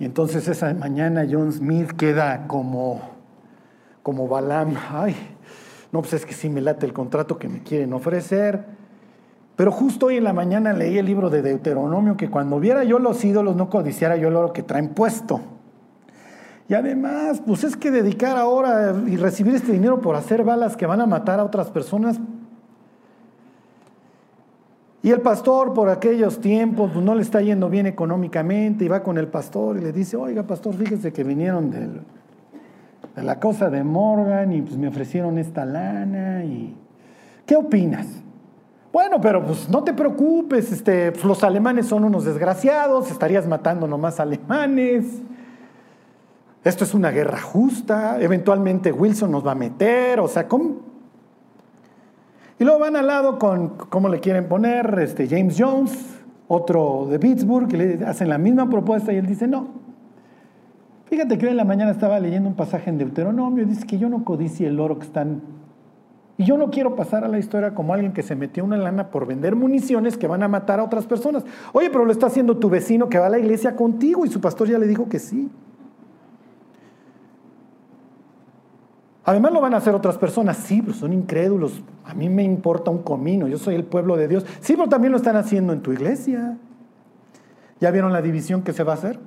Y 0.00 0.06
entonces 0.06 0.48
esa 0.48 0.72
mañana 0.72 1.26
John 1.30 1.52
Smith 1.52 1.92
queda 1.92 2.46
como, 2.46 3.02
como 4.02 4.26
Balaam. 4.28 4.74
Ay, 4.90 5.14
no, 5.92 6.00
pues 6.00 6.14
es 6.14 6.24
que 6.24 6.32
sí 6.32 6.48
me 6.48 6.62
late 6.62 6.86
el 6.86 6.94
contrato 6.94 7.38
que 7.38 7.50
me 7.50 7.62
quieren 7.62 7.92
ofrecer. 7.92 8.64
Pero 9.56 9.70
justo 9.70 10.06
hoy 10.06 10.16
en 10.16 10.24
la 10.24 10.32
mañana 10.32 10.72
leí 10.72 10.96
el 10.96 11.04
libro 11.04 11.28
de 11.28 11.42
Deuteronomio 11.42 12.16
que 12.16 12.30
cuando 12.30 12.58
viera 12.58 12.82
yo 12.82 12.98
los 12.98 13.22
ídolos 13.22 13.56
no 13.56 13.68
codiciara 13.68 14.16
yo 14.16 14.28
el 14.28 14.36
oro 14.36 14.54
que 14.54 14.62
traen 14.62 14.88
puesto. 14.88 15.42
Y 16.66 16.72
además, 16.72 17.42
pues 17.46 17.62
es 17.64 17.76
que 17.76 17.90
dedicar 17.90 18.38
ahora 18.38 18.94
y 19.06 19.18
recibir 19.18 19.54
este 19.54 19.72
dinero 19.72 20.00
por 20.00 20.16
hacer 20.16 20.44
balas 20.44 20.78
que 20.78 20.86
van 20.86 21.02
a 21.02 21.06
matar 21.06 21.40
a 21.40 21.44
otras 21.44 21.68
personas, 21.70 22.18
y 25.02 25.10
el 25.10 25.20
pastor 25.20 25.72
por 25.72 25.88
aquellos 25.88 26.40
tiempos 26.40 26.90
pues, 26.92 27.04
no 27.04 27.14
le 27.14 27.22
está 27.22 27.40
yendo 27.40 27.70
bien 27.70 27.86
económicamente 27.86 28.84
y 28.84 28.88
va 28.88 29.02
con 29.02 29.16
el 29.16 29.28
pastor 29.28 29.78
y 29.78 29.80
le 29.80 29.92
dice, 29.92 30.16
oiga 30.16 30.42
pastor, 30.42 30.74
fíjese 30.74 31.12
que 31.12 31.24
vinieron 31.24 31.70
de 31.70 33.22
la 33.22 33.40
cosa 33.40 33.70
de 33.70 33.82
Morgan 33.82 34.52
y 34.52 34.62
pues 34.62 34.76
me 34.76 34.88
ofrecieron 34.88 35.38
esta 35.38 35.64
lana 35.64 36.44
y 36.44 36.76
¿qué 37.46 37.56
opinas? 37.56 38.06
Bueno, 38.92 39.20
pero 39.20 39.44
pues 39.44 39.68
no 39.68 39.84
te 39.84 39.92
preocupes, 39.92 40.72
este, 40.72 41.12
los 41.24 41.44
alemanes 41.44 41.86
son 41.86 42.04
unos 42.04 42.24
desgraciados, 42.24 43.10
estarías 43.10 43.46
matando 43.46 43.86
nomás 43.86 44.18
alemanes. 44.18 45.04
Esto 46.64 46.84
es 46.84 46.92
una 46.92 47.10
guerra 47.10 47.40
justa, 47.40 48.20
eventualmente 48.20 48.92
Wilson 48.92 49.30
nos 49.30 49.46
va 49.46 49.52
a 49.52 49.54
meter, 49.54 50.20
o 50.20 50.28
sea, 50.28 50.46
¿cómo, 50.46 50.89
y 52.60 52.64
luego 52.64 52.78
van 52.78 52.94
al 52.94 53.06
lado 53.06 53.38
con, 53.38 53.70
¿cómo 53.88 54.10
le 54.10 54.20
quieren 54.20 54.46
poner? 54.46 54.98
Este, 54.98 55.26
James 55.26 55.56
Jones, 55.58 56.20
otro 56.46 57.08
de 57.10 57.18
Pittsburgh, 57.18 57.66
que 57.66 57.78
le 57.78 58.04
hacen 58.04 58.28
la 58.28 58.36
misma 58.36 58.68
propuesta 58.68 59.14
y 59.14 59.16
él 59.16 59.26
dice, 59.26 59.48
no. 59.48 59.68
Fíjate 61.06 61.38
que 61.38 61.46
hoy 61.46 61.52
en 61.52 61.56
la 61.56 61.64
mañana 61.64 61.90
estaba 61.90 62.20
leyendo 62.20 62.50
un 62.50 62.54
pasaje 62.54 62.90
en 62.90 62.98
Deuteronomio 62.98 63.64
y 63.64 63.66
dice 63.66 63.86
que 63.86 63.96
yo 63.96 64.10
no 64.10 64.24
codicie 64.24 64.68
el 64.68 64.78
oro 64.78 64.98
que 64.98 65.06
están 65.06 65.40
Y 66.36 66.44
yo 66.44 66.58
no 66.58 66.70
quiero 66.70 66.96
pasar 66.96 67.24
a 67.24 67.28
la 67.28 67.38
historia 67.38 67.74
como 67.74 67.94
alguien 67.94 68.12
que 68.12 68.22
se 68.22 68.36
metió 68.36 68.62
una 68.62 68.76
lana 68.76 69.08
por 69.08 69.26
vender 69.26 69.56
municiones 69.56 70.18
que 70.18 70.26
van 70.26 70.42
a 70.42 70.48
matar 70.48 70.80
a 70.80 70.84
otras 70.84 71.06
personas. 71.06 71.46
Oye, 71.72 71.88
pero 71.88 72.04
lo 72.04 72.12
está 72.12 72.26
haciendo 72.26 72.58
tu 72.58 72.68
vecino 72.68 73.08
que 73.08 73.18
va 73.18 73.28
a 73.28 73.30
la 73.30 73.38
iglesia 73.38 73.74
contigo 73.74 74.26
y 74.26 74.28
su 74.28 74.38
pastor 74.38 74.68
ya 74.68 74.78
le 74.78 74.86
dijo 74.86 75.08
que 75.08 75.18
sí. 75.18 75.50
Además 79.24 79.52
lo 79.52 79.60
van 79.60 79.74
a 79.74 79.78
hacer 79.78 79.94
otras 79.94 80.16
personas, 80.16 80.56
sí, 80.56 80.80
pero 80.82 80.94
son 80.94 81.12
incrédulos. 81.12 81.82
A 82.04 82.14
mí 82.14 82.28
me 82.28 82.42
importa 82.42 82.90
un 82.90 83.02
comino, 83.02 83.48
yo 83.48 83.58
soy 83.58 83.74
el 83.74 83.84
pueblo 83.84 84.16
de 84.16 84.28
Dios. 84.28 84.46
Sí, 84.60 84.74
pero 84.76 84.88
también 84.88 85.12
lo 85.12 85.18
están 85.18 85.36
haciendo 85.36 85.72
en 85.72 85.82
tu 85.82 85.92
iglesia. 85.92 86.56
¿Ya 87.80 87.90
vieron 87.90 88.12
la 88.12 88.22
división 88.22 88.62
que 88.62 88.72
se 88.72 88.82
va 88.82 88.92
a 88.92 88.96
hacer? 88.96 89.18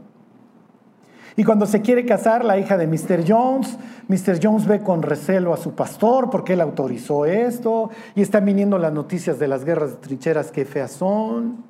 Y 1.35 1.43
cuando 1.43 1.65
se 1.65 1.81
quiere 1.81 2.05
casar 2.05 2.45
la 2.45 2.59
hija 2.59 2.77
de 2.77 2.85
Mr. 2.85 3.23
Jones, 3.27 3.77
Mr. 4.07 4.39
Jones 4.41 4.67
ve 4.67 4.81
con 4.81 5.01
recelo 5.01 5.53
a 5.53 5.57
su 5.57 5.73
pastor 5.73 6.29
porque 6.29 6.53
él 6.53 6.61
autorizó 6.61 7.25
esto 7.25 7.89
y 8.15 8.21
están 8.21 8.45
viniendo 8.45 8.77
las 8.77 8.93
noticias 8.93 9.39
de 9.39 9.47
las 9.47 9.65
guerras 9.65 9.91
de 9.91 9.97
trincheras 9.97 10.51
que 10.51 10.65
feas 10.65 10.91
son. 10.91 11.63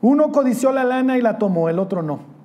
Uno 0.00 0.32
codició 0.32 0.72
la 0.72 0.84
lana 0.84 1.16
y 1.16 1.22
la 1.22 1.38
tomó, 1.38 1.68
el 1.68 1.78
otro 1.78 2.02
no. 2.02 2.35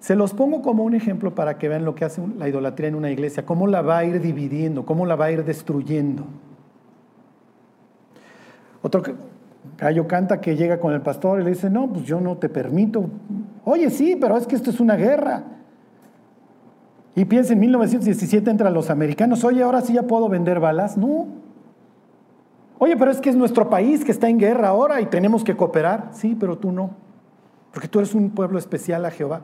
Se 0.00 0.14
los 0.14 0.32
pongo 0.32 0.62
como 0.62 0.84
un 0.84 0.94
ejemplo 0.94 1.34
para 1.34 1.58
que 1.58 1.68
vean 1.68 1.84
lo 1.84 1.94
que 1.94 2.04
hace 2.04 2.22
la 2.38 2.48
idolatría 2.48 2.88
en 2.88 2.94
una 2.94 3.10
iglesia, 3.10 3.44
cómo 3.44 3.66
la 3.66 3.82
va 3.82 3.98
a 3.98 4.04
ir 4.04 4.20
dividiendo, 4.20 4.86
cómo 4.86 5.06
la 5.06 5.16
va 5.16 5.26
a 5.26 5.32
ir 5.32 5.44
destruyendo. 5.44 6.24
Otro 8.80 9.02
gallo 9.76 10.06
canta 10.06 10.40
que 10.40 10.56
llega 10.56 10.78
con 10.78 10.92
el 10.92 11.02
pastor 11.02 11.40
y 11.40 11.44
le 11.44 11.50
dice, 11.50 11.68
no, 11.68 11.92
pues 11.92 12.04
yo 12.04 12.20
no 12.20 12.36
te 12.36 12.48
permito. 12.48 13.10
Oye, 13.64 13.90
sí, 13.90 14.16
pero 14.20 14.36
es 14.36 14.46
que 14.46 14.54
esto 14.54 14.70
es 14.70 14.78
una 14.78 14.94
guerra. 14.96 15.44
Y 17.16 17.24
piensa, 17.24 17.52
en 17.52 17.60
1917 17.60 18.48
entran 18.48 18.72
los 18.72 18.90
americanos, 18.90 19.42
oye, 19.42 19.62
ahora 19.64 19.80
sí 19.80 19.94
ya 19.94 20.04
puedo 20.04 20.28
vender 20.28 20.60
balas. 20.60 20.96
No. 20.96 21.26
Oye, 22.78 22.96
pero 22.96 23.10
es 23.10 23.20
que 23.20 23.30
es 23.30 23.36
nuestro 23.36 23.68
país 23.68 24.04
que 24.04 24.12
está 24.12 24.28
en 24.28 24.38
guerra 24.38 24.68
ahora 24.68 25.00
y 25.00 25.06
tenemos 25.06 25.42
que 25.42 25.56
cooperar. 25.56 26.10
Sí, 26.12 26.36
pero 26.38 26.56
tú 26.56 26.70
no. 26.70 26.90
Porque 27.72 27.88
tú 27.88 27.98
eres 27.98 28.14
un 28.14 28.30
pueblo 28.30 28.58
especial 28.58 29.04
a 29.04 29.10
Jehová. 29.10 29.40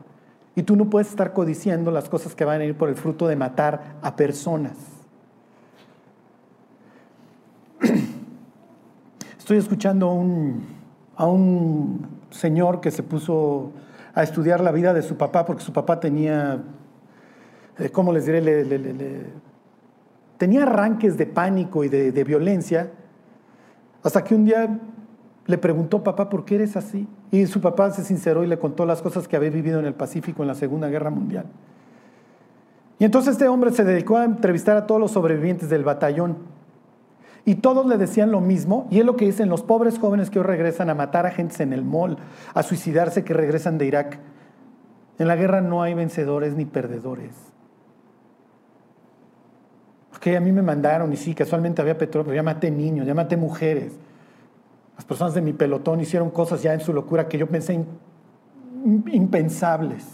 Y 0.55 0.63
tú 0.63 0.75
no 0.75 0.89
puedes 0.89 1.09
estar 1.09 1.33
codiciando 1.33 1.91
las 1.91 2.09
cosas 2.09 2.33
que 2.33 2.45
van 2.45 2.61
a 2.61 2.65
ir 2.65 2.75
por 2.75 2.89
el 2.89 2.95
fruto 2.95 3.27
de 3.27 3.35
matar 3.35 3.97
a 4.01 4.15
personas. 4.15 4.73
Estoy 9.37 9.57
escuchando 9.57 10.07
a 11.17 11.27
un 11.27 12.07
señor 12.29 12.81
que 12.81 12.91
se 12.91 13.03
puso 13.03 13.71
a 14.13 14.23
estudiar 14.23 14.61
la 14.61 14.71
vida 14.71 14.93
de 14.93 15.01
su 15.01 15.17
papá 15.17 15.45
porque 15.45 15.61
su 15.61 15.73
papá 15.73 15.99
tenía, 15.99 16.63
eh, 17.77 17.89
¿cómo 17.89 18.13
les 18.13 18.25
diré? 18.25 19.33
tenía 20.37 20.63
arranques 20.63 21.17
de 21.17 21.25
pánico 21.25 21.83
y 21.83 21.89
de, 21.89 22.11
de 22.11 22.23
violencia 22.23 22.91
hasta 24.03 24.23
que 24.23 24.35
un 24.35 24.45
día 24.45 24.79
le 25.47 25.57
preguntó, 25.57 26.03
papá, 26.03 26.29
¿por 26.29 26.45
qué 26.45 26.55
eres 26.55 26.77
así? 26.77 27.07
Y 27.31 27.45
su 27.47 27.61
papá 27.61 27.91
se 27.91 28.03
sinceró 28.03 28.43
y 28.43 28.47
le 28.47 28.57
contó 28.57 28.85
las 28.85 29.01
cosas 29.01 29.27
que 29.27 29.35
había 29.35 29.49
vivido 29.49 29.79
en 29.79 29.85
el 29.85 29.93
Pacífico 29.93 30.43
en 30.43 30.47
la 30.47 30.55
Segunda 30.55 30.87
Guerra 30.89 31.09
Mundial. 31.09 31.45
Y 32.97 33.05
entonces 33.05 33.33
este 33.33 33.47
hombre 33.47 33.71
se 33.71 33.83
dedicó 33.83 34.17
a 34.17 34.25
entrevistar 34.25 34.77
a 34.77 34.87
todos 34.87 35.01
los 35.01 35.11
sobrevivientes 35.11 35.69
del 35.69 35.83
batallón. 35.83 36.37
Y 37.43 37.55
todos 37.55 37.85
le 37.85 37.97
decían 37.97 38.31
lo 38.31 38.41
mismo, 38.41 38.87
y 38.89 38.99
es 38.99 39.05
lo 39.05 39.15
que 39.15 39.25
dicen 39.25 39.49
los 39.49 39.61
pobres 39.61 39.99
jóvenes 39.99 40.29
que 40.29 40.39
hoy 40.39 40.45
regresan 40.45 40.89
a 40.89 40.95
matar 40.95 41.27
a 41.27 41.31
gente 41.31 41.61
en 41.61 41.73
el 41.73 41.83
mall, 41.83 42.17
a 42.53 42.63
suicidarse 42.63 43.23
que 43.23 43.33
regresan 43.33 43.77
de 43.77 43.85
Irak. 43.85 44.19
En 45.19 45.27
la 45.27 45.35
guerra 45.35 45.61
no 45.61 45.83
hay 45.83 45.93
vencedores 45.93 46.55
ni 46.55 46.65
perdedores. 46.65 47.35
Porque 50.09 50.35
a 50.35 50.39
mí 50.39 50.51
me 50.51 50.63
mandaron, 50.63 51.13
y 51.13 51.17
sí, 51.17 51.35
casualmente 51.35 51.81
había 51.81 51.97
petróleo, 51.97 52.25
pero 52.25 52.35
ya 52.35 52.43
maté 52.43 52.71
niños, 52.71 53.05
ya 53.05 53.13
maté 53.13 53.37
mujeres. 53.37 53.93
Las 54.95 55.05
personas 55.05 55.33
de 55.33 55.41
mi 55.41 55.53
pelotón 55.53 55.99
hicieron 55.99 56.29
cosas 56.29 56.61
ya 56.61 56.73
en 56.73 56.79
su 56.79 56.93
locura 56.93 57.27
que 57.27 57.37
yo 57.37 57.47
pensé 57.47 57.85
impensables. 59.11 60.05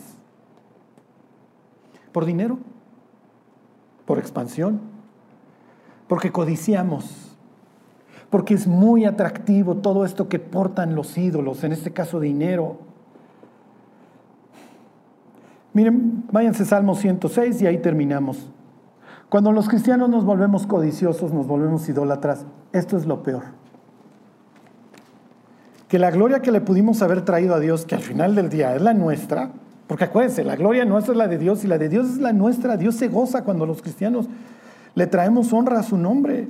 ¿Por 2.11 2.25
dinero? 2.25 2.57
¿Por 4.05 4.17
expansión? 4.17 4.81
Porque 6.07 6.31
codiciamos. 6.31 7.37
Porque 8.29 8.53
es 8.53 8.65
muy 8.65 9.05
atractivo 9.05 9.77
todo 9.77 10.03
esto 10.05 10.27
que 10.29 10.39
portan 10.39 10.95
los 10.95 11.17
ídolos, 11.17 11.63
en 11.63 11.73
este 11.73 11.91
caso 11.91 12.19
dinero. 12.19 12.79
Miren, 15.73 16.25
váyanse 16.31 16.65
Salmo 16.65 16.95
106 16.95 17.61
y 17.61 17.67
ahí 17.67 17.77
terminamos. 17.77 18.49
Cuando 19.29 19.51
los 19.51 19.69
cristianos 19.69 20.09
nos 20.09 20.25
volvemos 20.25 20.65
codiciosos, 20.65 21.33
nos 21.33 21.47
volvemos 21.47 21.87
idólatras, 21.87 22.45
esto 22.73 22.97
es 22.97 23.05
lo 23.05 23.21
peor 23.23 23.60
que 25.91 25.99
la 25.99 26.09
gloria 26.09 26.41
que 26.41 26.53
le 26.53 26.61
pudimos 26.61 27.01
haber 27.01 27.25
traído 27.25 27.53
a 27.53 27.59
Dios, 27.59 27.83
que 27.83 27.95
al 27.95 28.01
final 28.01 28.33
del 28.33 28.47
día 28.47 28.73
es 28.73 28.81
la 28.81 28.93
nuestra, 28.93 29.51
porque 29.87 30.05
acuérdense, 30.05 30.41
la 30.45 30.55
gloria 30.55 30.85
nuestra 30.85 31.11
es 31.11 31.17
la 31.17 31.27
de 31.27 31.37
Dios 31.37 31.65
y 31.65 31.67
la 31.67 31.77
de 31.77 31.89
Dios 31.89 32.11
es 32.11 32.17
la 32.19 32.31
nuestra. 32.31 32.77
Dios 32.77 32.95
se 32.95 33.09
goza 33.09 33.43
cuando 33.43 33.65
los 33.65 33.81
cristianos 33.81 34.29
le 34.95 35.05
traemos 35.05 35.51
honra 35.51 35.81
a 35.81 35.83
su 35.83 35.97
nombre. 35.97 36.47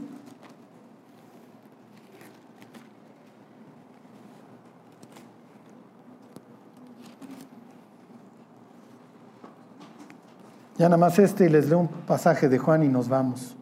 Ya 10.77 10.85
nada 10.87 10.97
más 10.97 11.17
este 11.17 11.47
y 11.47 11.49
les 11.49 11.67
leo 11.67 11.79
un 11.79 11.87
pasaje 11.87 12.47
de 12.47 12.59
Juan 12.59 12.83
y 12.83 12.89
nos 12.89 13.09
vamos. 13.09 13.55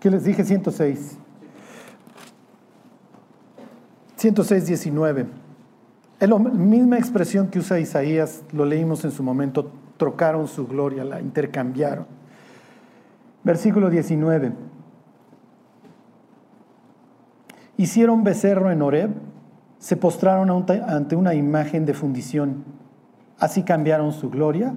¿Qué 0.00 0.10
les 0.10 0.24
dije? 0.24 0.42
106. 0.42 1.18
106, 4.18 4.66
19. 4.66 5.26
Es 6.18 6.28
la 6.28 6.38
misma 6.40 6.98
expresión 6.98 7.46
que 7.46 7.60
usa 7.60 7.78
Isaías, 7.78 8.42
lo 8.50 8.64
leímos 8.64 9.04
en 9.04 9.12
su 9.12 9.22
momento, 9.22 9.70
trocaron 9.96 10.48
su 10.48 10.66
gloria, 10.66 11.04
la 11.04 11.20
intercambiaron. 11.20 12.04
Versículo 13.44 13.88
19. 13.88 14.52
Hicieron 17.76 18.24
becerro 18.24 18.72
en 18.72 18.82
Horeb, 18.82 19.10
se 19.78 19.96
postraron 19.96 20.50
ante 20.50 21.14
una 21.14 21.34
imagen 21.34 21.86
de 21.86 21.94
fundición. 21.94 22.64
Así 23.38 23.62
cambiaron 23.62 24.10
su 24.10 24.30
gloria 24.30 24.74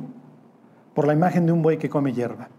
por 0.94 1.08
la 1.08 1.14
imagen 1.14 1.48
de 1.48 1.52
un 1.52 1.64
buey 1.64 1.80
que 1.80 1.90
come 1.90 2.14
hierba. 2.14 2.50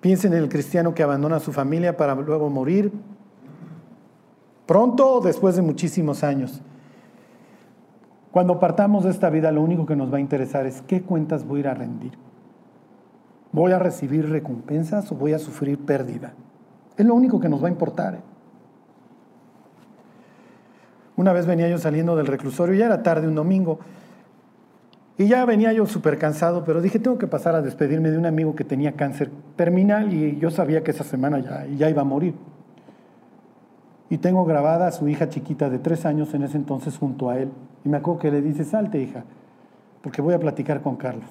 Piensen 0.00 0.34
en 0.34 0.38
el 0.38 0.48
cristiano 0.48 0.94
que 0.94 1.02
abandona 1.02 1.36
a 1.36 1.40
su 1.40 1.52
familia 1.52 1.96
para 1.96 2.14
luego 2.14 2.48
morir, 2.48 2.92
pronto 4.70 5.14
o 5.14 5.20
después 5.20 5.56
de 5.56 5.62
muchísimos 5.62 6.22
años. 6.22 6.62
Cuando 8.30 8.60
partamos 8.60 9.02
de 9.02 9.10
esta 9.10 9.28
vida, 9.28 9.50
lo 9.50 9.62
único 9.62 9.84
que 9.84 9.96
nos 9.96 10.12
va 10.12 10.18
a 10.18 10.20
interesar 10.20 10.64
es 10.64 10.80
qué 10.82 11.02
cuentas 11.02 11.44
voy 11.44 11.56
a 11.56 11.60
ir 11.60 11.68
a 11.70 11.74
rendir. 11.74 12.12
¿Voy 13.50 13.72
a 13.72 13.80
recibir 13.80 14.30
recompensas 14.30 15.10
o 15.10 15.16
voy 15.16 15.32
a 15.32 15.40
sufrir 15.40 15.76
pérdida? 15.76 16.34
Es 16.96 17.04
lo 17.04 17.16
único 17.16 17.40
que 17.40 17.48
nos 17.48 17.60
va 17.60 17.66
a 17.66 17.70
importar. 17.72 18.14
¿eh? 18.14 18.20
Una 21.16 21.32
vez 21.32 21.46
venía 21.46 21.68
yo 21.68 21.78
saliendo 21.78 22.14
del 22.14 22.28
reclusorio, 22.28 22.76
ya 22.76 22.86
era 22.86 23.02
tarde 23.02 23.26
un 23.26 23.34
domingo, 23.34 23.80
y 25.18 25.26
ya 25.26 25.44
venía 25.46 25.72
yo 25.72 25.84
súper 25.86 26.16
cansado, 26.16 26.62
pero 26.62 26.80
dije, 26.80 27.00
tengo 27.00 27.18
que 27.18 27.26
pasar 27.26 27.56
a 27.56 27.60
despedirme 27.60 28.12
de 28.12 28.18
un 28.18 28.26
amigo 28.26 28.54
que 28.54 28.62
tenía 28.62 28.92
cáncer 28.92 29.32
terminal 29.56 30.14
y 30.14 30.38
yo 30.38 30.48
sabía 30.52 30.84
que 30.84 30.92
esa 30.92 31.02
semana 31.02 31.40
ya, 31.40 31.66
ya 31.76 31.90
iba 31.90 32.02
a 32.02 32.04
morir. 32.04 32.36
Y 34.10 34.18
tengo 34.18 34.44
grabada 34.44 34.88
a 34.88 34.92
su 34.92 35.08
hija 35.08 35.28
chiquita 35.28 35.70
de 35.70 35.78
tres 35.78 36.04
años 36.04 36.34
en 36.34 36.42
ese 36.42 36.56
entonces 36.56 36.98
junto 36.98 37.30
a 37.30 37.38
él. 37.38 37.50
Y 37.84 37.88
me 37.88 37.96
acuerdo 37.96 38.20
que 38.20 38.30
le 38.30 38.42
dice, 38.42 38.64
salte 38.64 39.00
hija, 39.00 39.24
porque 40.02 40.20
voy 40.20 40.34
a 40.34 40.40
platicar 40.40 40.82
con 40.82 40.96
Carlos. 40.96 41.30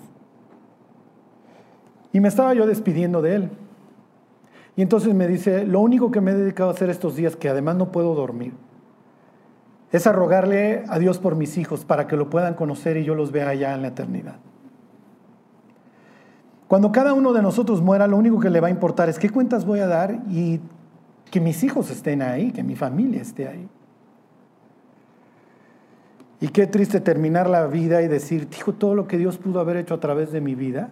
Y 2.14 2.22
me 2.22 2.30
estaba 2.30 2.54
yo 2.54 2.66
despidiendo 2.66 3.22
de 3.22 3.36
él. 3.36 3.50
Y 4.78 4.82
entonces 4.82 5.14
me 5.14 5.28
dice, 5.28 5.66
lo 5.66 5.82
único 5.82 6.10
que 6.10 6.22
me 6.22 6.32
he 6.32 6.36
dedicado 6.36 6.70
a 6.70 6.74
hacer 6.74 6.90
estos 6.90 7.18
días, 7.18 7.36
que 7.36 7.50
además 7.50 7.76
no 7.76 7.92
puedo 7.92 8.16
dormir, 8.16 8.54
es 9.92 10.08
a 10.08 10.14
rogarle 10.14 10.86
a 10.88 11.00
Dios 11.00 11.20
por 11.20 11.36
mis 11.36 11.58
hijos 11.58 11.84
para 11.84 12.08
que 12.08 12.16
lo 12.16 12.30
puedan 12.30 12.54
conocer 12.54 12.96
y 12.96 13.04
yo 13.04 13.14
los 13.14 13.34
vea 13.34 13.50
allá 13.50 13.76
en 13.76 13.82
la 13.82 13.90
eternidad. 13.90 14.36
Cuando 16.68 16.92
cada 16.92 17.14
uno 17.14 17.34
de 17.34 17.42
nosotros 17.42 17.82
muera, 17.82 18.08
lo 18.08 18.16
único 18.16 18.40
que 18.40 18.52
le 18.52 18.62
va 18.62 18.68
a 18.68 18.72
importar 18.72 19.10
es 19.10 19.18
qué 19.18 19.30
cuentas 19.32 19.66
voy 19.66 19.80
a 19.80 19.88
dar 19.88 20.20
y 20.30 20.62
que 21.30 21.40
mis 21.40 21.64
hijos 21.64 21.90
estén 21.92 22.22
ahí, 22.22 22.52
que 22.52 22.64
mi 22.64 22.76
familia 22.76 23.22
esté 23.22 23.48
ahí. 23.48 23.68
Y 26.42 26.48
qué 26.50 26.68
triste 26.68 27.02
terminar 27.02 27.50
la 27.50 27.68
vida 27.68 28.02
y 28.02 28.08
decir, 28.08 28.50
dijo, 28.50 28.74
todo 28.74 28.96
lo 28.96 29.08
que 29.08 29.18
Dios 29.18 29.38
pudo 29.38 29.60
haber 29.60 29.78
hecho 29.78 29.94
a 29.94 30.00
través 30.00 30.32
de 30.32 30.42
mi 30.42 30.56
vida, 30.56 30.90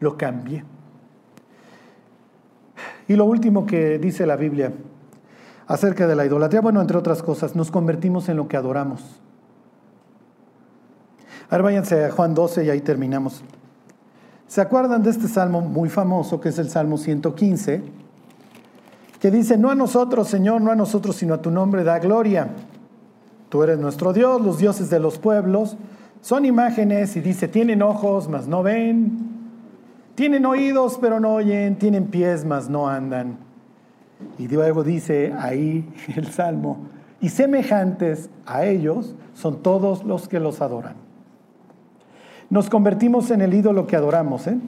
lo 0.00 0.16
cambié. 0.16 0.64
Y 3.06 3.16
lo 3.16 3.24
último 3.26 3.66
que 3.66 3.98
dice 3.98 4.26
la 4.26 4.36
Biblia 4.36 4.72
acerca 5.66 6.06
de 6.06 6.16
la 6.16 6.24
idolatría, 6.24 6.62
bueno, 6.62 6.80
entre 6.80 6.96
otras 6.96 7.22
cosas, 7.22 7.54
nos 7.54 7.70
convertimos 7.70 8.28
en 8.28 8.38
lo 8.38 8.48
que 8.48 8.56
adoramos. 8.56 9.20
Ahora 11.50 11.64
váyanse 11.64 12.06
a 12.06 12.10
Juan 12.10 12.34
12 12.34 12.64
y 12.64 12.70
ahí 12.70 12.80
terminamos. 12.80 13.42
¿Se 14.46 14.62
acuerdan 14.62 15.02
de 15.02 15.10
este 15.10 15.28
salmo 15.28 15.60
muy 15.60 15.90
famoso 15.90 16.40
que 16.40 16.48
es 16.48 16.58
el 16.58 16.70
Salmo 16.70 16.96
115? 16.96 18.07
Que 19.20 19.30
dice, 19.30 19.58
no 19.58 19.70
a 19.70 19.74
nosotros, 19.74 20.28
Señor, 20.28 20.60
no 20.60 20.70
a 20.70 20.76
nosotros, 20.76 21.16
sino 21.16 21.34
a 21.34 21.42
tu 21.42 21.50
nombre 21.50 21.84
da 21.84 21.98
gloria. 21.98 22.48
Tú 23.48 23.62
eres 23.62 23.78
nuestro 23.78 24.12
Dios, 24.12 24.40
los 24.40 24.58
dioses 24.58 24.90
de 24.90 25.00
los 25.00 25.18
pueblos. 25.18 25.76
Son 26.20 26.44
imágenes 26.44 27.16
y 27.16 27.20
dice, 27.20 27.48
tienen 27.48 27.82
ojos, 27.82 28.28
mas 28.28 28.46
no 28.46 28.62
ven. 28.62 29.18
Tienen 30.14 30.46
oídos, 30.46 30.98
pero 31.00 31.18
no 31.18 31.34
oyen. 31.34 31.76
Tienen 31.76 32.06
pies, 32.06 32.44
mas 32.44 32.68
no 32.68 32.88
andan. 32.88 33.38
Y 34.38 34.48
luego 34.48 34.84
dice 34.84 35.32
ahí 35.38 35.88
el 36.16 36.28
Salmo, 36.28 36.86
y 37.20 37.30
semejantes 37.30 38.30
a 38.46 38.64
ellos 38.64 39.14
son 39.34 39.62
todos 39.62 40.04
los 40.04 40.28
que 40.28 40.40
los 40.40 40.60
adoran. 40.60 40.94
Nos 42.50 42.70
convertimos 42.70 43.30
en 43.30 43.42
el 43.42 43.52
ídolo 43.52 43.86
que 43.86 43.96
adoramos. 43.96 44.46
¿eh? 44.46 44.58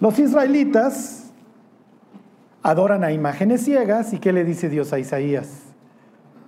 Los 0.00 0.18
israelitas 0.18 1.21
adoran 2.62 3.04
a 3.04 3.12
imágenes 3.12 3.62
ciegas 3.62 4.12
y 4.12 4.18
¿qué 4.18 4.32
le 4.32 4.44
dice 4.44 4.68
Dios 4.68 4.92
a 4.92 4.98
Isaías? 4.98 5.48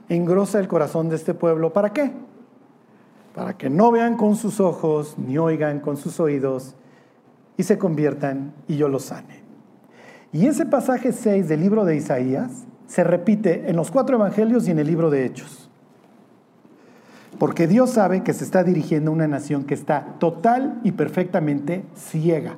Engrosa 0.08 0.60
el 0.60 0.68
corazón 0.68 1.08
de 1.08 1.16
este 1.16 1.34
pueblo. 1.34 1.72
¿Para 1.72 1.92
qué? 1.92 2.12
Para 3.34 3.56
que 3.56 3.68
no 3.68 3.90
vean 3.90 4.16
con 4.16 4.36
sus 4.36 4.60
ojos, 4.60 5.16
ni 5.18 5.38
oigan 5.38 5.80
con 5.80 5.96
sus 5.96 6.20
oídos, 6.20 6.76
y 7.56 7.62
se 7.64 7.78
conviertan 7.78 8.52
y 8.68 8.76
yo 8.76 8.88
los 8.88 9.04
sane. 9.04 9.42
Y 10.32 10.46
ese 10.46 10.66
pasaje 10.66 11.12
6 11.12 11.48
del 11.48 11.60
libro 11.60 11.84
de 11.84 11.96
Isaías 11.96 12.64
se 12.86 13.04
repite 13.04 13.70
en 13.70 13.76
los 13.76 13.90
cuatro 13.90 14.16
evangelios 14.16 14.68
y 14.68 14.72
en 14.72 14.78
el 14.78 14.86
libro 14.86 15.10
de 15.10 15.24
Hechos. 15.24 15.70
Porque 17.38 17.66
Dios 17.66 17.90
sabe 17.90 18.22
que 18.22 18.32
se 18.32 18.44
está 18.44 18.62
dirigiendo 18.62 19.10
a 19.10 19.14
una 19.14 19.26
nación 19.26 19.64
que 19.64 19.74
está 19.74 20.16
total 20.18 20.80
y 20.84 20.92
perfectamente 20.92 21.84
ciega. 21.96 22.56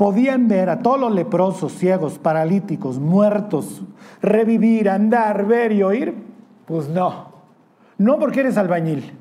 Podían 0.00 0.48
ver 0.48 0.70
a 0.70 0.78
todos 0.78 0.98
los 0.98 1.12
leprosos, 1.12 1.74
ciegos, 1.74 2.18
paralíticos, 2.18 2.98
muertos, 2.98 3.82
revivir, 4.22 4.88
andar, 4.88 5.44
ver 5.44 5.72
y 5.72 5.82
oír. 5.82 6.14
Pues 6.64 6.88
no. 6.88 7.26
No 7.98 8.18
porque 8.18 8.40
eres 8.40 8.56
albañil. 8.56 9.12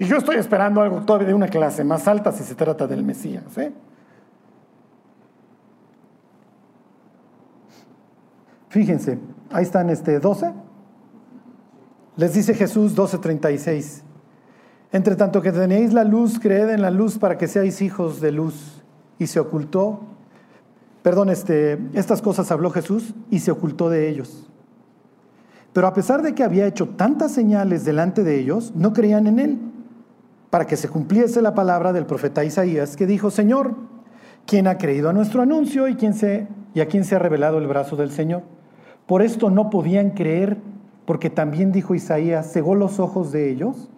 Y 0.00 0.06
yo 0.06 0.16
estoy 0.16 0.34
esperando 0.34 0.82
algo 0.82 1.02
todavía 1.02 1.28
de 1.28 1.34
una 1.34 1.46
clase 1.46 1.84
más 1.84 2.08
alta 2.08 2.32
si 2.32 2.42
se 2.42 2.56
trata 2.56 2.88
del 2.88 3.04
Mesías. 3.04 3.56
¿eh? 3.56 3.72
Fíjense, 8.68 9.20
ahí 9.52 9.62
están 9.62 9.90
este 9.90 10.18
12. 10.18 10.52
Les 12.16 12.34
dice 12.34 12.54
Jesús 12.54 12.96
12:36. 12.96 14.02
Entre 14.90 15.14
tanto 15.14 15.40
que 15.40 15.52
tenéis 15.52 15.92
la 15.92 16.02
luz, 16.02 16.40
creed 16.40 16.70
en 16.70 16.82
la 16.82 16.90
luz 16.90 17.16
para 17.16 17.38
que 17.38 17.46
seáis 17.46 17.80
hijos 17.80 18.20
de 18.20 18.32
luz. 18.32 18.71
Y 19.22 19.28
se 19.28 19.38
ocultó, 19.38 20.00
perdón, 21.04 21.30
este, 21.30 21.78
estas 21.94 22.20
cosas 22.20 22.50
habló 22.50 22.70
Jesús 22.70 23.14
y 23.30 23.38
se 23.38 23.52
ocultó 23.52 23.88
de 23.88 24.08
ellos. 24.08 24.50
Pero 25.72 25.86
a 25.86 25.94
pesar 25.94 26.22
de 26.22 26.34
que 26.34 26.42
había 26.42 26.66
hecho 26.66 26.88
tantas 26.88 27.30
señales 27.30 27.84
delante 27.84 28.24
de 28.24 28.40
ellos, 28.40 28.72
no 28.74 28.92
creían 28.92 29.28
en 29.28 29.38
él, 29.38 29.58
para 30.50 30.66
que 30.66 30.76
se 30.76 30.88
cumpliese 30.88 31.40
la 31.40 31.54
palabra 31.54 31.92
del 31.92 32.04
profeta 32.04 32.42
Isaías, 32.42 32.96
que 32.96 33.06
dijo, 33.06 33.30
Señor, 33.30 33.76
¿quién 34.44 34.66
ha 34.66 34.76
creído 34.76 35.08
a 35.08 35.12
nuestro 35.12 35.40
anuncio 35.40 35.86
y, 35.86 35.94
quién 35.94 36.14
se, 36.14 36.48
y 36.74 36.80
a 36.80 36.88
quién 36.88 37.04
se 37.04 37.14
ha 37.14 37.20
revelado 37.20 37.58
el 37.58 37.68
brazo 37.68 37.94
del 37.94 38.10
Señor? 38.10 38.42
Por 39.06 39.22
esto 39.22 39.50
no 39.50 39.70
podían 39.70 40.10
creer, 40.10 40.58
porque 41.04 41.30
también 41.30 41.70
dijo 41.70 41.94
Isaías, 41.94 42.52
cegó 42.52 42.74
los 42.74 42.98
ojos 42.98 43.30
de 43.30 43.52
ellos 43.52 43.88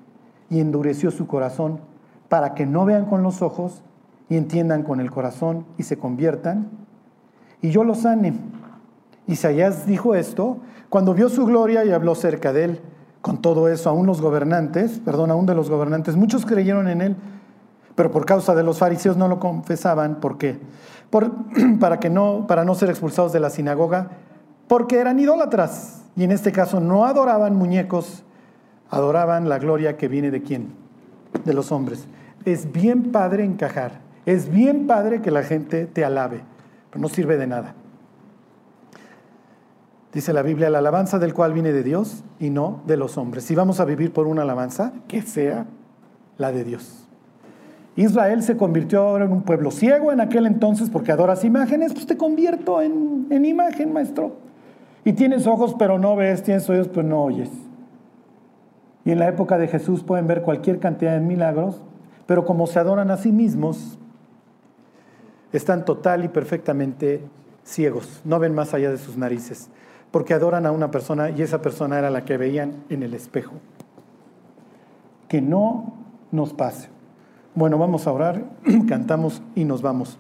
y 0.51 0.61
endureció 0.61 1.11
su 1.11 1.27
corazón, 1.27 1.81
para 2.29 2.53
que 2.53 2.66
no 2.66 2.85
vean 2.85 3.07
con 3.07 3.22
los 3.22 3.41
ojos 3.41 3.83
y 4.29 4.37
entiendan 4.37 4.83
con 4.83 5.01
el 5.01 5.11
corazón 5.11 5.66
y 5.79 5.83
se 5.83 5.99
conviertan, 5.99 6.70
y 7.61 7.70
yo 7.70 7.83
los 7.85 8.01
sane. 8.01 8.35
Isaías 9.27 9.87
dijo 9.87 10.14
esto 10.14 10.59
cuando 10.91 11.14
vio 11.14 11.29
su 11.29 11.47
gloria 11.47 11.85
y 11.85 11.93
habló 11.93 12.14
cerca 12.14 12.53
de 12.53 12.64
él. 12.64 12.81
Con 13.22 13.41
todo 13.41 13.68
eso, 13.68 13.89
aún 13.89 14.07
los 14.07 14.20
gobernantes, 14.20 15.01
perdón, 15.03 15.31
aún 15.31 15.47
de 15.47 15.55
los 15.55 15.70
gobernantes, 15.70 16.14
muchos 16.14 16.45
creyeron 16.45 16.89
en 16.89 17.01
él, 17.01 17.16
pero 17.95 18.11
por 18.11 18.27
causa 18.27 18.55
de 18.55 18.62
los 18.62 18.79
fariseos 18.79 19.16
no 19.16 19.29
lo 19.29 19.41
confesaban. 19.41 20.16
¿Por 20.16 20.37
qué? 20.37 20.61
para, 21.81 22.01
que 22.01 22.11
no, 22.11 22.47
para 22.47 22.64
no 22.64 22.75
ser 22.75 22.91
expulsados 22.91 23.33
de 23.33 23.41
la 23.41 23.51
sinagoga, 23.51 24.11
porque 24.68 24.99
eran 24.99 25.18
idólatras. 25.18 26.03
Y 26.16 26.25
en 26.25 26.33
este 26.33 26.53
caso 26.53 26.81
no 26.81 27.07
adoraban 27.07 27.57
muñecos, 27.57 28.25
adoraban 28.91 29.49
la 29.49 29.59
gloria 29.59 29.97
que 29.97 30.09
viene 30.09 30.31
de 30.31 30.43
quién? 30.43 30.75
De 31.45 31.55
los 31.55 31.72
hombres. 31.72 32.07
Es 32.45 32.70
bien 32.70 33.11
padre 33.11 33.45
encajar, 33.45 34.01
es 34.27 34.51
bien 34.51 34.87
padre 34.87 35.20
que 35.20 35.31
la 35.31 35.43
gente 35.43 35.87
te 35.87 36.05
alabe, 36.05 36.41
pero 36.91 37.03
no 37.03 37.09
sirve 37.09 37.37
de 37.37 37.47
nada. 37.47 37.75
Dice 40.12 40.33
la 40.33 40.43
Biblia, 40.43 40.70
la 40.70 40.79
alabanza 40.79 41.18
del 41.18 41.35
cual 41.35 41.53
viene 41.53 41.72
de 41.72 41.83
Dios 41.83 42.22
y 42.39 42.51
no 42.51 42.83
de 42.87 42.97
los 42.97 43.18
hombres. 43.18 43.45
Si 43.45 43.55
vamos 43.55 43.81
a 43.81 43.85
vivir 43.85 44.12
por 44.12 44.29
una 44.29 44.43
alabanza, 44.43 44.93
que 45.09 45.22
sea 45.22 45.66
la 46.39 46.53
de 46.53 46.62
Dios. 46.62 47.09
Israel 47.97 48.43
se 48.43 48.57
convirtió 48.57 49.03
ahora 49.03 49.25
en 49.25 49.33
un 49.33 49.43
pueblo 49.43 49.70
ciego 49.70 50.12
en 50.12 50.20
aquel 50.20 50.47
entonces 50.47 50.89
porque 50.89 51.12
adoras 51.12 51.45
imágenes, 51.45 51.93
pues 51.93 52.07
te 52.07 52.16
convierto 52.16 52.81
en, 52.81 53.27
en 53.31 53.45
imagen, 53.45 53.93
maestro. 53.93 54.37
Y 55.05 55.12
tienes 55.12 55.47
ojos 55.47 55.75
pero 55.79 55.99
no 55.99 56.16
ves, 56.16 56.43
tienes 56.43 56.68
oídos 56.70 56.89
pero 56.89 57.03
no 57.03 57.25
oyes. 57.25 57.51
Y 59.05 59.11
en 59.11 59.18
la 59.18 59.29
época 59.29 59.59
de 59.59 59.68
Jesús 59.68 60.03
pueden 60.03 60.27
ver 60.27 60.43
cualquier 60.43 60.79
cantidad 60.79 61.12
de 61.12 61.20
milagros, 61.20 61.83
pero 62.27 62.45
como 62.45 62.66
se 62.66 62.79
adoran 62.79 63.11
a 63.11 63.16
sí 63.16 63.33
mismos, 63.33 63.99
están 65.57 65.85
total 65.85 66.25
y 66.25 66.29
perfectamente 66.29 67.23
ciegos, 67.65 68.21
no 68.25 68.39
ven 68.39 68.55
más 68.55 68.75
allá 68.75 68.91
de 68.91 68.99
sus 68.99 69.17
narices 69.17 69.71
porque 70.15 70.33
adoran 70.33 70.65
a 70.65 70.71
una 70.71 70.93
persona 70.93 71.31
y 71.31 71.43
esa 71.43 71.61
persona 71.61 71.99
era 71.99 72.09
la 72.09 72.25
que 72.25 72.37
veían 72.37 72.85
en 72.89 73.03
el 73.03 73.15
espejo. 73.15 73.55
Que 75.27 75.43
no 75.43 75.93
nos 76.31 76.53
pase. 76.53 76.89
Bueno, 77.57 77.79
vamos 77.79 78.07
a 78.07 78.13
orar, 78.13 78.45
cantamos 78.89 79.43
y 79.57 79.65
nos 79.65 79.83
vamos. 79.83 80.17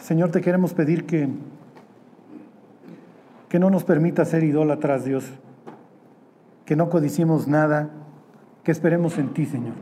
Señor, 0.00 0.30
te 0.30 0.40
queremos 0.40 0.72
pedir 0.72 1.04
que, 1.04 1.28
que 3.50 3.58
no 3.58 3.68
nos 3.68 3.84
permita 3.84 4.24
ser 4.24 4.42
idólatras, 4.44 5.04
Dios, 5.04 5.26
que 6.64 6.74
no 6.74 6.88
codiciemos 6.88 7.48
nada, 7.48 7.90
que 8.64 8.72
esperemos 8.72 9.18
en 9.18 9.34
ti, 9.34 9.44
Señor. 9.44 9.74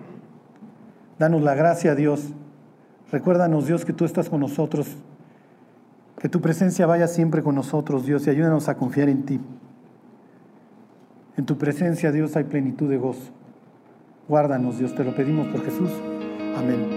Danos 1.21 1.41
la 1.41 1.55
gracia, 1.55 1.95
Dios. 1.95 2.33
Recuérdanos, 3.13 3.67
Dios, 3.67 3.85
que 3.85 3.93
tú 3.93 4.05
estás 4.05 4.29
con 4.29 4.41
nosotros 4.41 4.97
que 6.19 6.29
tu 6.29 6.41
presencia 6.41 6.87
vaya 6.87 7.09
siempre 7.09 7.43
con 7.43 7.55
nosotros, 7.55 8.07
Dios, 8.07 8.27
y 8.27 8.31
ayúdanos 8.31 8.69
a 8.69 8.77
confiar 8.77 9.09
en 9.09 9.25
ti. 9.25 9.41
En 11.37 11.45
tu 11.45 11.59
presencia, 11.59 12.11
Dios, 12.11 12.35
hay 12.37 12.45
plenitud 12.45 12.89
de 12.89 12.97
gozo. 12.97 13.31
Guárdanos, 14.29 14.79
Dios, 14.79 14.95
te 14.95 15.05
lo 15.05 15.15
pedimos 15.15 15.47
por 15.49 15.63
Jesús. 15.63 15.91
Amén. 16.57 16.96